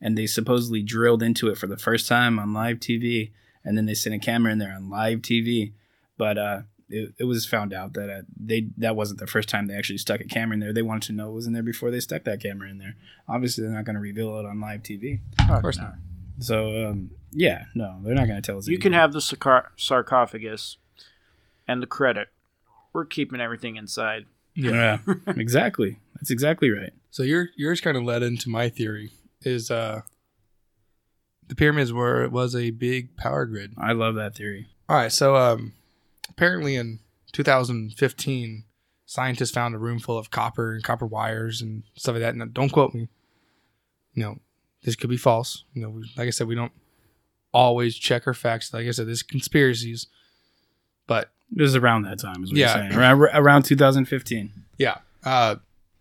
and 0.01 0.17
they 0.17 0.27
supposedly 0.27 0.83
drilled 0.83 1.23
into 1.23 1.49
it 1.49 1.57
for 1.57 1.67
the 1.67 1.77
first 1.77 2.07
time 2.07 2.37
on 2.37 2.53
live 2.53 2.77
TV, 2.77 3.31
and 3.63 3.77
then 3.77 3.85
they 3.85 3.93
sent 3.93 4.15
a 4.15 4.19
camera 4.19 4.51
in 4.51 4.59
there 4.59 4.73
on 4.73 4.89
live 4.89 5.19
TV. 5.19 5.73
But 6.17 6.37
uh, 6.37 6.61
it, 6.89 7.13
it 7.19 7.23
was 7.25 7.45
found 7.45 7.73
out 7.73 7.93
that 7.93 8.09
uh, 8.09 8.21
they 8.35 8.67
that 8.77 8.95
wasn't 8.95 9.19
the 9.19 9.27
first 9.27 9.49
time 9.49 9.67
they 9.67 9.75
actually 9.75 9.97
stuck 9.97 10.21
a 10.21 10.25
camera 10.25 10.55
in 10.55 10.59
there. 10.59 10.73
They 10.73 10.81
wanted 10.81 11.07
to 11.07 11.13
know 11.13 11.27
what 11.27 11.35
was 11.35 11.47
in 11.47 11.53
there 11.53 11.63
before 11.63 11.91
they 11.91 11.99
stuck 11.99 12.23
that 12.23 12.41
camera 12.41 12.69
in 12.69 12.77
there. 12.77 12.95
Obviously, 13.27 13.63
they're 13.63 13.73
not 13.73 13.85
going 13.85 13.95
to 13.95 14.01
reveal 14.01 14.37
it 14.39 14.45
on 14.45 14.59
live 14.59 14.83
TV. 14.83 15.19
Of 15.49 15.61
course 15.61 15.77
not. 15.77 15.95
So 16.39 16.87
um, 16.87 17.11
yeah, 17.31 17.65
no, 17.75 17.99
they're 18.03 18.15
not 18.15 18.27
going 18.27 18.41
to 18.41 18.45
tell 18.45 18.57
us. 18.57 18.67
You 18.67 18.79
can 18.79 18.93
have 18.93 19.13
the 19.13 19.19
sarcar- 19.19 19.69
sarcophagus 19.75 20.77
and 21.67 21.81
the 21.81 21.87
credit. 21.87 22.29
We're 22.93 23.05
keeping 23.05 23.41
everything 23.41 23.75
inside. 23.75 24.25
Yeah, 24.57 24.97
exactly. 25.27 25.99
That's 26.15 26.31
exactly 26.31 26.71
right. 26.71 26.91
So 27.11 27.23
your 27.23 27.49
yours 27.55 27.79
kind 27.79 27.95
of 27.95 28.03
led 28.03 28.23
into 28.23 28.49
my 28.49 28.69
theory 28.69 29.11
is 29.41 29.69
uh 29.71 30.01
the 31.47 31.55
pyramids 31.55 31.93
were 31.93 32.23
it 32.23 32.31
was 32.31 32.55
a 32.55 32.71
big 32.71 33.15
power 33.15 33.45
grid. 33.45 33.73
I 33.77 33.93
love 33.93 34.15
that 34.15 34.35
theory. 34.35 34.67
All 34.89 34.97
right, 34.97 35.11
so 35.11 35.35
um 35.35 35.73
apparently 36.29 36.75
in 36.75 36.99
2015 37.33 38.63
scientists 39.05 39.51
found 39.51 39.75
a 39.75 39.77
room 39.77 39.99
full 39.99 40.17
of 40.17 40.31
copper 40.31 40.73
and 40.73 40.83
copper 40.83 41.05
wires 41.05 41.61
and 41.61 41.83
stuff 41.95 42.13
like 42.13 42.21
that. 42.21 42.33
And 42.33 42.53
don't 42.53 42.71
quote 42.71 42.93
me. 42.93 43.07
You 44.13 44.23
know, 44.23 44.39
this 44.83 44.95
could 44.95 45.09
be 45.09 45.17
false. 45.17 45.63
You 45.73 45.83
know, 45.83 46.01
like 46.17 46.27
I 46.27 46.31
said, 46.31 46.47
we 46.47 46.55
don't 46.55 46.71
always 47.53 47.95
check 47.95 48.25
our 48.25 48.33
facts. 48.33 48.73
Like 48.73 48.87
I 48.87 48.91
said, 48.91 49.07
there's 49.07 49.23
conspiracies, 49.23 50.07
but 51.05 51.31
It 51.55 51.61
was 51.61 51.75
around 51.75 52.03
that 52.03 52.19
time, 52.19 52.43
is 52.43 52.51
what 52.51 52.57
Yeah. 52.57 52.75
you're 52.75 52.89
saying. 52.91 52.99
Around, 52.99 53.21
around 53.33 53.63
2015. 53.63 54.51
Yeah. 54.77 54.97
Uh, 55.23 55.55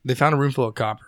they 0.04 0.14
found 0.14 0.34
a 0.34 0.38
room 0.38 0.52
full 0.52 0.66
of 0.66 0.74
copper. 0.74 1.04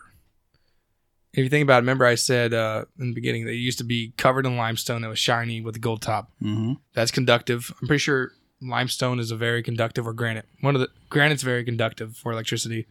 If 1.32 1.44
you 1.44 1.48
think 1.50 1.62
about 1.64 1.78
it, 1.78 1.80
remember 1.82 2.04
I 2.06 2.14
said 2.14 2.54
uh, 2.54 2.84
in 2.98 3.08
the 3.10 3.14
beginning 3.14 3.44
that 3.44 3.52
it 3.52 3.56
used 3.56 3.78
to 3.78 3.84
be 3.84 4.12
covered 4.16 4.46
in 4.46 4.56
limestone 4.56 5.02
that 5.02 5.08
was 5.08 5.18
shiny 5.18 5.60
with 5.60 5.76
a 5.76 5.78
gold 5.78 6.02
top. 6.02 6.30
Mm-hmm. 6.42 6.74
That's 6.94 7.10
conductive. 7.10 7.72
I'm 7.80 7.86
pretty 7.86 8.00
sure 8.00 8.32
limestone 8.60 9.20
is 9.20 9.30
a 9.30 9.36
very 9.36 9.62
conductive, 9.62 10.06
or 10.06 10.12
granite. 10.12 10.46
One 10.62 10.74
of 10.74 10.80
the 10.80 10.88
granite's 11.10 11.42
very 11.42 11.64
conductive 11.64 12.16
for 12.16 12.32
electricity. 12.32 12.86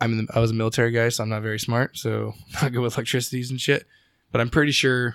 I'm 0.00 0.12
in 0.18 0.26
the, 0.26 0.32
I 0.36 0.40
was 0.40 0.50
a 0.50 0.54
military 0.54 0.90
guy, 0.90 1.08
so 1.10 1.22
I'm 1.22 1.30
not 1.30 1.42
very 1.42 1.58
smart, 1.60 1.96
so 1.96 2.34
not 2.62 2.72
good 2.72 2.80
with 2.80 2.94
electricities 2.96 3.50
and 3.50 3.60
shit. 3.60 3.86
But 4.32 4.40
I'm 4.40 4.50
pretty 4.50 4.72
sure 4.72 5.14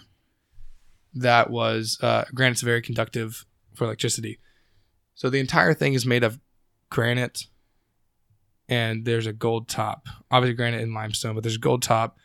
that 1.13 1.49
was 1.49 1.99
uh, 2.01 2.23
granite's 2.33 2.61
very 2.61 2.81
conductive 2.81 3.45
for 3.75 3.83
electricity. 3.83 4.39
So 5.19 5.29
the 5.29 5.41
entire 5.41 5.73
thing 5.73 5.95
is 5.95 6.05
made 6.05 6.23
of 6.23 6.39
granite, 6.89 7.47
and 8.69 9.03
there's 9.03 9.27
a 9.27 9.33
gold 9.33 9.67
top. 9.67 10.07
Obviously, 10.31 10.55
granite 10.55 10.81
and 10.81 10.93
limestone, 10.93 11.35
but 11.35 11.43
there's 11.43 11.57
a 11.57 11.59
gold 11.59 11.81
top, 11.81 12.17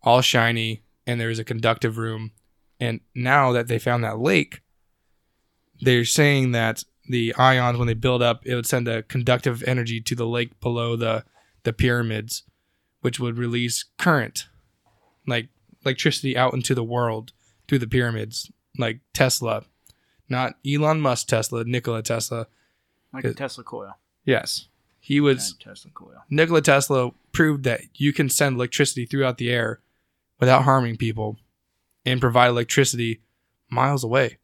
all 0.00 0.22
shiny, 0.22 0.82
and 1.06 1.20
there's 1.20 1.38
a 1.38 1.44
conductive 1.44 1.98
room. 1.98 2.30
And 2.80 3.00
now 3.14 3.52
that 3.52 3.68
they 3.68 3.78
found 3.78 4.02
that 4.02 4.18
lake, 4.18 4.62
they're 5.82 6.06
saying 6.06 6.52
that 6.52 6.84
the 7.06 7.34
ions, 7.34 7.76
when 7.76 7.86
they 7.86 7.92
build 7.92 8.22
up, 8.22 8.46
it 8.46 8.54
would 8.54 8.64
send 8.64 8.88
a 8.88 9.02
conductive 9.02 9.62
energy 9.64 10.00
to 10.00 10.14
the 10.14 10.26
lake 10.26 10.58
below 10.58 10.96
the 10.96 11.26
the 11.64 11.74
pyramids, 11.74 12.44
which 13.02 13.20
would 13.20 13.36
release 13.36 13.84
current, 13.98 14.48
like 15.26 15.50
electricity 15.84 16.34
out 16.34 16.54
into 16.54 16.74
the 16.74 16.82
world 16.82 17.34
through 17.68 17.80
the 17.80 17.86
pyramids, 17.86 18.50
like 18.78 19.00
Tesla, 19.12 19.66
not 20.30 20.54
Elon 20.66 21.00
Musk 21.00 21.26
Tesla, 21.28 21.64
Nikola 21.64 22.02
Tesla. 22.02 22.46
Like 23.12 23.24
a 23.24 23.34
Tesla 23.34 23.64
coil. 23.64 23.96
Yes, 24.24 24.68
he 25.00 25.20
was 25.20 25.52
Giant 25.54 25.60
Tesla 25.60 25.90
coil. 25.92 26.24
Nikola 26.30 26.62
Tesla 26.62 27.10
proved 27.32 27.64
that 27.64 27.80
you 27.96 28.12
can 28.12 28.28
send 28.30 28.56
electricity 28.56 29.04
throughout 29.04 29.38
the 29.38 29.50
air 29.50 29.80
without 30.38 30.62
harming 30.62 30.96
people 30.96 31.36
and 32.06 32.20
provide 32.20 32.48
electricity 32.48 33.20
miles 33.68 34.04
away. 34.04 34.38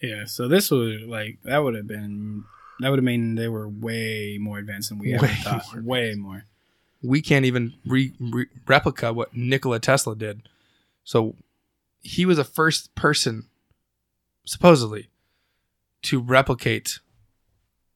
Yeah, 0.00 0.24
so 0.26 0.48
this 0.48 0.70
would 0.70 1.02
like 1.02 1.38
that 1.44 1.58
would 1.58 1.74
have 1.74 1.86
been 1.86 2.44
that 2.80 2.90
would 2.90 2.98
have 2.98 3.04
mean 3.04 3.36
they 3.36 3.48
were 3.48 3.68
way 3.68 4.36
more 4.40 4.58
advanced 4.58 4.88
than 4.90 4.98
we 4.98 5.14
ever 5.14 5.26
Way 5.26 5.34
thought. 5.42 5.64
more 5.74 5.82
way 5.82 6.14
more. 6.14 6.44
We 7.02 7.20
can't 7.22 7.44
even 7.44 7.74
re- 7.86 8.12
re- 8.20 8.46
replica 8.66 9.12
what 9.12 9.34
Nikola 9.36 9.78
Tesla 9.80 10.14
did. 10.14 10.42
So 11.04 11.34
he 12.00 12.24
was 12.26 12.36
the 12.36 12.44
first 12.44 12.94
person, 12.94 13.46
supposedly, 14.44 15.08
to 16.02 16.20
replicate 16.20 16.98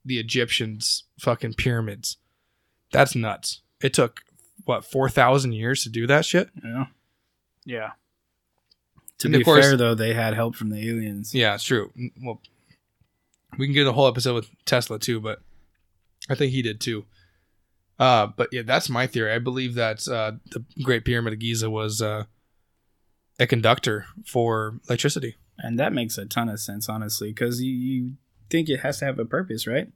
the 0.05 0.19
Egyptians' 0.19 1.05
fucking 1.19 1.55
pyramids. 1.55 2.17
That's 2.93 3.15
nuts. 3.15 3.63
It 3.83 3.93
took, 3.93 4.23
what, 4.65 4.85
4,000 4.85 5.53
years 5.53 5.83
to 5.83 5.89
do 5.89 6.07
that 6.07 6.25
shit? 6.25 6.51
Yeah. 6.65 6.87
Yeah. 7.65 7.91
To 9.19 9.27
And 9.29 9.35
be 9.39 9.45
course- 9.45 9.65
fair 9.65 9.77
though, 9.77 9.95
they 9.95 10.15
had 10.15 10.35
help 10.35 10.55
from 10.57 10.71
the 10.71 10.89
aliens. 10.89 11.35
Yeah, 11.35 11.55
it's 11.55 11.65
true. 11.65 11.93
Well, 12.23 12.41
we 13.59 13.67
can 13.67 13.75
get 13.75 13.87
a 13.87 13.93
whole 13.93 14.07
episode 14.07 14.35
with 14.35 14.51
Tesla 14.67 14.99
too, 14.99 15.21
but 15.21 15.41
I 16.29 16.35
think 16.35 16.53
he 16.53 16.63
did 16.63 16.81
too. 16.81 17.07
Uh, 17.99 18.27
but 18.27 18.51
yeah, 18.53 18.63
that's 18.63 18.89
my 18.91 19.07
theory. 19.07 19.33
I 19.33 19.39
believe 19.39 19.75
that 19.75 20.07
uh, 20.07 20.33
the 20.51 20.65
Great 20.83 21.05
Pyramid 21.07 21.33
of 21.33 21.39
Giza 21.39 21.71
was 21.71 22.03
uh, 22.03 22.25
a 23.41 23.47
conductor 23.47 24.05
for 24.27 24.79
electricity. 24.89 25.37
And 25.67 25.79
that 25.79 25.93
makes 25.93 26.17
a 26.19 26.27
ton 26.27 26.49
of 26.49 26.61
sense, 26.61 26.89
honestly, 26.89 27.29
because 27.31 27.61
you, 27.61 27.73
you 27.73 28.13
think 28.51 28.69
it 28.69 28.81
has 28.81 28.99
to 29.01 29.05
have 29.07 29.19
a 29.19 29.25
purpose, 29.25 29.67
right? 29.67 29.89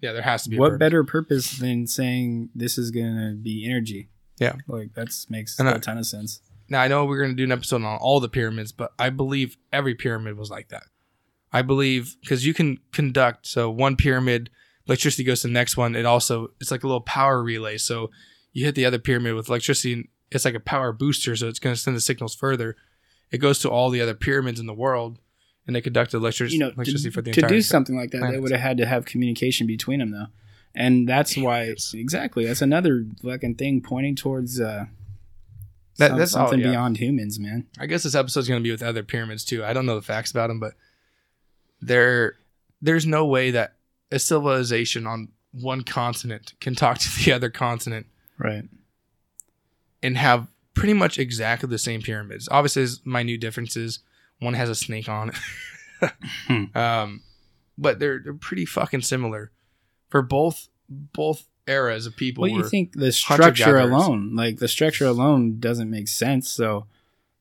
Yeah, 0.00 0.12
there 0.12 0.22
has 0.22 0.44
to 0.44 0.50
be. 0.50 0.56
a 0.56 0.60
What 0.60 0.78
better 0.78 1.04
purpose 1.04 1.58
than 1.58 1.86
saying 1.86 2.50
this 2.54 2.78
is 2.78 2.90
gonna 2.90 3.34
be 3.34 3.66
energy? 3.68 4.08
Yeah. 4.38 4.54
Like 4.66 4.94
that's 4.94 5.28
makes 5.28 5.58
And 5.58 5.68
I- 5.68 5.72
a 5.72 5.78
ton 5.78 5.98
of 5.98 6.06
sense. 6.06 6.40
Now 6.68 6.80
I 6.80 6.88
know 6.88 7.04
we're 7.04 7.18
going 7.18 7.30
to 7.30 7.36
do 7.36 7.42
an 7.42 7.50
episode 7.50 7.82
on 7.82 7.98
all 7.98 8.20
the 8.20 8.28
pyramids, 8.28 8.70
but 8.70 8.92
I 8.96 9.10
believe 9.10 9.56
every 9.72 9.96
pyramid 9.96 10.38
was 10.38 10.50
like 10.50 10.68
that. 10.68 10.84
I 11.52 11.62
believe 11.62 12.16
because 12.20 12.46
you 12.46 12.54
can 12.54 12.78
conduct. 12.92 13.48
So 13.48 13.68
one 13.68 13.96
pyramid, 13.96 14.50
electricity 14.86 15.24
goes 15.24 15.40
to 15.42 15.48
the 15.48 15.52
next 15.52 15.76
one. 15.76 15.96
It 15.96 16.06
also 16.06 16.48
it's 16.60 16.70
like 16.70 16.84
a 16.84 16.86
little 16.86 17.00
power 17.00 17.42
relay. 17.42 17.76
So 17.76 18.10
you 18.52 18.64
hit 18.64 18.76
the 18.76 18.84
other 18.86 19.00
pyramid 19.00 19.34
with 19.34 19.48
electricity, 19.48 19.94
and 19.94 20.08
it's 20.30 20.44
like 20.44 20.54
a 20.54 20.60
power 20.60 20.92
booster. 20.92 21.34
So 21.34 21.48
it's 21.48 21.58
going 21.58 21.74
to 21.74 21.80
send 21.80 21.96
the 21.96 22.00
signals 22.00 22.36
further. 22.36 22.76
It 23.30 23.38
goes 23.38 23.58
to 23.60 23.70
all 23.70 23.90
the 23.90 24.00
other 24.00 24.14
pyramids 24.14 24.58
in 24.60 24.66
the 24.66 24.74
world, 24.74 25.18
and 25.66 25.76
they 25.76 25.80
conduct 25.80 26.14
electric- 26.14 26.50
you 26.52 26.58
know, 26.58 26.68
electricity 26.70 27.10
to, 27.10 27.14
for 27.14 27.22
the 27.22 27.30
to 27.32 27.42
do 27.42 27.60
something 27.62 27.96
like 27.96 28.10
that, 28.10 28.30
they 28.32 28.38
would 28.40 28.50
have 28.50 28.60
had 28.60 28.76
to 28.78 28.86
have 28.86 29.04
communication 29.04 29.66
between 29.66 30.00
them, 30.00 30.10
though, 30.10 30.26
and 30.74 31.08
that's 31.08 31.36
why 31.36 31.72
exactly 31.94 32.44
that's 32.44 32.62
another 32.62 33.06
fucking 33.22 33.54
thing 33.54 33.80
pointing 33.80 34.16
towards 34.16 34.60
uh, 34.60 34.86
That- 35.98 36.08
some- 36.10 36.18
that's 36.18 36.34
all, 36.34 36.46
something 36.48 36.60
yeah. 36.64 36.70
beyond 36.72 36.96
humans, 36.96 37.38
man. 37.38 37.66
I 37.78 37.86
guess 37.86 38.02
this 38.02 38.14
episode's 38.14 38.48
going 38.48 38.60
to 38.60 38.64
be 38.64 38.70
with 38.72 38.82
other 38.82 39.02
pyramids 39.04 39.44
too. 39.44 39.64
I 39.64 39.72
don't 39.72 39.86
know 39.86 39.94
the 39.96 40.02
facts 40.02 40.30
about 40.32 40.48
them, 40.48 40.58
but 40.58 40.72
there, 41.80 42.34
there's 42.82 43.06
no 43.06 43.24
way 43.26 43.50
that 43.52 43.74
a 44.10 44.18
civilization 44.18 45.06
on 45.06 45.28
one 45.52 45.82
continent 45.82 46.54
can 46.60 46.74
talk 46.74 46.98
to 46.98 47.08
the 47.24 47.32
other 47.32 47.50
continent 47.50 48.06
Right. 48.38 48.64
and 50.02 50.16
have 50.16 50.48
pretty 50.80 50.94
much 50.94 51.18
exactly 51.18 51.68
the 51.68 51.78
same 51.78 52.02
pyramids. 52.02 52.48
Obviously, 52.50 52.82
there's 52.82 53.04
minute 53.06 53.40
differences. 53.40 54.00
One 54.40 54.54
has 54.54 54.68
a 54.68 54.74
snake 54.74 55.08
on 55.08 55.30
it, 55.30 55.36
Hmm. 56.48 56.76
um, 56.76 57.22
but 57.76 57.98
they're 57.98 58.18
they're 58.24 58.34
pretty 58.34 58.64
fucking 58.64 59.02
similar 59.02 59.50
for 60.08 60.22
both 60.22 60.68
both 60.88 61.46
eras 61.66 62.06
of 62.06 62.16
people. 62.16 62.42
Well, 62.42 62.50
you 62.50 62.64
think 62.68 62.94
the 62.94 63.12
structure 63.12 63.76
alone, 63.78 64.34
like 64.34 64.56
the 64.58 64.68
structure 64.68 65.06
alone, 65.06 65.60
doesn't 65.60 65.90
make 65.90 66.08
sense. 66.08 66.48
So 66.50 66.86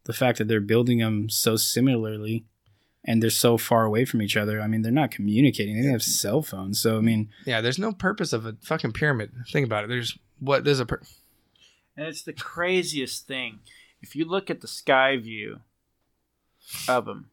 the 0.03 0.13
fact 0.13 0.37
that 0.39 0.47
they're 0.47 0.59
building 0.59 0.99
them 0.99 1.29
so 1.29 1.55
similarly 1.55 2.45
and 3.05 3.23
they're 3.23 3.29
so 3.29 3.57
far 3.57 3.85
away 3.85 4.03
from 4.05 4.21
each 4.21 4.35
other, 4.35 4.61
I 4.61 4.67
mean, 4.67 4.81
they're 4.81 4.91
not 4.91 5.11
communicating. 5.11 5.81
They 5.81 5.87
have 5.89 6.03
cell 6.03 6.41
phones. 6.41 6.79
So 6.81 6.97
I 6.97 7.01
mean, 7.01 7.29
yeah, 7.45 7.61
there's 7.61 7.79
no 7.79 7.93
purpose 7.93 8.33
of 8.33 8.45
a 8.45 8.57
fucking 8.61 8.91
pyramid. 8.91 9.31
Think 9.51 9.65
about 9.65 9.85
it. 9.85 9.87
There's 9.87 10.17
what 10.39 10.63
there's 10.65 10.79
a 10.81 10.85
pur- 10.85 11.01
And 11.99 12.07
it's 12.07 12.21
the 12.21 12.31
craziest 12.31 13.27
thing. 13.27 13.59
If 14.01 14.15
you 14.15 14.23
look 14.23 14.49
at 14.49 14.61
the 14.61 14.69
sky 14.69 15.17
view 15.17 15.59
of 16.87 17.03
them, 17.03 17.29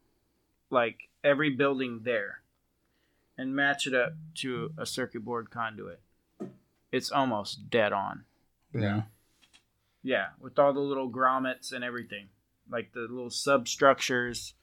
like 0.70 1.08
every 1.22 1.50
building 1.50 2.00
there, 2.02 2.40
and 3.38 3.54
match 3.54 3.86
it 3.86 3.94
up 3.94 4.14
to 4.38 4.72
a 4.76 4.84
circuit 4.84 5.24
board 5.24 5.50
conduit, 5.52 6.00
it's 6.90 7.12
almost 7.12 7.70
dead 7.70 7.92
on. 7.92 8.24
yeah. 8.74 9.02
Yeah, 10.02 10.26
with 10.40 10.58
all 10.58 10.72
the 10.72 10.80
little 10.80 11.10
grommets 11.10 11.72
and 11.72 11.84
everything, 11.84 12.26
like 12.68 12.92
the 12.92 13.02
little 13.02 13.30
substructures, 13.30 14.54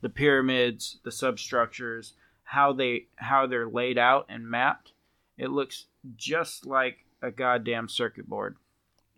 the 0.00 0.08
pyramids, 0.08 0.98
the 1.04 1.12
substructures, 1.12 2.14
how 2.42 2.72
they 2.72 3.06
how 3.14 3.46
they're 3.46 3.68
laid 3.68 3.98
out 3.98 4.26
and 4.28 4.50
mapped. 4.50 4.94
It 5.38 5.50
looks 5.50 5.86
just 6.16 6.66
like 6.66 7.04
a 7.22 7.30
goddamn 7.30 7.88
circuit 7.88 8.28
board. 8.28 8.56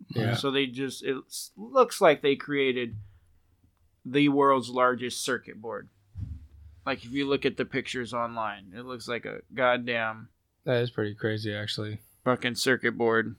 Yeah. 0.09 0.35
So 0.35 0.51
they 0.51 0.67
just 0.67 1.03
it 1.03 1.17
looks 1.57 1.99
like 2.01 2.21
they 2.21 2.35
created 2.35 2.95
the 4.05 4.29
world's 4.29 4.69
largest 4.69 5.21
circuit 5.23 5.61
board. 5.61 5.89
Like 6.85 7.03
if 7.03 7.11
you 7.11 7.27
look 7.27 7.45
at 7.45 7.57
the 7.57 7.65
pictures 7.65 8.13
online, 8.13 8.71
it 8.75 8.85
looks 8.85 9.07
like 9.07 9.25
a 9.25 9.39
goddamn 9.53 10.29
That 10.63 10.81
is 10.81 10.89
pretty 10.91 11.13
crazy, 11.15 11.53
actually. 11.53 11.99
fucking 12.23 12.55
circuit 12.55 12.97
board. 12.97 13.35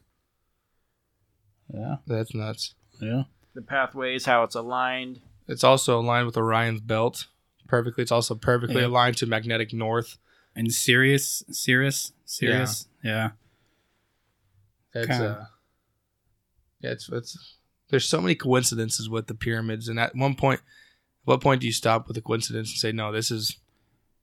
Yeah. 1.72 1.96
That's 2.06 2.34
nuts. 2.34 2.74
Yeah. 3.00 3.24
The 3.54 3.62
pathways, 3.62 4.26
how 4.26 4.42
it's 4.42 4.54
aligned. 4.54 5.20
It's 5.46 5.64
also 5.64 5.98
aligned 5.98 6.26
with 6.26 6.36
Orion's 6.36 6.80
belt 6.80 7.26
perfectly. 7.66 8.02
It's 8.02 8.12
also 8.12 8.34
perfectly 8.34 8.80
Yeah. 8.82 8.88
aligned 8.88 9.16
to 9.18 9.26
magnetic 9.26 9.72
north. 9.72 10.18
And 10.54 10.72
Sirius, 10.72 11.42
Sirius, 11.50 12.12
Sirius. 12.24 12.88
Yeah. 13.02 13.30
It's 14.94 15.06
Kinda. 15.06 15.28
uh, 15.30 15.44
yeah, 16.81 16.91
it's 16.91 17.09
it's. 17.09 17.57
There's 17.91 18.05
so 18.05 18.20
many 18.20 18.35
coincidences 18.35 19.09
with 19.09 19.29
the 19.29 19.35
pyramids, 19.35 19.89
and 19.89 19.99
at 19.99 20.14
one 20.14 20.35
point, 20.35 20.61
what 21.24 21.41
point 21.41 21.62
do 21.62 21.66
you 21.66 21.72
stop 21.72 22.07
with 22.07 22.18
a 22.18 22.20
coincidence 22.20 22.70
and 22.70 22.79
say, 22.79 22.93
no, 22.93 23.12
this 23.12 23.31
is 23.31 23.57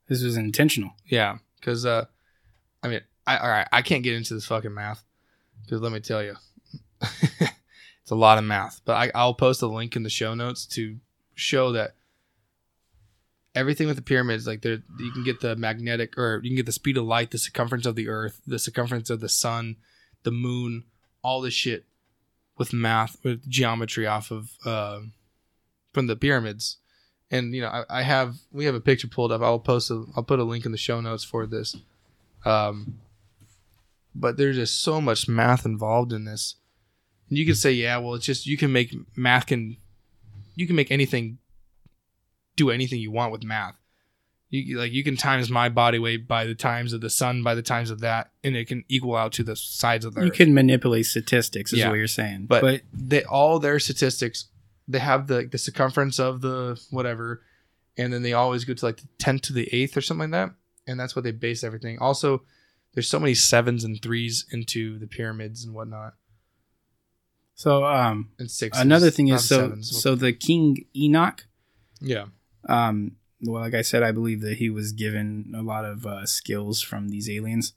This 0.07 0.21
was 0.21 0.37
intentional. 0.37 0.91
yeah? 1.07 1.37
Because 1.59 1.85
uh, 1.85 2.05
I 2.83 2.87
mean, 2.87 3.01
I 3.25 3.37
all 3.37 3.49
right, 3.49 3.67
I 3.71 3.81
can't 3.81 4.03
get 4.03 4.13
into 4.13 4.35
this 4.35 4.45
fucking 4.45 4.73
math 4.73 5.03
because 5.63 5.81
let 5.81 5.91
me 5.91 5.99
tell 5.99 6.23
you, 6.23 6.35
it's 7.01 8.11
a 8.11 8.15
lot 8.15 8.37
of 8.37 8.43
math. 8.43 8.81
But 8.85 8.93
I, 8.93 9.11
I'll 9.15 9.33
post 9.33 9.61
a 9.61 9.67
link 9.67 9.95
in 9.95 10.03
the 10.03 10.09
show 10.09 10.35
notes 10.35 10.65
to 10.67 10.97
show 11.33 11.71
that 11.71 11.95
everything 13.55 13.87
with 13.87 13.95
the 13.95 14.03
pyramids, 14.03 14.45
like 14.45 14.61
there, 14.61 14.83
you 14.99 15.11
can 15.11 15.23
get 15.23 15.39
the 15.39 15.55
magnetic, 15.55 16.17
or 16.17 16.39
you 16.43 16.51
can 16.51 16.57
get 16.57 16.65
the 16.67 16.71
speed 16.71 16.97
of 16.97 17.05
light, 17.05 17.31
the 17.31 17.37
circumference 17.39 17.85
of 17.85 17.95
the 17.95 18.09
Earth, 18.09 18.41
the 18.45 18.59
circumference 18.59 19.09
of 19.09 19.21
the 19.21 19.29
sun, 19.29 19.77
the 20.23 20.31
moon, 20.31 20.83
all 21.23 21.41
this 21.41 21.53
shit 21.53 21.85
with 22.57 22.73
math, 22.73 23.17
with 23.23 23.47
geometry 23.49 24.07
off 24.07 24.31
of 24.31 24.51
uh, 24.65 24.99
from 25.93 26.07
the 26.07 26.15
pyramids. 26.15 26.77
And 27.31 27.53
you 27.53 27.61
know, 27.61 27.67
I, 27.67 27.85
I 27.89 28.01
have 28.03 28.35
we 28.51 28.65
have 28.65 28.75
a 28.75 28.79
picture 28.79 29.07
pulled 29.07 29.31
up. 29.31 29.41
I'll 29.41 29.59
post 29.59 29.91
a 29.91 30.05
I'll 30.15 30.23
put 30.23 30.39
a 30.39 30.43
link 30.43 30.65
in 30.65 30.71
the 30.71 30.77
show 30.77 31.01
notes 31.01 31.23
for 31.23 31.45
this. 31.45 31.75
Um, 32.45 32.99
but 34.13 34.37
there's 34.37 34.55
just 34.55 34.81
so 34.81 35.01
much 35.01 35.27
math 35.27 35.65
involved 35.65 36.13
in 36.13 36.25
this. 36.25 36.55
And 37.29 37.37
you 37.37 37.45
can 37.45 37.55
say, 37.55 37.71
yeah, 37.71 37.97
well, 37.97 38.13
it's 38.13 38.25
just 38.25 38.45
you 38.45 38.57
can 38.57 38.71
make 38.71 38.95
math 39.17 39.47
can 39.47 39.77
you 40.55 40.67
can 40.67 40.75
make 40.75 40.91
anything 40.91 41.39
do 42.55 42.69
anything 42.69 42.99
you 42.99 43.11
want 43.11 43.31
with 43.31 43.43
math. 43.43 43.75
You 44.61 44.77
like 44.79 44.91
you 44.91 45.03
can 45.03 45.15
times 45.17 45.49
my 45.49 45.69
body 45.69 45.99
weight 45.99 46.27
by 46.27 46.45
the 46.45 46.55
times 46.55 46.93
of 46.93 47.01
the 47.01 47.09
sun 47.09 47.43
by 47.43 47.55
the 47.55 47.61
times 47.61 47.89
of 47.91 47.99
that, 48.01 48.31
and 48.43 48.55
it 48.55 48.67
can 48.67 48.83
equal 48.89 49.15
out 49.15 49.33
to 49.33 49.43
the 49.43 49.55
sides 49.55 50.05
of 50.05 50.13
the 50.15 50.21
You 50.21 50.27
earth. 50.27 50.33
can 50.33 50.53
manipulate 50.53 51.05
statistics, 51.05 51.71
is 51.73 51.79
Yeah. 51.79 51.89
what 51.89 51.95
you're 51.95 52.07
saying. 52.07 52.45
but, 52.47 52.61
but 52.61 52.81
they 52.93 53.23
all 53.23 53.59
their 53.59 53.79
statistics 53.79 54.45
they 54.87 54.99
have 54.99 55.27
the 55.27 55.47
the 55.51 55.57
circumference 55.57 56.19
of 56.19 56.41
the 56.41 56.79
whatever 56.91 57.41
and 57.97 58.11
then 58.13 58.21
they 58.23 58.33
always 58.33 58.65
go 58.65 58.73
to 58.73 58.85
like 58.85 58.97
the 58.97 59.07
10th 59.19 59.41
to 59.41 59.53
the 59.53 59.65
8th 59.73 59.97
or 59.97 60.01
something 60.01 60.29
like 60.29 60.47
that 60.47 60.55
and 60.85 60.99
that's 60.99 61.15
what 61.15 61.23
they 61.23 61.31
base 61.31 61.63
everything 61.63 61.97
also 61.99 62.43
there's 62.93 63.09
so 63.09 63.19
many 63.19 63.33
sevens 63.33 63.83
and 63.83 63.99
threes 64.01 64.45
into 64.51 64.99
the 64.99 65.07
pyramids 65.07 65.65
and 65.65 65.73
whatnot 65.73 66.13
so 67.55 67.85
um, 67.85 68.29
and 68.37 68.51
six 68.51 68.77
another 68.79 69.09
thing 69.09 69.29
is 69.29 69.47
so 69.47 69.75
so 69.81 70.13
the 70.13 70.33
King 70.33 70.85
Enoch. 70.95 71.45
yeah 72.01 72.25
Um, 72.67 73.13
well, 73.41 73.61
like 73.61 73.73
I 73.73 73.81
said, 73.81 74.03
I 74.03 74.11
believe 74.11 74.41
that 74.41 74.57
he 74.57 74.69
was 74.69 74.91
given 74.91 75.53
a 75.55 75.61
lot 75.61 75.85
of 75.85 76.05
uh, 76.05 76.25
skills 76.25 76.81
from 76.81 77.09
these 77.09 77.29
aliens. 77.29 77.73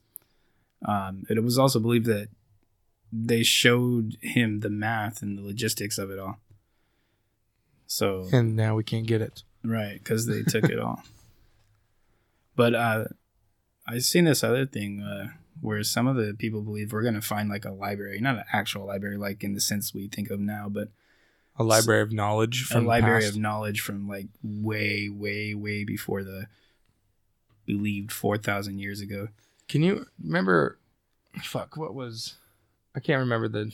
Um, 0.85 1.23
it 1.29 1.43
was 1.43 1.57
also 1.59 1.79
believed 1.79 2.05
that 2.05 2.29
they 3.11 3.43
showed 3.43 4.17
him 4.21 4.61
the 4.61 4.69
math 4.69 5.21
and 5.21 5.37
the 5.37 5.41
logistics 5.41 5.97
of 5.97 6.11
it 6.11 6.19
all. 6.19 6.37
So 7.87 8.27
and 8.31 8.55
now 8.55 8.75
we 8.75 8.83
can't 8.83 9.07
get 9.07 9.21
it 9.21 9.43
right, 9.63 9.99
because 10.01 10.27
they 10.27 10.43
took 10.43 10.65
it 10.65 10.79
all. 10.79 11.03
But 12.55 12.75
uh, 12.75 13.05
I 13.87 13.99
seen 13.99 14.25
this 14.25 14.43
other 14.43 14.65
thing 14.65 15.01
uh, 15.01 15.29
where 15.61 15.83
some 15.83 16.07
of 16.07 16.15
the 16.15 16.33
people 16.37 16.61
believe 16.61 16.93
we're 16.93 17.03
gonna 17.03 17.21
find 17.21 17.49
like 17.49 17.65
a 17.65 17.71
library, 17.71 18.19
not 18.21 18.35
an 18.37 18.43
actual 18.53 18.85
library, 18.85 19.17
like 19.17 19.43
in 19.43 19.53
the 19.53 19.61
sense 19.61 19.93
we 19.93 20.07
think 20.07 20.29
of 20.29 20.39
now, 20.39 20.69
but 20.69 20.89
a 21.59 21.63
library 21.63 22.01
of 22.01 22.11
knowledge 22.11 22.63
a 22.63 22.65
from 22.73 22.83
the 22.83 22.89
library 22.89 23.21
past. 23.23 23.35
of 23.35 23.41
knowledge 23.41 23.81
from 23.81 24.07
like 24.07 24.27
way, 24.43 25.09
way, 25.09 25.53
way 25.53 25.83
before 25.83 26.23
the 26.23 26.47
believed 27.65 28.11
four 28.11 28.37
thousand 28.37 28.79
years 28.79 29.01
ago. 29.01 29.27
Can 29.67 29.83
you 29.83 30.05
remember? 30.23 30.79
Fuck, 31.43 31.77
what 31.77 31.93
was? 31.93 32.35
I 32.95 32.99
can't 32.99 33.19
remember 33.19 33.47
the 33.47 33.71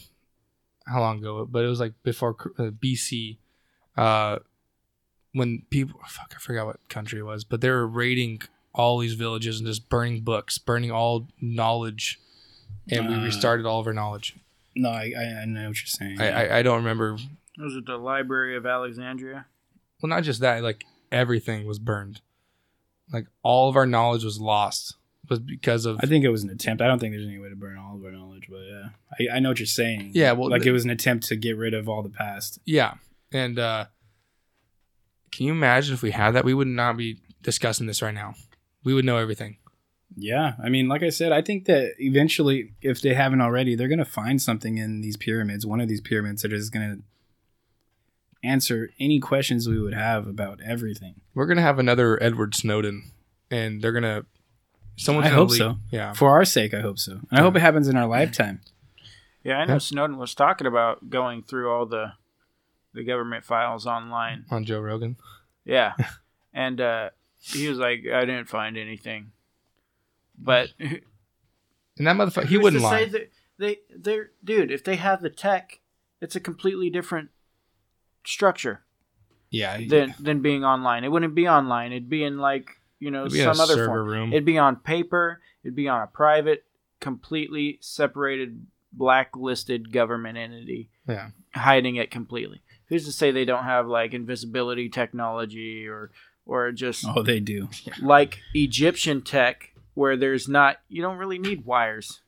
how 0.87 0.99
long 0.99 1.19
ago, 1.19 1.45
but 1.49 1.63
it 1.63 1.67
was 1.67 1.79
like 1.79 1.93
before 2.03 2.35
uh, 2.59 2.63
BC, 2.71 3.37
uh, 3.97 4.39
when 5.31 5.63
people 5.69 5.99
fuck, 6.07 6.33
I 6.35 6.39
forgot 6.39 6.65
what 6.65 6.89
country 6.89 7.19
it 7.19 7.23
was, 7.23 7.43
but 7.43 7.61
they 7.61 7.69
were 7.69 7.87
raiding 7.87 8.41
all 8.73 8.99
these 8.99 9.13
villages 9.13 9.57
and 9.59 9.67
just 9.67 9.87
burning 9.89 10.21
books, 10.21 10.57
burning 10.57 10.91
all 10.91 11.27
knowledge, 11.39 12.19
and 12.89 13.07
we 13.07 13.15
Uh, 13.15 13.23
restarted 13.23 13.65
all 13.65 13.79
of 13.79 13.87
our 13.87 13.93
knowledge. 13.93 14.35
No, 14.75 14.89
I, 14.89 15.13
I, 15.17 15.41
I 15.41 15.45
know 15.45 15.69
what 15.69 15.77
you're 15.77 15.85
saying. 15.87 16.19
I, 16.19 16.29
I 16.47 16.57
I 16.59 16.61
don't 16.61 16.77
remember. 16.77 17.17
Was 17.57 17.75
it 17.75 17.85
the 17.85 17.97
Library 17.97 18.55
of 18.57 18.65
Alexandria? 18.65 19.45
Well, 20.01 20.09
not 20.09 20.23
just 20.23 20.41
that, 20.41 20.61
like 20.63 20.83
everything 21.11 21.65
was 21.65 21.79
burned, 21.79 22.21
like 23.13 23.27
all 23.43 23.69
of 23.69 23.75
our 23.75 23.85
knowledge 23.85 24.23
was 24.23 24.39
lost, 24.39 24.95
was 25.29 25.39
because 25.39 25.85
of 25.85 25.97
I 26.03 26.05
think 26.07 26.25
it 26.25 26.29
was 26.29 26.43
an 26.43 26.49
attempt. 26.49 26.81
I 26.81 26.87
don't 26.87 26.99
think 26.99 27.13
there's 27.13 27.25
any 27.27 27.39
way 27.39 27.49
to 27.49 27.55
burn 27.55 27.77
all 27.77 27.95
of 27.95 28.03
our 28.03 28.11
knowledge, 28.11 28.47
but 28.49 28.59
yeah, 28.59 28.89
I, 29.33 29.37
I 29.37 29.39
know 29.39 29.49
what 29.49 29.59
you're 29.59 29.65
saying. 29.65 30.11
Yeah, 30.13 30.33
well, 30.33 30.49
like 30.49 30.63
the- 30.63 30.69
it 30.69 30.73
was 30.73 30.83
an 30.83 30.89
attempt 30.89 31.27
to 31.27 31.35
get 31.35 31.57
rid 31.57 31.73
of 31.73 31.87
all 31.87 32.03
the 32.03 32.09
past. 32.09 32.59
Yeah. 32.65 32.95
And 33.31 33.57
uh 33.57 33.85
can 35.31 35.47
you 35.47 35.51
imagine 35.51 35.93
if 35.93 36.01
we 36.01 36.11
had 36.11 36.31
that? 36.31 36.45
We 36.45 36.53
would 36.53 36.67
not 36.67 36.95
be 36.97 37.19
discussing 37.41 37.87
this 37.87 38.01
right 38.01 38.13
now. 38.13 38.35
We 38.83 38.93
would 38.93 39.03
know 39.05 39.17
everything. 39.17 39.57
Yeah, 40.15 40.53
I 40.63 40.69
mean, 40.69 40.87
like 40.87 41.03
I 41.03 41.09
said, 41.09 41.33
I 41.33 41.41
think 41.41 41.65
that 41.65 41.93
eventually, 41.99 42.71
if 42.81 43.01
they 43.01 43.13
haven't 43.15 43.41
already, 43.41 43.75
they're 43.75 43.89
gonna 43.89 44.05
find 44.05 44.41
something 44.41 44.77
in 44.77 45.01
these 45.01 45.17
pyramids, 45.17 45.65
one 45.65 45.81
of 45.81 45.89
these 45.89 45.99
pyramids 45.99 46.41
that 46.43 46.53
is 46.53 46.69
gonna 46.69 46.99
answer 48.45 48.91
any 48.99 49.19
questions 49.19 49.67
we 49.67 49.79
would 49.79 49.93
have 49.93 50.27
about 50.27 50.59
everything. 50.61 51.15
We're 51.33 51.45
gonna 51.47 51.61
have 51.61 51.79
another 51.79 52.21
Edward 52.21 52.55
Snowden 52.55 53.11
and 53.51 53.81
they're 53.81 53.91
gonna 53.91 54.25
someone's 54.97 55.27
I 55.27 55.29
gonna 55.29 55.41
hope 55.41 55.49
leak- 55.49 55.57
so. 55.57 55.75
Yeah. 55.91 56.13
For 56.13 56.29
our 56.31 56.45
sake, 56.45 56.73
I 56.73 56.81
hope 56.81 56.99
so. 56.99 57.13
And 57.29 57.39
I 57.39 57.41
hope 57.41 57.55
it 57.55 57.59
happens 57.61 57.87
in 57.87 57.95
our 57.97 58.07
lifetime. 58.07 58.61
Yeah, 59.43 59.59
I 59.59 59.65
know 59.65 59.73
Yeah. 59.73 59.79
Snowden 59.79 60.17
was 60.17 60.33
talking 60.33 60.65
about 60.67 61.09
going 61.09 61.43
through 61.43 61.71
all 61.71 61.85
the 61.85 62.13
the 62.93 63.03
government 63.03 63.43
files 63.43 63.85
online. 63.85 64.45
On 64.49 64.63
Joe 64.63 64.79
Rogan. 64.79 65.17
Yeah, 65.65 65.93
and 66.53 66.79
uh, 66.79 67.09
he 67.39 67.67
was 67.67 67.77
like, 67.77 68.05
"I 68.11 68.21
didn't 68.21 68.47
find 68.47 68.77
anything," 68.77 69.31
but 70.37 70.69
And 70.79 72.07
that 72.07 72.15
motherfucker 72.15 72.45
he 72.47 72.55
who's 72.55 72.63
wouldn't 72.63 72.83
lie. 72.83 73.05
That 73.05 73.29
they, 73.57 73.77
they're 73.95 74.31
dude. 74.43 74.71
If 74.71 74.83
they 74.83 74.95
have 74.97 75.21
the 75.21 75.29
tech, 75.29 75.79
it's 76.21 76.35
a 76.35 76.39
completely 76.39 76.89
different 76.89 77.29
structure 78.27 78.83
yeah. 79.49 79.79
than 79.87 80.15
than 80.19 80.41
being 80.41 80.63
online. 80.63 81.03
It 81.03 81.11
wouldn't 81.11 81.35
be 81.35 81.47
online. 81.47 81.91
It'd 81.91 82.09
be 82.09 82.23
in 82.23 82.37
like 82.37 82.69
you 82.99 83.11
know 83.11 83.21
it'd 83.21 83.33
be 83.33 83.41
in 83.41 83.49
a 83.49 83.55
some 83.55 83.63
other 83.63 83.75
server 83.75 83.85
form. 83.87 84.07
room. 84.07 84.33
It'd 84.33 84.45
be 84.45 84.57
on 84.57 84.77
paper. 84.77 85.41
It'd 85.63 85.75
be 85.75 85.87
on 85.87 86.01
a 86.01 86.07
private, 86.07 86.65
completely 86.99 87.79
separated, 87.81 88.67
blacklisted 88.93 89.91
government 89.91 90.37
entity 90.37 90.89
yeah. 91.07 91.29
hiding 91.53 91.95
it 91.95 92.11
completely. 92.11 92.61
Who's 92.87 93.05
to 93.05 93.11
say 93.11 93.31
they 93.31 93.45
don't 93.45 93.63
have 93.63 93.87
like 93.87 94.13
invisibility 94.13 94.89
technology 94.89 95.87
or 95.87 96.11
or 96.45 96.71
just 96.71 97.05
Oh, 97.07 97.23
they 97.23 97.39
do. 97.39 97.69
like 98.01 98.39
Egyptian 98.53 99.21
tech 99.21 99.71
where 99.93 100.17
there's 100.17 100.47
not 100.47 100.77
you 100.87 101.01
don't 101.01 101.17
really 101.17 101.39
need 101.39 101.65
wires. 101.65 102.21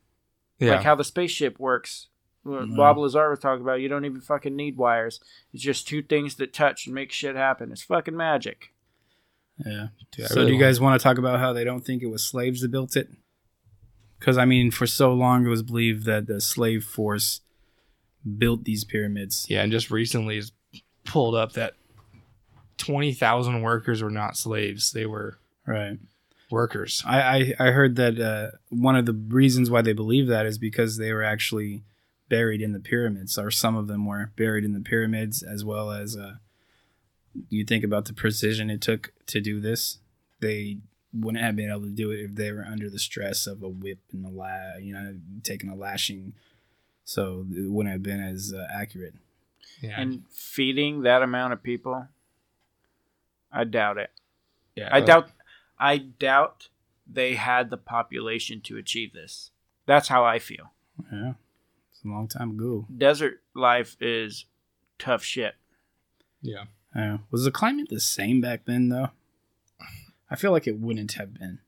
Yeah. 0.59 0.75
Like 0.75 0.83
how 0.83 0.95
the 0.95 1.03
spaceship 1.03 1.59
works. 1.59 2.07
What 2.47 2.69
No. 2.69 2.75
Bob 2.75 2.97
Lazar 2.97 3.29
was 3.29 3.39
talking 3.39 3.61
about, 3.61 3.81
you 3.81 3.89
don't 3.89 4.05
even 4.05 4.21
fucking 4.21 4.55
need 4.55 4.77
wires. 4.77 5.19
It's 5.53 5.63
just 5.63 5.87
two 5.87 6.01
things 6.01 6.35
that 6.35 6.53
touch 6.53 6.85
and 6.85 6.95
make 6.95 7.11
shit 7.11 7.35
happen. 7.35 7.71
It's 7.71 7.83
fucking 7.83 8.15
magic. 8.17 8.73
Yeah. 9.65 9.87
Dude, 10.11 10.27
so, 10.27 10.35
really 10.35 10.51
do 10.51 10.53
you 10.57 10.59
guys 10.63 10.79
want 10.79 10.99
to 10.99 11.03
talk 11.03 11.17
about 11.17 11.39
how 11.39 11.51
they 11.53 11.63
don't 11.63 11.81
think 11.85 12.01
it 12.03 12.07
was 12.07 12.23
slaves 12.25 12.61
that 12.61 12.71
built 12.71 12.95
it? 12.95 13.09
Because 14.19 14.37
I 14.37 14.45
mean, 14.45 14.71
for 14.71 14.87
so 14.87 15.13
long 15.13 15.45
it 15.45 15.49
was 15.49 15.63
believed 15.63 16.05
that 16.05 16.27
the 16.27 16.41
slave 16.41 16.83
force 16.83 17.41
built 18.37 18.63
these 18.65 18.83
pyramids. 18.83 19.45
Yeah, 19.49 19.61
and 19.63 19.71
just 19.71 19.91
recently 19.91 20.37
is 20.37 20.51
pulled 21.05 21.35
up 21.35 21.53
that 21.53 21.73
twenty 22.77 23.13
thousand 23.13 23.61
workers 23.61 24.01
were 24.03 24.09
not 24.11 24.37
slaves; 24.37 24.91
they 24.91 25.05
were 25.05 25.37
Right. 25.65 25.97
workers. 26.49 27.03
I, 27.05 27.19
I, 27.59 27.67
I 27.67 27.71
heard 27.71 27.95
that 27.97 28.19
uh, 28.19 28.57
one 28.69 28.95
of 28.95 29.05
the 29.05 29.13
reasons 29.13 29.69
why 29.69 29.81
they 29.81 29.93
believe 29.93 30.27
that 30.27 30.45
is 30.45 30.57
because 30.57 30.97
they 30.97 31.11
were 31.13 31.23
actually 31.23 31.83
buried 32.29 32.61
in 32.61 32.73
the 32.73 32.79
pyramids, 32.79 33.37
or 33.37 33.51
some 33.51 33.75
of 33.75 33.87
them 33.87 34.05
were 34.05 34.31
buried 34.35 34.63
in 34.63 34.73
the 34.73 34.81
pyramids, 34.81 35.43
as 35.43 35.63
well 35.63 35.91
as 35.91 36.15
uh, 36.15 36.35
you 37.49 37.63
think 37.63 37.83
about 37.83 38.05
the 38.05 38.13
precision 38.13 38.69
it 38.69 38.81
took 38.81 39.13
to 39.27 39.39
do 39.39 39.59
this. 39.59 39.99
They 40.39 40.77
wouldn't 41.13 41.43
have 41.43 41.55
been 41.55 41.69
able 41.69 41.81
to 41.81 41.89
do 41.89 42.11
it 42.11 42.19
if 42.19 42.35
they 42.35 42.51
were 42.51 42.65
under 42.65 42.89
the 42.89 42.99
stress 42.99 43.47
of 43.47 43.63
a 43.63 43.69
whip 43.69 43.99
and 44.11 44.25
a 44.25 44.29
la, 44.29 44.75
you 44.79 44.93
know, 44.93 45.15
taking 45.43 45.69
a 45.69 45.75
lashing. 45.75 46.33
So 47.05 47.45
it 47.51 47.71
wouldn't 47.71 47.93
have 47.93 48.03
been 48.03 48.21
as 48.21 48.53
uh, 48.55 48.67
accurate. 48.71 49.15
Yeah. 49.81 49.99
And 49.99 50.23
feeding 50.29 51.01
that 51.03 51.21
amount 51.21 51.53
of 51.53 51.63
people, 51.63 52.07
I 53.51 53.63
doubt 53.63 53.97
it. 53.97 54.11
Yeah, 54.75 54.89
I 54.91 55.01
doubt. 55.01 55.31
I 55.79 55.97
doubt 55.97 56.69
they 57.11 57.35
had 57.35 57.69
the 57.69 57.77
population 57.77 58.61
to 58.61 58.77
achieve 58.77 59.13
this. 59.13 59.51
That's 59.85 60.07
how 60.07 60.25
I 60.25 60.39
feel. 60.39 60.73
Yeah, 61.11 61.29
it's 61.29 61.37
a 62.09 62.13
long 62.13 62.27
time 62.27 62.51
ago. 62.51 62.85
Desert 62.95 63.41
life 63.55 63.95
is 64.01 64.45
tough 64.99 65.23
shit. 65.23 65.55
yeah. 66.41 66.65
Yeah. 66.95 67.17
Was 67.29 67.43
the 67.43 67.51
climate 67.51 67.89
the 67.89 67.99
same 67.99 68.41
back 68.41 68.65
then, 68.65 68.89
though? 68.89 69.09
I 70.31 70.35
feel 70.35 70.51
like 70.51 70.65
it 70.65 70.79
wouldn't 70.79 71.13
have 71.13 71.33
been. 71.33 71.59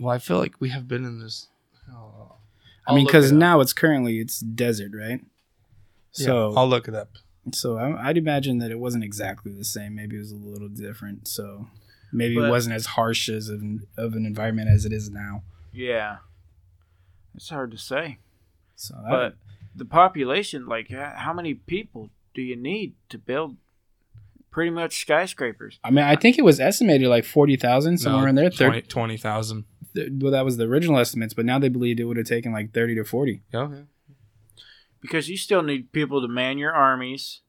Well, 0.00 0.12
I 0.12 0.18
feel 0.18 0.38
like 0.38 0.60
we 0.60 0.70
have 0.70 0.88
been 0.88 1.04
in 1.04 1.20
this. 1.20 1.48
Oh, 1.92 2.36
I 2.86 2.94
mean, 2.94 3.06
because 3.06 3.30
it 3.30 3.34
now 3.36 3.60
it's 3.60 3.72
currently 3.72 4.18
it's 4.18 4.40
desert, 4.40 4.90
right? 4.92 5.20
Yeah, 6.14 6.26
So, 6.26 6.54
I'll 6.56 6.68
look 6.68 6.88
it 6.88 6.94
up. 6.94 7.10
so 7.52 7.78
I, 7.78 8.08
I'd 8.08 8.16
imagine 8.18 8.58
that 8.58 8.72
it 8.72 8.78
wasn't 8.80 9.04
exactly 9.04 9.52
the 9.52 9.64
same. 9.64 9.94
Maybe 9.94 10.16
it 10.16 10.20
was 10.20 10.32
a 10.32 10.36
little 10.36 10.68
different. 10.68 11.28
So 11.28 11.68
maybe 12.12 12.34
But- 12.34 12.46
it 12.46 12.50
wasn't 12.50 12.74
as 12.74 12.86
harsh 12.86 13.28
as 13.28 13.48
of 13.48 13.62
of 13.96 14.14
an 14.14 14.26
environment 14.26 14.68
as 14.68 14.84
it 14.84 14.92
is 14.92 15.10
now. 15.10 15.44
Yeah, 15.72 16.16
it's 17.36 17.50
hard 17.50 17.70
to 17.70 17.78
say. 17.78 18.18
So, 18.76 18.94
But 19.08 19.36
the 19.74 19.84
population, 19.84 20.66
like, 20.66 20.90
how 20.90 21.32
many 21.32 21.54
people 21.54 22.10
do 22.34 22.42
you 22.42 22.56
need 22.56 22.94
to 23.08 23.18
build 23.18 23.56
pretty 24.50 24.70
much 24.70 25.00
skyscrapers? 25.00 25.78
I, 25.84 25.88
I 25.88 25.90
mean, 25.90 26.04
I 26.04 26.16
think 26.16 26.38
it 26.38 26.44
was 26.44 26.60
estimated 26.60 27.08
like 27.08 27.24
forty 27.24 27.56
thousand 27.56 27.98
somewhere 27.98 28.24
No, 28.24 28.28
in 28.30 28.34
there. 28.36 28.50
20 28.50 28.82
20,000. 28.82 29.64
th- 29.94 30.08
well, 30.14 30.32
that 30.32 30.44
was 30.44 30.56
the 30.56 30.64
original 30.64 30.98
estimates, 30.98 31.34
but 31.34 31.44
now 31.44 31.58
they 31.58 31.68
believed 31.68 32.00
it 32.00 32.04
would 32.04 32.16
have 32.16 32.26
taken 32.26 32.52
like 32.52 32.72
thirty 32.72 32.94
to 32.96 33.04
forty. 33.04 33.42
Yeah, 33.52 33.68
yeah. 33.70 33.80
Because 35.00 35.28
you 35.28 35.36
still 35.36 35.62
need 35.62 35.92
people 35.92 36.22
to 36.22 36.28
man 36.28 36.56
your 36.56 36.72
armies, 36.72 37.40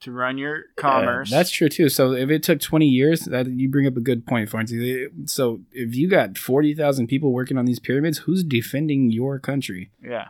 to 0.00 0.10
run 0.10 0.38
your 0.38 0.62
commerce. 0.76 1.30
Yeah, 1.30 1.38
that's 1.38 1.50
true 1.50 1.68
too. 1.68 1.88
So 1.90 2.12
if 2.12 2.30
it 2.30 2.42
took 2.42 2.60
20 2.60 2.86
years, 2.86 3.20
that 3.22 3.46
you 3.46 3.68
bring 3.68 3.86
up 3.86 3.96
a 3.96 4.00
good 4.00 4.26
point, 4.26 4.48
Farnsey. 4.48 5.08
So 5.28 5.60
if 5.72 5.94
you 5.94 6.08
got 6.08 6.38
40,000 6.38 7.06
people 7.06 7.30
working 7.32 7.58
on 7.58 7.66
these 7.66 7.78
pyramids, 7.78 8.18
who's 8.18 8.42
defending 8.42 9.10
your 9.10 9.38
country? 9.38 9.90
yeah. 10.02 10.28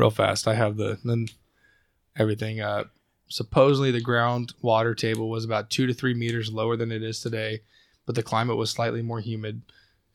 Real 0.00 0.10
fast. 0.10 0.48
I 0.48 0.54
have 0.54 0.78
the 0.78 0.98
then 1.04 1.26
everything. 2.16 2.62
Uh, 2.62 2.84
supposedly 3.28 3.90
the 3.90 4.00
ground 4.00 4.54
water 4.62 4.94
table 4.94 5.28
was 5.28 5.44
about 5.44 5.68
two 5.68 5.86
to 5.86 5.92
three 5.92 6.14
meters 6.14 6.50
lower 6.50 6.74
than 6.74 6.90
it 6.90 7.02
is 7.02 7.20
today, 7.20 7.60
but 8.06 8.14
the 8.14 8.22
climate 8.22 8.56
was 8.56 8.70
slightly 8.70 9.02
more 9.02 9.20
humid. 9.20 9.60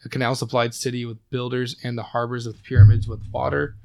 A 0.04 0.10
canal 0.10 0.34
supplied 0.34 0.74
city 0.74 1.06
with 1.06 1.30
builders 1.30 1.76
and 1.84 1.96
the 1.96 2.02
harbors 2.02 2.48
of 2.48 2.56
the 2.56 2.64
pyramids 2.64 3.08
with 3.08 3.22
water 3.32 3.76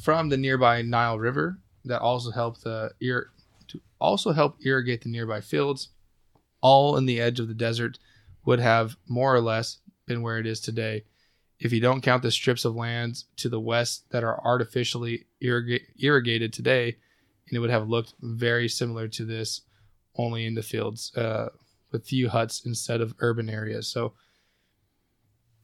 from 0.00 0.28
the 0.28 0.36
nearby 0.36 0.82
Nile 0.82 1.18
River 1.18 1.58
that 1.84 2.00
also 2.00 2.30
helped 2.30 2.62
the 2.62 2.92
ir- 3.00 3.30
to 3.66 3.80
also 4.00 4.30
help 4.30 4.64
irrigate 4.64 5.02
the 5.02 5.08
nearby 5.08 5.40
fields. 5.40 5.88
All 6.60 6.96
in 6.96 7.06
the 7.06 7.20
edge 7.20 7.40
of 7.40 7.48
the 7.48 7.54
desert 7.54 7.98
would 8.44 8.60
have 8.60 8.96
more 9.08 9.34
or 9.34 9.40
less 9.40 9.78
been 10.06 10.22
where 10.22 10.38
it 10.38 10.46
is 10.46 10.60
today 10.60 11.02
if 11.64 11.72
you 11.72 11.80
don't 11.80 12.02
count 12.02 12.22
the 12.22 12.30
strips 12.30 12.64
of 12.66 12.74
lands 12.76 13.24
to 13.38 13.48
the 13.48 13.58
west 13.58 14.04
that 14.10 14.22
are 14.22 14.38
artificially 14.44 15.24
irriga- 15.42 15.80
irrigated 15.98 16.52
today, 16.52 16.96
and 17.48 17.56
it 17.56 17.58
would 17.58 17.70
have 17.70 17.88
looked 17.88 18.12
very 18.20 18.68
similar 18.68 19.08
to 19.08 19.24
this, 19.24 19.62
only 20.16 20.44
in 20.44 20.54
the 20.54 20.62
fields 20.62 21.10
uh, 21.16 21.48
with 21.90 22.06
few 22.06 22.28
huts 22.28 22.64
instead 22.66 23.00
of 23.00 23.14
urban 23.20 23.48
areas. 23.48 23.88
So 23.88 24.12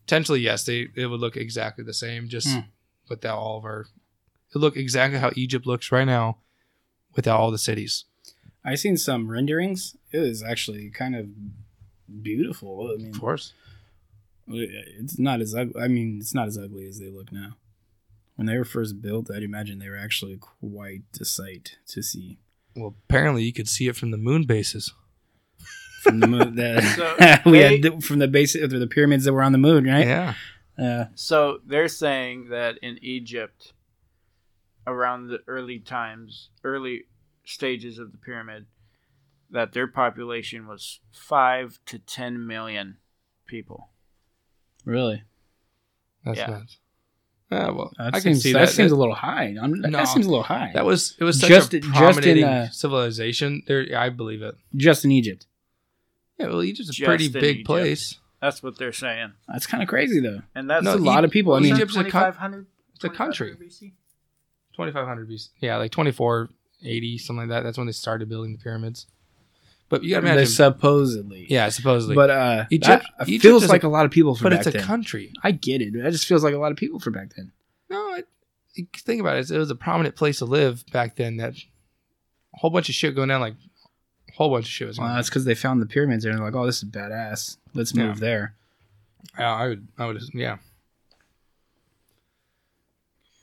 potentially, 0.07 0.41
yes, 0.41 0.65
they 0.65 0.89
it 0.97 1.07
would 1.07 1.21
look 1.21 1.37
exactly 1.37 1.85
the 1.85 1.95
same, 1.95 2.29
just 2.29 2.49
Hmm. 2.49 2.61
without 3.09 3.39
all 3.39 3.59
of 3.59 3.65
our. 3.65 3.87
It 4.55 4.59
look 4.59 4.77
exactly 4.77 5.19
how 5.21 5.31
Egypt 5.37 5.67
looks 5.67 5.93
right 5.93 6.07
now, 6.07 6.39
without 7.15 7.39
all 7.39 7.51
the 7.51 7.59
cities. 7.59 8.05
I 8.65 8.75
seen 8.75 8.97
some 8.97 9.31
renderings. 9.31 9.97
It 10.13 10.19
was 10.19 10.43
actually 10.43 10.91
kind 10.91 11.15
of 11.15 11.29
beautiful. 12.23 12.91
I 12.93 12.97
mean, 13.03 13.15
Of 13.15 13.21
course, 13.21 13.53
it's 14.53 15.19
not 15.19 15.41
as 15.41 15.55
ugly. 15.55 15.81
I 15.81 15.89
mean, 15.89 16.19
it's 16.21 16.35
not 16.35 16.49
as 16.49 16.59
ugly 16.59 16.87
as 16.89 16.99
they 16.99 17.09
look 17.11 17.31
now. 17.33 17.57
When 18.37 18.47
they 18.47 18.57
were 18.57 18.65
first 18.65 19.03
built, 19.03 19.31
I'd 19.31 19.43
imagine 19.43 19.79
they 19.79 19.89
were 19.91 19.97
actually 19.99 20.39
quite 20.39 21.03
a 21.21 21.25
sight 21.25 21.77
to 21.89 22.03
see 22.03 22.39
well, 22.77 22.95
apparently 23.09 23.43
you 23.43 23.53
could 23.53 23.69
see 23.69 23.89
it 23.89 23.97
from 23.97 24.13
the 24.13 24.17
moon 24.17 24.45
bases. 24.45 24.95
from 26.03 26.21
the 26.21 26.27
moon. 26.29 26.55
The, 26.55 26.81
So 26.97 27.41
we 27.51 27.59
they- 27.59 27.79
had 27.79 27.83
the- 27.83 28.01
from 28.01 28.19
the 28.21 28.29
base 28.29 28.55
of 28.55 28.71
the 28.71 28.87
pyramids 28.87 29.25
that 29.25 29.33
were 29.33 29.43
on 29.43 29.53
the 29.53 29.59
moon, 29.59 29.85
right? 29.85 30.07
Yeah, 30.07 30.35
Uh, 30.79 31.05
So 31.15 31.59
they're 31.67 31.89
saying 31.89 32.49
that 32.51 32.79
in 32.81 32.99
Egypt, 33.03 33.75
around 34.87 35.27
the 35.29 35.41
early 35.47 35.79
times, 35.79 36.49
early 36.65 37.05
stages 37.45 37.99
of 37.99 38.13
the 38.13 38.19
pyramid, 38.19 38.67
that 39.51 39.73
their 39.73 39.87
population 39.89 40.67
was 40.67 41.01
five 41.13 41.79
to 41.87 41.99
ten 41.99 42.47
million 42.47 42.97
people. 43.47 43.90
Really. 44.85 45.23
that's 46.25 46.39
Yeah. 46.39 46.47
nuts. 46.51 46.79
Yeah, 47.51 47.71
well, 47.71 47.93
That 47.99 48.15
I 48.15 48.21
can 48.21 48.37
see 48.37 48.53
that. 48.53 48.61
that. 48.61 48.69
seems 48.69 48.93
a 48.93 48.97
little 48.97 49.15
high. 49.15 49.57
I'm, 49.61 49.81
No. 49.81 49.91
that 49.91 50.07
seems 50.09 50.27
a 50.27 50.29
little 50.29 50.45
high. 50.45 50.71
That 50.75 50.85
was 50.85 51.17
it 51.19 51.25
was 51.25 51.41
such 51.41 51.49
Just- 51.49 51.75
a 51.75 51.81
just 51.81 51.87
in, 51.89 51.93
prominent 51.95 52.45
uh, 52.45 52.71
civilization. 52.71 53.63
There, 53.67 53.87
I 53.99 54.09
believe 54.11 54.43
it. 54.43 54.55
just 54.77 55.05
in 55.05 55.11
Egypt. 55.11 55.47
Yeah, 56.39 56.47
well, 56.47 56.63
Egypt's 56.63 56.91
a 56.91 56.93
Just 56.93 57.07
pretty 57.07 57.29
big 57.29 57.45
Egypt. 57.57 57.67
place. 57.67 58.19
That's 58.41 58.63
what 58.63 58.79
they're 58.79 58.93
saying, 58.93 59.33
That's 59.49 59.67
kind 59.67 59.83
of 59.83 59.89
crazy, 59.89 60.21
though. 60.21 60.41
and 60.55 60.71
that's 60.71 60.83
No, 60.85 60.93
That's 60.93 61.03
a 61.03 61.05
lot 61.05 61.25
of 61.25 61.31
people. 61.31 61.55
I 61.55 61.61
mean, 61.61 61.75
Egypt's 61.75 61.97
a 61.97 62.05
co- 62.05 62.33
It's 62.95 63.05
a 63.05 63.11
country. 63.11 63.55
Twenty 64.75 64.93
five 64.93 65.07
hundred 65.07 65.29
BC. 65.29 65.51
Yeah, 65.61 65.77
like 65.77 65.91
twenty 65.91 66.13
four 66.13 66.49
eighty 66.83 67.19
something 67.19 67.49
like 67.49 67.49
that. 67.51 67.63
That's 67.65 67.77
when 67.77 67.87
they 67.87 67.93
started 67.93 68.29
building 68.29 68.53
the 68.53 68.59
pyramids. 68.59 69.07
But 69.91 70.03
you 70.05 70.11
got 70.11 70.21
to 70.21 70.27
they 70.27 70.33
imagine. 70.33 70.47
supposedly. 70.53 71.47
yeah, 71.51 71.69
supposedly. 71.69 72.15
but 72.15 72.31
uh, 72.31 72.65
Egypt- 72.71 73.05
that 73.19 73.29
Egypt 73.29 73.43
feels 73.43 73.65
is 73.65 73.69
a- 73.69 73.73
like 73.73 73.83
a 73.83 73.89
lot 73.89 74.05
of 74.07 74.11
people 74.11 74.35
for 74.35 74.45
but 74.45 74.51
back 74.53 74.59
it's 74.61 74.69
a 74.69 74.71
then. 74.71 74.83
country. 74.85 75.33
I 75.43 75.51
get 75.51 75.83
it. 75.83 75.95
It 75.95 76.11
just 76.13 76.27
feels 76.27 76.43
like 76.43 76.55
a 76.55 76.59
lot 76.59 76.71
of 76.73 76.79
people 76.79 76.99
for 77.01 77.11
back 77.11 77.35
then. 77.37 77.51
No, 77.91 78.15
it, 78.15 78.27
you 78.75 78.87
think 78.97 79.21
about 79.21 79.37
it. 79.37 79.51
It 79.51 79.59
was 79.59 79.71
a 79.71 79.75
prominent 79.75 80.15
place 80.17 80.39
to 80.39 80.45
live 80.47 80.85
back 80.93 81.17
then. 81.17 81.37
That 81.39 81.55
a 81.55 82.59
whole 82.59 82.71
bunch 82.71 82.89
of 82.89 82.95
shit 82.95 83.15
going 83.17 83.29
down. 83.29 83.41
Like 83.41 83.55
a 84.29 84.33
whole 84.35 84.49
bunch 84.51 84.67
of 84.67 84.71
shit 84.71 84.87
was 84.87 84.97
going 84.97 85.07
Well, 85.07 85.13
on. 85.15 85.19
that's 85.19 85.29
because 85.29 85.45
they 85.45 85.55
found 85.57 85.83
the 85.83 85.87
pyramids 85.87 86.23
there 86.23 86.31
and 86.33 86.39
they're 86.41 86.47
like, 86.47 86.55
"Oh, 86.55 86.65
this 86.67 86.83
is 86.83 86.89
badass. 86.89 87.57
Let's 87.75 87.93
Yeah. 87.95 88.07
move 88.07 88.21
there." 88.21 88.55
Yeah, 89.39 89.53
I 89.53 89.67
would. 89.69 89.89
I 89.99 90.07
would. 90.07 90.23
Yeah. 90.33 90.59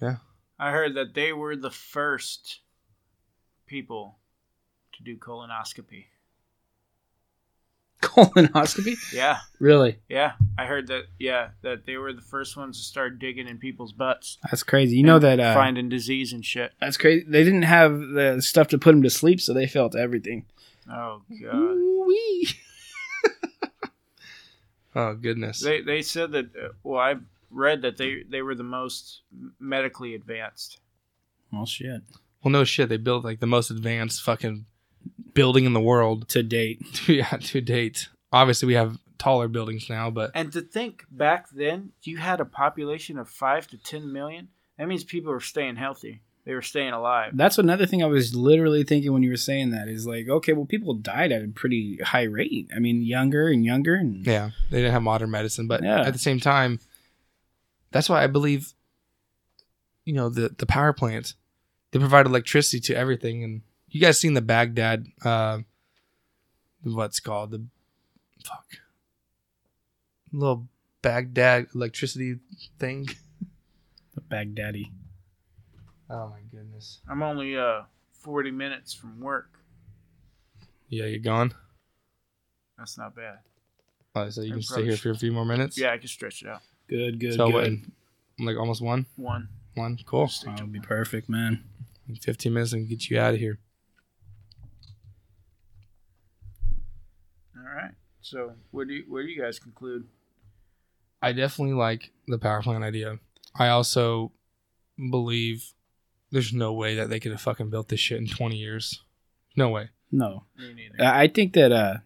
Yeah. 0.02 0.18
I 0.60 0.72
heard 0.72 0.96
that 0.96 1.14
they 1.14 1.34
were 1.34 1.56
the 1.56 1.72
first 1.72 2.62
people 3.68 4.18
to 4.94 5.04
do 5.04 5.18
colonoscopy. 5.18 6.06
Colonoscopy? 8.02 8.96
Yeah, 9.14 9.40
Really? 9.60 9.98
yeah. 10.08 10.34
I 10.58 10.66
heard 10.66 10.88
that. 10.88 11.06
Yeah, 11.20 11.50
that 11.64 11.86
they 11.86 11.98
were 11.98 12.14
the 12.14 12.22
first 12.22 12.56
ones 12.56 12.78
to 12.78 12.84
start 12.84 13.18
digging 13.20 13.48
in 13.48 13.58
people's 13.58 13.92
butts. 13.92 14.38
That's 14.44 14.62
crazy. 14.64 14.98
You 14.98 15.04
know 15.04 15.20
that 15.20 15.40
uh, 15.40 15.54
finding 15.54 15.90
disease 15.90 16.32
and 16.34 16.46
shit. 16.46 16.74
that's 16.80 16.98
crazy. 16.98 17.26
They 17.28 17.44
didn't 17.44 17.64
have 17.64 17.98
the 18.00 18.38
stuff 18.42 18.68
to 18.70 18.78
put 18.78 18.92
them 18.92 19.02
to 19.04 19.10
sleep, 19.10 19.42
so 19.42 19.54
they 19.54 19.66
felt 19.68 19.96
everything. 19.96 20.46
Oh 20.92 21.22
god. 21.42 21.56
Ooh-wee. 21.56 22.50
Oh 24.96 25.14
goodness. 25.14 25.60
They 25.62 25.82
they 25.82 26.02
said 26.02 26.32
that. 26.32 26.46
Uh, 26.56 26.70
well, 26.84 27.00
I 27.00 27.16
read 27.52 27.84
that 27.84 27.98
they 27.98 28.24
they 28.28 28.42
were 28.42 28.56
the 28.56 28.64
most 28.64 29.22
medically 29.60 30.16
advanced. 30.16 30.80
Well, 31.54 31.68
shit. 31.68 32.02
well, 32.44 32.52
no 32.52 32.64
shit. 32.64 32.90
They 32.90 32.98
built 32.98 33.24
like 33.24 33.40
the 33.40 33.46
most 33.46 33.70
advanced 33.70 34.24
fucking 34.24 34.66
building 35.38 35.66
in 35.66 35.74
the 35.74 35.80
world. 35.92 36.28
To 36.30 36.44
date, 36.44 36.82
yeah, 37.08 37.30
to 37.52 37.62
date. 37.62 38.10
Obviously, 38.34 38.66
we 38.68 38.74
have 38.74 38.98
taller 39.18 39.48
buildings 39.48 39.90
now, 39.90 40.10
but 40.12 40.32
And 40.36 40.52
to 40.54 40.62
think 40.62 41.06
back 41.10 41.48
then, 41.50 41.92
you 42.04 42.18
had 42.18 42.40
a 42.42 42.46
population 42.46 43.18
of 43.18 43.30
five 43.30 43.68
to 43.70 43.78
ten 43.78 44.12
million. 44.12 44.50
That 44.78 44.88
means 44.88 45.04
people 45.04 45.32
were 45.32 45.40
staying 45.40 45.78
healthy. 45.78 46.22
They 46.46 46.54
were 46.54 46.62
staying 46.62 46.94
alive. 46.94 47.32
that's 47.36 47.58
another 47.58 47.86
thing 47.86 48.02
I 48.02 48.06
was 48.08 48.34
literally 48.34 48.84
thinking 48.86 49.12
when 49.12 49.22
you 49.24 49.32
were 49.32 49.36
saying 49.50 49.72
that 49.72 49.90
is 49.90 50.08
like, 50.08 50.30
okay, 50.30 50.54
well, 50.54 50.66
people 50.66 50.94
died 50.94 51.32
at 51.34 51.44
a 51.44 51.48
pretty 51.50 51.98
high 51.98 52.24
rate. 52.24 52.70
I 52.74 52.80
mean, 52.80 53.02
younger 53.02 53.48
and 53.50 53.66
younger, 53.66 53.96
and 53.96 54.26
yeah, 54.26 54.52
they 54.72 54.78
didn't 54.78 54.94
have 54.94 55.02
modern 55.04 55.30
medicine. 55.32 55.68
But 55.68 55.84
Yeah. 55.84 56.02
at 56.08 56.14
the 56.14 56.20
same 56.20 56.40
time, 56.40 56.80
that's 57.92 58.08
why 58.08 58.24
I 58.24 58.28
believe, 58.28 58.74
you 60.06 60.14
know, 60.14 60.30
the 60.30 60.50
the 60.58 60.66
power 60.66 60.94
plant, 60.94 61.34
they 61.92 62.00
provide 62.00 62.26
electricity 62.26 62.80
to 62.88 62.96
everything. 62.96 63.44
And 63.44 63.62
you 63.90 64.02
guys 64.02 64.20
seen 64.20 64.34
the 64.34 64.42
Baghdad, 64.42 65.08
uh, 65.24 65.60
what's 66.84 67.20
called 67.20 67.52
the 67.52 67.64
fuck 68.44 68.66
little 70.32 70.68
Baghdad 71.02 71.68
electricity 71.74 72.40
thing. 72.80 73.08
the 74.16 74.22
Baghdadi. 74.22 74.92
Oh 76.10 76.30
my 76.30 76.40
goodness. 76.52 77.00
I'm 77.10 77.22
only 77.24 77.58
uh 77.58 77.84
40 78.22 78.52
minutes 78.52 78.94
from 78.94 79.20
work. 79.22 79.60
Yeah, 80.90 81.06
you're 81.06 81.20
gone. 81.20 81.54
That's 82.78 82.98
not 82.98 83.16
bad. 83.16 83.40
Oh, 84.16 84.30
so 84.30 84.42
you 84.42 84.50
I 84.50 84.54
can 84.54 84.62
stay 84.64 84.84
here 84.84 84.98
for 84.98 85.12
a 85.12 85.16
few 85.16 85.32
more 85.32 85.46
minutes. 85.46 85.78
Yeah, 85.78 85.92
I 85.94 85.98
can 85.98 86.08
stretch 86.08 86.42
it 86.42 86.48
out. 86.48 86.62
Good, 86.88 87.20
good, 87.20 87.34
So 87.36 87.50
what? 87.50 87.66
good. 87.66 87.84
Like 88.40 88.58
almost 88.58 88.82
one. 88.82 89.06
One. 89.16 89.50
One. 89.76 89.98
Cool. 90.06 90.30
That 90.46 90.62
would 90.62 90.72
be 90.72 90.80
perfect, 90.80 91.30
man. 91.30 91.64
In 92.08 92.16
15 92.16 92.54
minutes 92.54 92.74
and 92.74 92.88
get 92.88 93.10
you 93.10 93.20
out 93.20 93.34
of 93.34 93.40
here. 93.40 93.60
All 97.58 97.64
right. 97.76 97.92
So, 98.30 98.52
where 98.72 98.84
do 98.84 98.94
you, 98.94 99.06
where 99.08 99.24
do 99.24 99.30
you 99.30 99.42
guys 99.42 99.58
conclude? 99.58 100.06
I 101.22 101.32
definitely 101.32 101.76
like 101.76 102.12
the 102.28 102.38
power 102.38 102.62
plant 102.62 102.84
idea. 102.84 103.20
I 103.56 103.70
also 103.70 104.34
believe 104.98 105.74
there's 106.32 106.52
no 106.52 106.74
way 106.74 106.96
that 106.96 107.10
they 107.10 107.22
could 107.22 107.32
have 107.32 107.40
fucking 107.40 107.70
built 107.70 107.88
this 107.88 108.02
shit 108.02 108.20
in 108.20 108.28
20 108.28 108.58
years. 108.58 109.02
No 109.56 109.70
way. 109.70 109.92
No, 110.12 110.44
I 111.00 111.24
I 111.24 111.28
think 111.30 111.54
that 111.54 111.72
uh, 111.72 111.98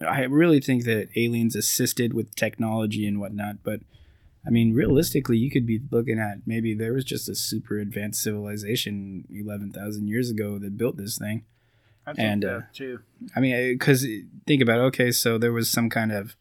I 0.00 0.22
really 0.22 0.60
think 0.60 0.84
that 0.84 1.08
aliens 1.16 1.56
assisted 1.56 2.14
with 2.14 2.36
technology 2.36 3.04
and 3.04 3.20
whatnot. 3.20 3.64
But 3.64 3.80
I 4.46 4.50
mean, 4.50 4.72
realistically, 4.72 5.36
you 5.36 5.50
could 5.50 5.66
be 5.66 5.80
looking 5.90 6.20
at 6.20 6.46
maybe 6.46 6.74
there 6.74 6.92
was 6.92 7.04
just 7.04 7.28
a 7.28 7.34
super 7.34 7.78
advanced 7.78 8.22
civilization 8.22 9.26
eleven 9.30 9.72
thousand 9.72 10.06
years 10.06 10.30
ago 10.30 10.58
that 10.58 10.76
built 10.78 10.96
this 10.96 11.18
thing. 11.18 11.44
I 12.08 12.12
think 12.14 12.26
and, 12.26 12.42
that 12.42 12.56
uh, 12.56 12.60
too. 12.72 13.00
I 13.36 13.40
mean, 13.40 13.74
because 13.74 14.06
think 14.46 14.62
about 14.62 14.78
it, 14.78 14.82
okay, 14.84 15.10
so 15.10 15.36
there 15.36 15.52
was 15.52 15.68
some 15.70 15.90
kind 15.90 16.10
of 16.10 16.36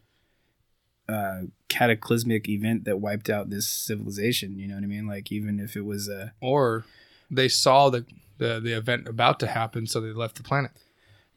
uh, 1.09 1.41
cataclysmic 1.67 2.47
event 2.47 2.85
that 2.85 3.01
wiped 3.01 3.29
out 3.29 3.49
this 3.49 3.67
civilization. 3.67 4.57
You 4.57 4.69
know 4.69 4.75
what 4.75 4.83
I 4.83 4.87
mean? 4.87 5.07
Like 5.07 5.31
even 5.31 5.59
if 5.59 5.75
it 5.75 5.85
was 5.85 6.07
a 6.07 6.33
Or 6.41 6.85
they 7.29 7.49
saw 7.49 7.89
the, 7.89 8.05
the, 8.37 8.61
the 8.61 8.77
event 8.77 9.09
about 9.09 9.41
to 9.41 9.47
happen, 9.47 9.87
so 9.87 9.99
they 9.99 10.13
left 10.13 10.35
the 10.35 10.43
planet. 10.43 10.71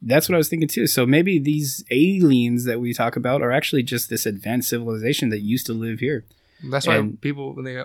That's 0.01 0.29
what 0.29 0.37
I 0.37 0.39
was 0.39 0.49
thinking 0.49 0.69
too. 0.69 0.87
So 0.87 1.05
maybe 1.05 1.39
these 1.39 1.85
aliens 1.91 2.65
that 2.65 2.81
we 2.81 2.95
talk 2.95 3.17
about 3.17 3.43
are 3.43 3.51
actually 3.51 3.83
just 3.83 4.09
this 4.09 4.27
advanced 4.27 4.69
civilization 4.69 5.29
that 5.31 5.41
used 5.41 5.67
to 5.67 5.73
live 5.73 5.99
here. 5.99 6.25
That's 6.71 6.87
why 6.87 6.97
And- 6.97 7.21
people, 7.21 7.55
when 7.55 7.65
they 7.65 7.83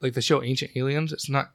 like 0.00 0.14
the 0.14 0.22
show 0.22 0.42
Ancient 0.42 0.72
Aliens, 0.74 1.12
it's 1.12 1.28
not, 1.28 1.52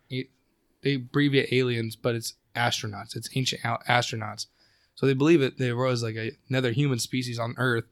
they 0.84 0.96
abbreviate 0.96 1.52
aliens, 1.52 1.96
but 1.96 2.16
it's 2.16 2.36
astronauts. 2.56 3.16
It's 3.16 3.30
ancient 3.36 3.64
al- 3.66 3.82
astronauts. 3.88 4.48
So 4.96 5.06
they 5.06 5.14
believe 5.14 5.42
it. 5.42 5.58
There 5.58 5.76
was 5.76 6.04
like 6.04 6.16
a, 6.16 6.32
another 6.50 6.72
human 6.72 7.00
species 7.00 7.40
on 7.40 7.56
Earth, 7.58 7.86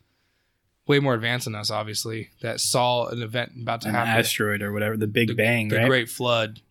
way 0.87 0.99
more 0.99 1.13
advanced 1.15 1.45
than 1.45 1.55
us, 1.55 1.71
obviously, 1.71 2.29
that 2.41 2.59
saw 2.59 3.07
an 3.07 3.21
event 3.21 3.53
about 3.61 3.81
to 3.81 3.89
An 3.89 3.95
happen. 3.95 4.11
asteroid 4.19 4.61
or 4.61 4.71
whatever, 4.71 4.97
the 4.97 5.07
Big 5.07 5.29
the, 5.29 5.33
Bang, 5.35 5.69
the 5.69 5.77
right? 5.77 5.87
Great 5.87 6.09
Flood, 6.09 6.61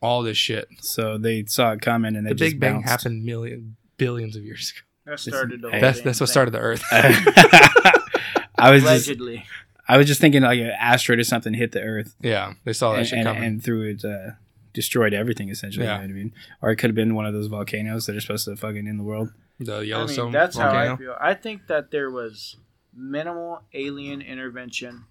all 0.00 0.22
this 0.22 0.36
shit. 0.36 0.66
So 0.80 1.18
they 1.18 1.44
saw 1.46 1.72
it 1.72 1.80
coming 1.82 2.16
and 2.16 2.26
they 2.26 2.30
the 2.30 2.34
just 2.34 2.52
Big 2.54 2.60
Bang 2.60 2.74
bounced. 2.82 2.88
happened 2.88 3.24
million 3.24 3.76
billions 3.96 4.34
of 4.36 4.42
years 4.44 4.72
ago. 4.72 4.80
That 5.12 5.20
started 5.20 5.60
the 5.62 5.68
That's 5.70 6.00
that's 6.00 6.18
what 6.20 6.30
started 6.30 6.52
the 6.52 6.58
Earth. 6.60 6.82
I 6.90 8.70
was 8.70 8.82
just 8.82 9.08
Allegedly. 9.08 9.44
I 9.86 9.98
was 9.98 10.06
just 10.06 10.20
thinking 10.20 10.42
like 10.42 10.58
an 10.58 10.70
asteroid 10.70 11.18
or 11.18 11.24
something 11.24 11.52
hit 11.52 11.72
the 11.72 11.82
Earth 11.82 12.14
yeah, 12.22 12.54
they 12.64 12.72
saw 12.72 12.92
that 12.92 13.00
and, 13.00 13.06
shit 13.08 13.18
and, 13.18 13.26
coming. 13.26 13.42
and 13.44 13.62
through 13.62 13.90
it 13.90 14.04
uh, 14.04 14.30
destroyed 14.74 15.14
everything 15.14 15.48
essentially. 15.48 15.86
Yeah. 15.86 16.02
You 16.02 16.08
know 16.08 16.14
what 16.14 16.18
I 16.20 16.22
mean? 16.22 16.32
Or 16.60 16.70
it 16.70 16.76
could 16.76 16.90
have 16.90 16.94
been 16.94 17.14
one 17.14 17.24
of 17.24 17.32
those 17.32 17.46
volcanoes 17.46 18.04
that 18.06 18.14
are 18.16 18.20
supposed 18.20 18.44
to 18.44 18.56
fucking 18.56 18.86
in 18.86 18.98
the 18.98 19.04
world. 19.04 19.30
the 19.58 19.76
I 19.76 19.80
Yellowstone 19.82 20.26
mean, 20.26 20.32
that's 20.32 20.58
how. 20.58 20.70
I 20.70 20.96
feel. 20.96 21.16
I 21.18 21.32
think 21.32 21.68
that 21.68 21.90
there 21.90 22.10
was 22.10 22.56
minimal 22.94 23.62
alien 23.72 24.20
intervention. 24.20 25.04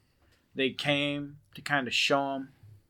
They 0.53 0.69
came 0.69 1.37
to 1.55 1.61
kind 1.61 1.87
of 1.87 1.93
show 1.93 2.33
them 2.33 2.49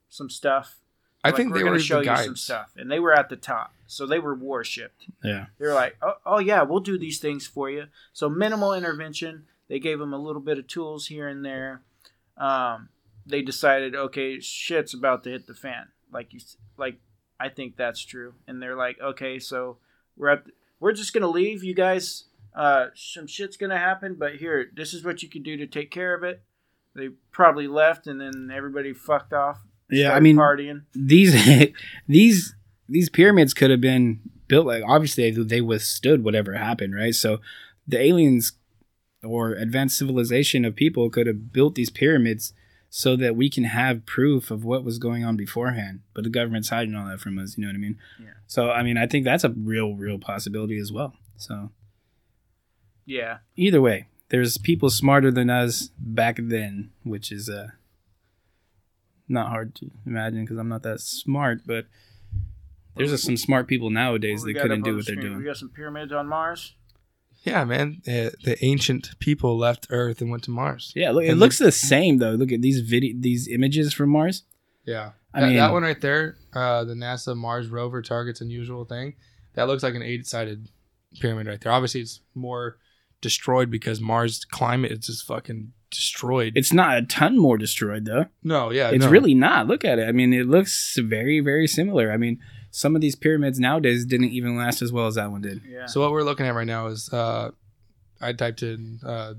some 0.10 0.30
stuff. 0.30 0.76
I 1.24 1.30
Like, 1.30 1.38
think 1.38 1.52
we're 1.52 1.60
they 1.60 1.64
gonna 1.64 1.72
were 1.74 1.80
show 1.80 2.04
the 2.04 2.12
you 2.12 2.18
some 2.18 2.36
stuff, 2.36 2.74
and 2.76 2.92
they 2.92 3.00
were 3.00 3.14
at 3.14 3.30
the 3.30 3.38
top, 3.38 3.74
so 3.88 4.06
they 4.06 4.20
were 4.20 4.36
worshipped. 4.36 5.06
Yeah. 5.24 5.46
They 5.58 5.68
were 5.68 5.74
like, 5.74 5.96
oh, 6.02 6.16
oh 6.26 6.40
yeah, 6.40 6.64
we'll 6.64 6.82
do 6.82 6.98
these 6.98 7.20
things 7.20 7.48
for 7.48 7.70
you. 7.70 7.86
So 8.12 8.28
minimal 8.28 8.74
intervention. 8.74 9.46
They 9.70 9.80
gave 9.80 10.00
them 10.00 10.14
a 10.14 10.18
little 10.18 10.42
bit 10.42 10.60
of 10.60 10.68
tools 10.68 11.08
here 11.08 11.30
and 11.30 11.46
there. 11.46 11.82
Um, 12.38 12.90
they 13.26 13.42
decided, 13.42 13.96
okay, 13.96 14.42
shit's 14.42 14.94
about 14.94 15.24
to 15.24 15.30
hit 15.30 15.48
the 15.48 15.54
fan. 15.54 15.88
Like 16.14 16.34
you, 16.34 16.40
like 16.78 16.98
I 17.40 17.50
think 17.50 17.76
that's 17.76 18.04
true. 18.04 18.34
And 18.48 18.62
they're 18.62 18.76
like, 18.76 18.98
okay, 19.02 19.40
so 19.40 19.78
we're 20.16 20.30
at, 20.30 20.44
we're 20.80 20.94
just 20.94 21.14
gonna 21.14 21.28
leave 21.28 21.64
you 21.64 21.74
guys. 21.74 22.26
Uh, 22.56 22.88
some 22.94 23.28
shit's 23.28 23.58
gonna 23.58 23.78
happen, 23.78 24.16
but 24.16 24.36
here, 24.36 24.70
this 24.76 24.94
is 24.94 25.04
what 25.04 25.24
you 25.24 25.30
can 25.30 25.44
do 25.44 25.58
to 25.58 25.68
take 25.68 25.92
care 25.92 26.14
of 26.14 26.24
it. 26.24 26.44
They 26.96 27.10
probably 27.32 27.68
left, 27.68 28.06
and 28.06 28.22
then 28.22 28.52
everybody 28.54 28.94
fucked 28.94 29.34
off. 29.34 29.60
Yeah, 29.90 30.14
I 30.14 30.20
mean 30.20 30.38
partying. 30.38 30.84
these 30.94 31.36
these 32.08 32.56
these 32.88 33.10
pyramids 33.10 33.54
could 33.54 33.72
have 33.72 33.82
been 33.82 34.20
built 34.48 34.68
like 34.68 34.84
obviously 34.88 35.32
they, 35.32 35.44
they 35.44 35.62
withstood 35.62 36.24
whatever 36.24 36.54
happened, 36.54 36.96
right? 36.96 37.16
So 37.16 37.40
the 37.88 38.00
aliens 38.00 38.54
or 39.24 39.54
advanced 39.54 39.98
civilization 39.98 40.66
of 40.66 40.76
people 40.76 41.10
could 41.10 41.28
have 41.28 41.52
built 41.52 41.76
these 41.76 41.90
pyramids 41.90 42.54
so 42.96 43.16
that 43.16 43.36
we 43.36 43.50
can 43.50 43.64
have 43.64 44.06
proof 44.06 44.52
of 44.52 44.64
what 44.64 44.84
was 44.84 45.00
going 45.00 45.26
on 45.26 45.36
beforehand. 45.36 46.02
But 46.14 46.26
the 46.26 46.30
government's 46.30 46.70
hiding 46.70 46.94
all 46.94 47.08
that 47.08 47.20
from 47.20 47.40
us, 47.40 47.58
you 47.58 47.64
know 47.64 47.70
what 47.70 47.76
I 47.76 47.80
mean? 47.80 47.98
Yeah. 48.22 48.34
So 48.46 48.70
I 48.70 48.84
mean, 48.84 48.98
I 49.00 49.08
think 49.08 49.26
that's 49.26 49.44
a 49.44 49.50
real 49.50 49.96
real 49.96 50.20
possibility 50.20 50.78
as 50.78 50.92
well. 50.92 51.16
So 51.36 51.72
Yeah, 53.08 53.40
either 53.56 53.82
way, 53.82 54.10
there's 54.30 54.60
people 54.60 54.92
smarter 54.92 55.32
than 55.32 55.50
us 55.50 55.90
back 55.98 56.38
then, 56.40 56.92
which 57.02 57.32
is 57.32 57.50
uh 57.50 57.70
not 59.28 59.50
hard 59.50 59.74
to 59.76 59.90
imagine 60.06 60.46
because 60.46 60.60
I'm 60.60 60.70
not 60.70 60.84
that 60.84 61.00
smart, 61.00 61.62
but 61.66 61.88
there's 62.96 63.24
some 63.24 63.38
smart 63.38 63.68
people 63.68 63.90
nowadays 63.90 64.42
What 64.42 64.46
we 64.46 64.54
that 64.54 64.62
couldn't 64.62 64.84
do 64.84 64.98
what 64.98 65.08
the 65.08 65.14
they're 65.14 65.22
screen? 65.24 65.38
We 65.40 65.46
got 65.46 65.58
some 65.58 65.70
pyramids 65.70 66.14
on 66.14 66.28
Mars. 66.28 66.76
Yeah, 67.44 67.64
man. 67.66 68.02
Uh, 68.08 68.32
the 68.44 68.58
ancient 68.62 69.20
people 69.20 69.58
left 69.58 69.88
Earth 69.90 70.22
and 70.22 70.32
went 70.32 70.44
to 70.44 70.52
Mars. 70.52 70.92
Yeah, 70.96 71.12
look, 71.12 71.24
it 71.26 71.30
And 71.30 71.40
looks 71.40 71.60
the 71.60 71.72
same 71.72 72.18
though. 72.18 72.32
Look 72.32 72.52
at 72.52 72.62
these 72.62 72.80
video, 72.80 73.16
these 73.20 73.48
images 73.48 73.94
from 73.94 74.10
Mars. 74.10 74.44
Yeah. 74.86 75.12
I 75.34 75.42
that, 75.42 75.48
mean- 75.48 75.58
that 75.58 75.72
one 75.74 75.84
right 75.84 76.00
there, 76.00 76.38
uh, 76.54 76.84
the 76.84 76.94
NASA 76.94 77.36
Mars 77.36 77.68
rover 77.68 78.02
targets 78.02 78.40
unusual 78.42 78.86
thing, 78.86 79.16
that 79.56 79.68
looks 79.68 79.84
like 79.84 79.96
an 79.96 80.04
eight-sided 80.04 80.70
pyramid 81.20 81.48
right 81.48 81.60
there. 81.60 81.72
Obviously, 81.72 82.02
it's 82.02 82.22
more 82.34 82.78
destroyed 83.22 83.70
because 83.70 84.00
Mars 84.02 84.46
climate 84.46 84.92
is 84.92 85.00
just 85.08 85.26
fucking 85.26 85.74
destroyed. 85.90 86.54
It's 86.56 86.74
not 86.74 86.98
a 86.98 87.02
ton 87.04 87.38
more 87.38 87.58
destroyed 87.58 88.06
though. 88.06 88.26
no, 88.44 88.72
yeah, 88.72 88.90
it's 88.90 89.06
no. 89.06 89.12
really 89.12 89.34
not. 89.36 89.68
Look 89.68 89.86
at 89.86 90.00
it. 90.00 90.08
I 90.08 90.12
mean, 90.12 90.34
it 90.34 90.48
looks 90.48 90.98
very, 91.00 91.40
very 91.40 91.68
similar. 91.68 92.12
I 92.12 92.18
mean, 92.18 92.40
some 92.76 92.96
of 92.96 93.02
these 93.02 93.16
pyramids 93.16 93.60
nowadays 93.60 94.04
didn't 94.04 94.32
even 94.32 94.58
last 94.58 94.82
as 94.82 94.92
well 94.92 95.06
as 95.06 95.14
that 95.14 95.30
one 95.30 95.42
did. 95.42 95.62
Yeah. 95.64 95.86
So 95.86 96.02
what 96.02 96.12
we're 96.12 96.24
looking 96.24 96.48
at 96.48 96.56
right 96.56 96.66
now 96.66 96.88
is 96.88 97.08
uh, 97.14 97.52
I 98.20 98.34
typed 98.34 98.64
in 98.64 99.00
uh, 99.06 99.36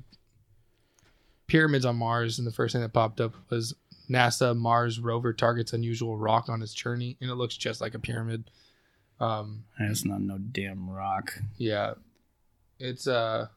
pyramids 1.49 1.85
on 1.85 1.97
Mars, 1.97 2.39
and 2.39 2.47
the 2.47 2.53
first 2.53 2.73
thing 2.73 2.83
that 2.83 2.93
popped 2.93 3.21
up 3.21 3.35
was 3.51 3.75
NASA 4.09 4.57
Mars 4.57 5.01
rover 5.01 5.33
targets 5.33 5.73
unusual 5.73 6.17
rock 6.17 6.49
on 6.49 6.63
its 6.63 6.73
journey, 6.73 7.17
and 7.21 7.29
it 7.29 7.35
looks 7.35 7.57
just 7.57 7.81
like 7.81 7.95
a 7.95 7.99
pyramid. 7.99 8.53
Um, 9.19 9.65
That's 9.81 10.05
not 10.05 10.21
no 10.21 10.39
damn 10.39 10.89
rock. 10.89 11.37
yeah, 11.57 11.95
it's 12.79 13.09
uh, 13.09 13.49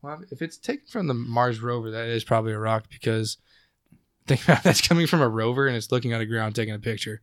well, 0.00 0.22
if 0.30 0.40
it's 0.40 0.56
taken 0.56 0.86
from 0.86 1.08
the 1.08 1.14
Mars 1.14 1.60
rover, 1.60 1.90
that 1.90 2.06
is 2.06 2.24
probably 2.24 2.54
a 2.54 2.58
rock 2.58 2.84
because 2.88 3.36
think 4.26 4.42
about 4.44 4.60
it, 4.60 4.64
that's 4.64 4.86
coming 4.86 5.06
from 5.06 5.20
a 5.20 5.28
rover 5.28 5.66
and 5.66 5.76
it's 5.76 5.92
looking 5.92 6.14
at 6.14 6.18
the 6.18 6.26
ground 6.26 6.54
taking 6.54 6.72
a 6.72 6.78
picture. 6.78 7.20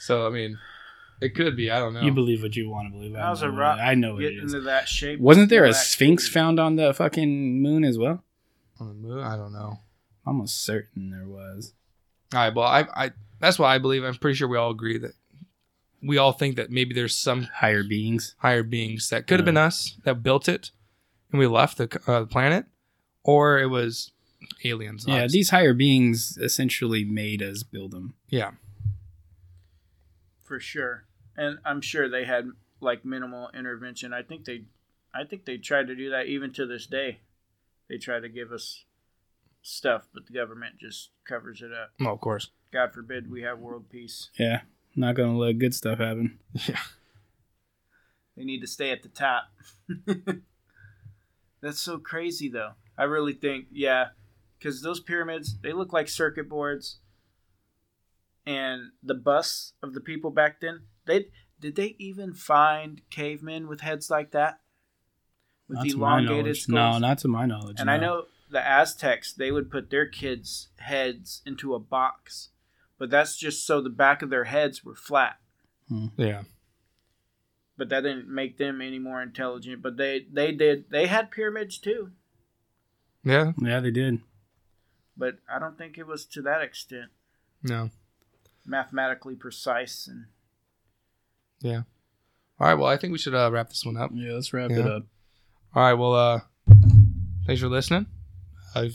So 0.00 0.26
I 0.26 0.30
mean, 0.30 0.58
it 1.20 1.34
could 1.34 1.56
be. 1.56 1.70
I 1.70 1.78
don't 1.78 1.94
know. 1.94 2.00
You 2.00 2.12
believe 2.12 2.42
what 2.42 2.56
you 2.56 2.68
want 2.68 2.88
to 2.88 2.92
believe. 2.92 3.14
I 3.14 3.20
How's 3.20 3.42
know 3.42 3.48
a 3.48 3.52
rock 3.52 3.78
I 3.80 3.94
know 3.94 4.18
get 4.18 4.32
it 4.32 4.38
is. 4.44 4.52
into 4.54 4.64
that 4.66 4.88
shape? 4.88 5.20
Wasn't 5.20 5.48
there 5.50 5.64
a 5.64 5.68
No 5.68 5.72
sphinx 5.72 6.24
activity. 6.24 6.34
found 6.40 6.58
on 6.60 6.76
the 6.76 6.92
fucking 6.94 7.62
moon 7.62 7.84
as 7.84 7.98
well? 7.98 8.24
on 8.80 8.88
the 8.88 8.94
moon? 8.94 9.18
I 9.22 9.36
don't 9.36 9.52
know. 9.52 9.78
Almost 10.26 10.64
certain 10.64 11.10
there 11.10 11.26
was. 11.28 11.74
All 12.32 12.40
right. 12.40 12.54
Well, 12.54 12.66
I, 12.66 12.86
I 12.94 13.10
that's 13.38 13.58
why 13.58 13.74
I 13.74 13.78
believe. 13.78 14.02
I'm 14.04 14.14
pretty 14.14 14.36
sure 14.36 14.48
we 14.48 14.56
all 14.56 14.70
agree 14.70 14.98
that 14.98 15.12
we 16.02 16.16
all 16.16 16.32
think 16.32 16.56
that 16.56 16.70
maybe 16.70 16.94
there's 16.94 17.14
some 17.16 17.42
Higher 17.56 17.82
beings. 17.84 18.34
higher 18.38 18.62
beings 18.62 19.10
that 19.10 19.26
could 19.26 19.38
have 19.38 19.44
been 19.44 19.56
Uh. 19.58 19.66
us 19.66 19.96
that 20.04 20.22
built 20.22 20.48
it, 20.48 20.70
and 21.30 21.38
we 21.38 21.46
left 21.46 21.76
the 21.78 22.00
uh, 22.06 22.24
planet, 22.24 22.64
or 23.22 23.58
it 23.58 23.66
was 23.66 24.12
aliens. 24.64 25.04
Yeah, 25.06 25.14
obviously. 25.14 25.38
these 25.38 25.50
higher 25.50 25.74
beings 25.74 26.38
essentially 26.40 27.04
made 27.04 27.42
us 27.42 27.62
build 27.62 27.90
them. 27.90 28.14
yeah. 28.30 28.52
For 30.50 30.58
sure. 30.58 31.04
And 31.36 31.58
I'm 31.64 31.80
sure 31.80 32.08
they 32.08 32.24
had 32.24 32.48
like 32.80 33.04
minimal 33.04 33.50
intervention. 33.56 34.12
I 34.12 34.22
think 34.22 34.46
they, 34.46 34.64
I 35.14 35.22
think 35.22 35.44
they 35.44 35.58
tried 35.58 35.86
to 35.86 35.94
do 35.94 36.10
that 36.10 36.26
even 36.26 36.52
to 36.54 36.66
this 36.66 36.88
day. 36.88 37.20
They 37.88 37.98
try 37.98 38.18
to 38.18 38.28
give 38.28 38.50
us 38.50 38.84
stuff, 39.62 40.08
but 40.12 40.26
the 40.26 40.32
government 40.32 40.80
just 40.80 41.10
covers 41.24 41.62
it 41.62 41.70
up. 41.72 41.92
Well, 42.00 42.14
of 42.14 42.20
course. 42.20 42.50
God 42.72 42.92
forbid 42.92 43.30
we 43.30 43.42
have 43.42 43.60
world 43.60 43.88
peace. 43.90 44.30
Yeah, 44.40 44.62
not 44.96 45.14
gonna 45.14 45.38
let 45.38 45.60
good 45.60 45.74
stuff 45.74 46.00
happen. 46.00 46.40
Yeah. 46.68 46.80
They 48.36 48.42
need 48.42 48.60
to 48.60 48.66
stay 48.66 48.90
at 48.90 49.04
the 49.04 49.08
top. 49.08 49.52
That's 51.60 51.80
so 51.80 51.98
crazy, 51.98 52.48
though. 52.48 52.72
I 52.98 53.04
really 53.04 53.34
think, 53.34 53.66
yeah, 53.70 54.08
because 54.58 54.82
those 54.82 54.98
pyramids 54.98 55.58
they 55.62 55.72
look 55.72 55.92
like 55.92 56.08
circuit 56.08 56.48
boards. 56.48 56.98
And 58.46 58.90
the 59.02 59.14
bus 59.14 59.72
of 59.82 59.94
the 59.94 60.00
people 60.00 60.30
back 60.30 60.60
then. 60.60 60.82
They 61.06 61.26
did 61.60 61.76
they 61.76 61.94
even 61.98 62.32
find 62.34 63.02
cavemen 63.10 63.68
with 63.68 63.80
heads 63.82 64.10
like 64.10 64.30
that? 64.32 64.60
With 65.68 65.78
Not 65.78 65.86
elongated 65.88 66.56
skulls. 66.56 66.74
No, 66.74 66.98
not 66.98 67.18
to 67.18 67.28
my 67.28 67.46
knowledge. 67.46 67.76
And 67.78 67.90
I 67.90 67.96
know 67.96 68.24
the 68.50 68.66
Aztecs, 68.66 69.32
they 69.32 69.52
would 69.52 69.70
put 69.70 69.90
their 69.90 70.06
kids' 70.06 70.68
heads 70.78 71.42
into 71.46 71.74
a 71.74 71.78
box, 71.78 72.48
but 72.98 73.10
that's 73.10 73.36
just 73.36 73.64
so 73.66 73.80
the 73.80 73.90
back 73.90 74.22
of 74.22 74.30
their 74.30 74.44
heads 74.44 74.84
were 74.84 74.96
flat. 74.96 75.36
Hmm. 75.88 76.06
Yeah. 76.16 76.42
But 77.76 77.88
that 77.90 78.02
didn't 78.02 78.28
make 78.28 78.58
them 78.58 78.80
any 78.80 78.98
more 78.98 79.22
intelligent. 79.22 79.80
But 79.82 79.96
they 79.96 80.26
they 80.32 80.52
did 80.52 80.90
they 80.90 81.06
had 81.06 81.30
pyramids 81.30 81.78
too, 81.78 82.10
Yeah. 83.24 83.52
Yeah, 83.58 83.80
they 83.80 83.90
did. 83.90 84.20
but 85.16 85.36
I 85.48 85.58
don't 85.58 85.76
think 85.78 85.96
it 85.98 86.06
was 86.06 86.24
to 86.26 86.42
that 86.42 86.62
extent 86.62 87.10
No. 87.62 87.90
Mathematically 88.66 89.34
precise 89.34 90.06
and 90.06 90.26
Yeah. 91.60 91.82
All 92.58 92.66
right. 92.66 92.74
Well, 92.74 92.88
I 92.88 92.96
think 92.96 93.12
we 93.12 93.18
should 93.18 93.34
uh, 93.34 93.50
wrap 93.52 93.68
this 93.70 93.84
one 93.84 93.96
up. 93.96 94.10
Yeah, 94.14 94.32
let's 94.34 94.52
wrap 94.52 94.70
Yeah. 94.70 94.78
it 94.80 94.86
up. 94.86 95.02
All 95.74 95.82
right. 95.82 95.94
Well, 95.94 96.14
uh, 96.14 96.40
thanks 97.46 97.60
for 97.62 97.68
listening. 97.68 98.06
Uh, 98.74 98.88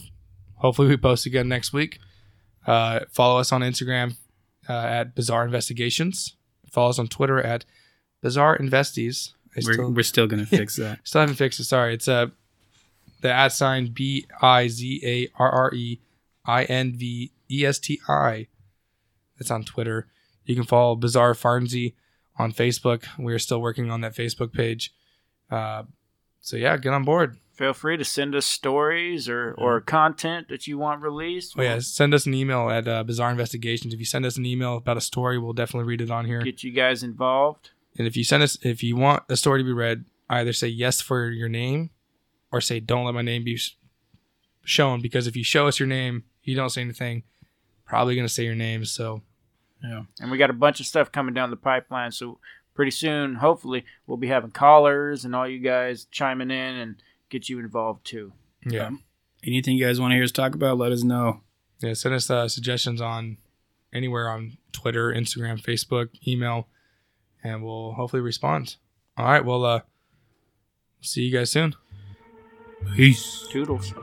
hopefully, 0.56 0.88
we 0.88 0.98
post 0.98 1.26
again 1.26 1.48
next 1.48 1.74
week. 1.74 2.00
Uh, 2.66 3.02
follow 3.12 3.40
us 3.40 3.52
on 3.52 3.62
Instagram 3.62 4.16
uh, 4.70 4.74
at 4.74 5.16
Bizarre 5.16 5.46
Investigations. 5.46 6.36
Follow 6.72 6.90
us 6.90 7.00
on 7.00 7.08
Twitter 7.08 7.42
at 7.42 7.66
Bizarre 8.22 8.58
Investies. 8.58 9.32
I 9.56 9.62
We're, 9.66 9.74
still, 9.74 9.92
we're 9.94 10.04
still 10.04 10.28
gonna 10.28 10.46
fix 10.46 10.76
that. 10.78 11.00
still 11.04 11.22
haven't 11.22 11.36
fixed 11.38 11.60
it. 11.60 11.64
Sorry. 11.66 11.94
It's 11.94 12.08
uh, 12.08 12.28
the 13.22 13.32
at 13.32 13.50
sign 13.54 13.88
B 13.94 14.26
I 14.42 14.68
Z 14.68 15.02
A 15.04 15.30
R 15.42 15.50
R 15.50 15.74
E 15.74 16.02
I 16.46 16.64
N 16.66 16.94
V 16.98 17.32
E 17.50 17.66
S 17.66 17.80
T 17.80 18.00
I. 18.08 18.48
That's 19.38 19.52
on 19.52 19.64
Twitter. 19.64 20.08
You 20.46 20.56
can 20.56 20.64
follow 20.64 20.96
Bizarre 20.96 21.34
Farnsey 21.34 21.96
on 22.38 22.52
Facebook. 22.52 23.06
We 23.18 23.34
are 23.34 23.40
still 23.40 23.62
working 23.62 23.90
on 23.90 24.02
that 24.02 24.16
Facebook 24.16 24.54
page. 24.54 24.94
Uh, 25.50 25.84
so 26.42 26.58
yeah, 26.58 26.78
get 26.78 26.94
on 26.94 27.04
board. 27.04 27.38
feel 27.54 27.74
free 27.74 27.98
to 27.98 28.04
send 28.04 28.36
us 28.36 28.46
stories 28.46 29.28
or, 29.30 29.56
or 29.58 29.82
content 29.82 30.50
that 30.50 30.68
you 30.68 30.78
want 30.78 31.02
released. 31.02 31.56
Oh 31.58 31.62
yeah, 31.62 31.80
send 31.80 32.14
us 32.14 32.26
an 32.26 32.34
email 32.34 32.70
at 32.70 32.88
uh, 32.88 33.04
Bizarre 33.04 33.32
Investigations. 33.32 33.94
If 33.94 34.00
you 34.00 34.06
send 34.06 34.26
us 34.26 34.38
an 34.38 34.46
email 34.46 34.78
about 34.78 34.98
a 34.98 35.02
story, 35.02 35.38
we'll 35.40 35.54
definitely 35.54 35.88
read 35.88 36.02
it 36.02 36.12
on 36.12 36.26
here. 36.26 36.42
Get 36.42 36.64
you 36.64 36.72
guys 36.72 37.02
involved. 37.04 37.72
And 37.98 38.06
if 38.06 38.18
you 38.18 38.24
send 38.24 38.44
us, 38.44 38.58
if 38.62 38.84
you 38.84 38.96
want 38.96 39.24
a 39.30 39.38
story 39.38 39.62
to 39.62 39.64
be 39.64 39.72
read, 39.72 40.06
either 40.30 40.54
say 40.54 40.68
yes 40.68 41.02
for 41.02 41.30
your 41.30 41.50
name, 41.50 41.92
or 42.52 42.62
say 42.62 42.80
don't 42.80 43.06
let 43.06 43.16
my 43.16 43.22
name 43.22 43.44
be 43.44 43.58
shown. 44.64 45.02
Because 45.02 45.28
if 45.28 45.36
you 45.36 45.44
show 45.44 45.68
us 45.68 45.80
your 45.80 45.88
name, 45.88 46.24
you 46.44 46.56
don't 46.56 46.70
say 46.70 46.82
anything, 46.82 47.24
probably 47.86 48.16
gonna 48.16 48.30
say 48.30 48.44
your 48.44 48.56
name. 48.56 48.86
So 48.86 49.22
Yeah. 49.84 50.04
And 50.20 50.32
we 50.32 50.38
got 50.38 50.50
a 50.50 50.54
bunch 50.54 50.80
of 50.80 50.86
stuff 50.86 51.12
coming 51.12 51.34
down 51.34 51.50
the 51.52 51.56
pipeline. 51.58 52.12
So 52.12 52.40
pretty 52.74 52.92
soon, 52.92 53.36
hopefully, 53.36 53.86
we'll 54.08 54.18
be 54.18 54.28
having 54.28 54.52
callers 54.52 55.24
and 55.26 55.36
all 55.36 55.48
you 55.48 55.60
guys 55.60 56.06
chiming 56.12 56.50
in 56.52 56.76
and 56.76 56.96
get 57.30 57.50
you 57.50 57.60
involved 57.60 58.06
too. 58.06 58.34
yeah, 58.66 58.88
Um, 58.88 59.04
Anything 59.46 59.78
you 59.78 59.86
guys 59.86 60.00
want 60.00 60.12
to 60.12 60.16
hear 60.16 60.24
us 60.24 60.32
talk 60.32 60.56
about, 60.56 60.78
let 60.80 60.92
us 60.92 61.04
know. 61.04 61.42
yeah. 61.80 61.94
Send 61.94 62.16
us 62.16 62.30
uh, 62.32 62.48
suggestions 62.50 63.00
on 63.00 63.38
anywhere 63.94 64.28
on 64.28 64.58
Twitter, 64.72 65.14
Instagram, 65.14 65.62
Facebook, 65.62 66.10
email, 66.28 66.68
and 67.44 67.64
we'll 67.64 67.94
hopefully 67.94 68.22
respond. 68.24 68.76
All 69.18 69.26
right. 69.26 69.46
Well, 69.46 69.64
uh, 69.64 69.82
see 71.02 71.22
you 71.24 71.32
guys 71.38 71.52
soon. 71.52 71.76
Peace. 72.96 73.48
Toodles. 73.52 73.94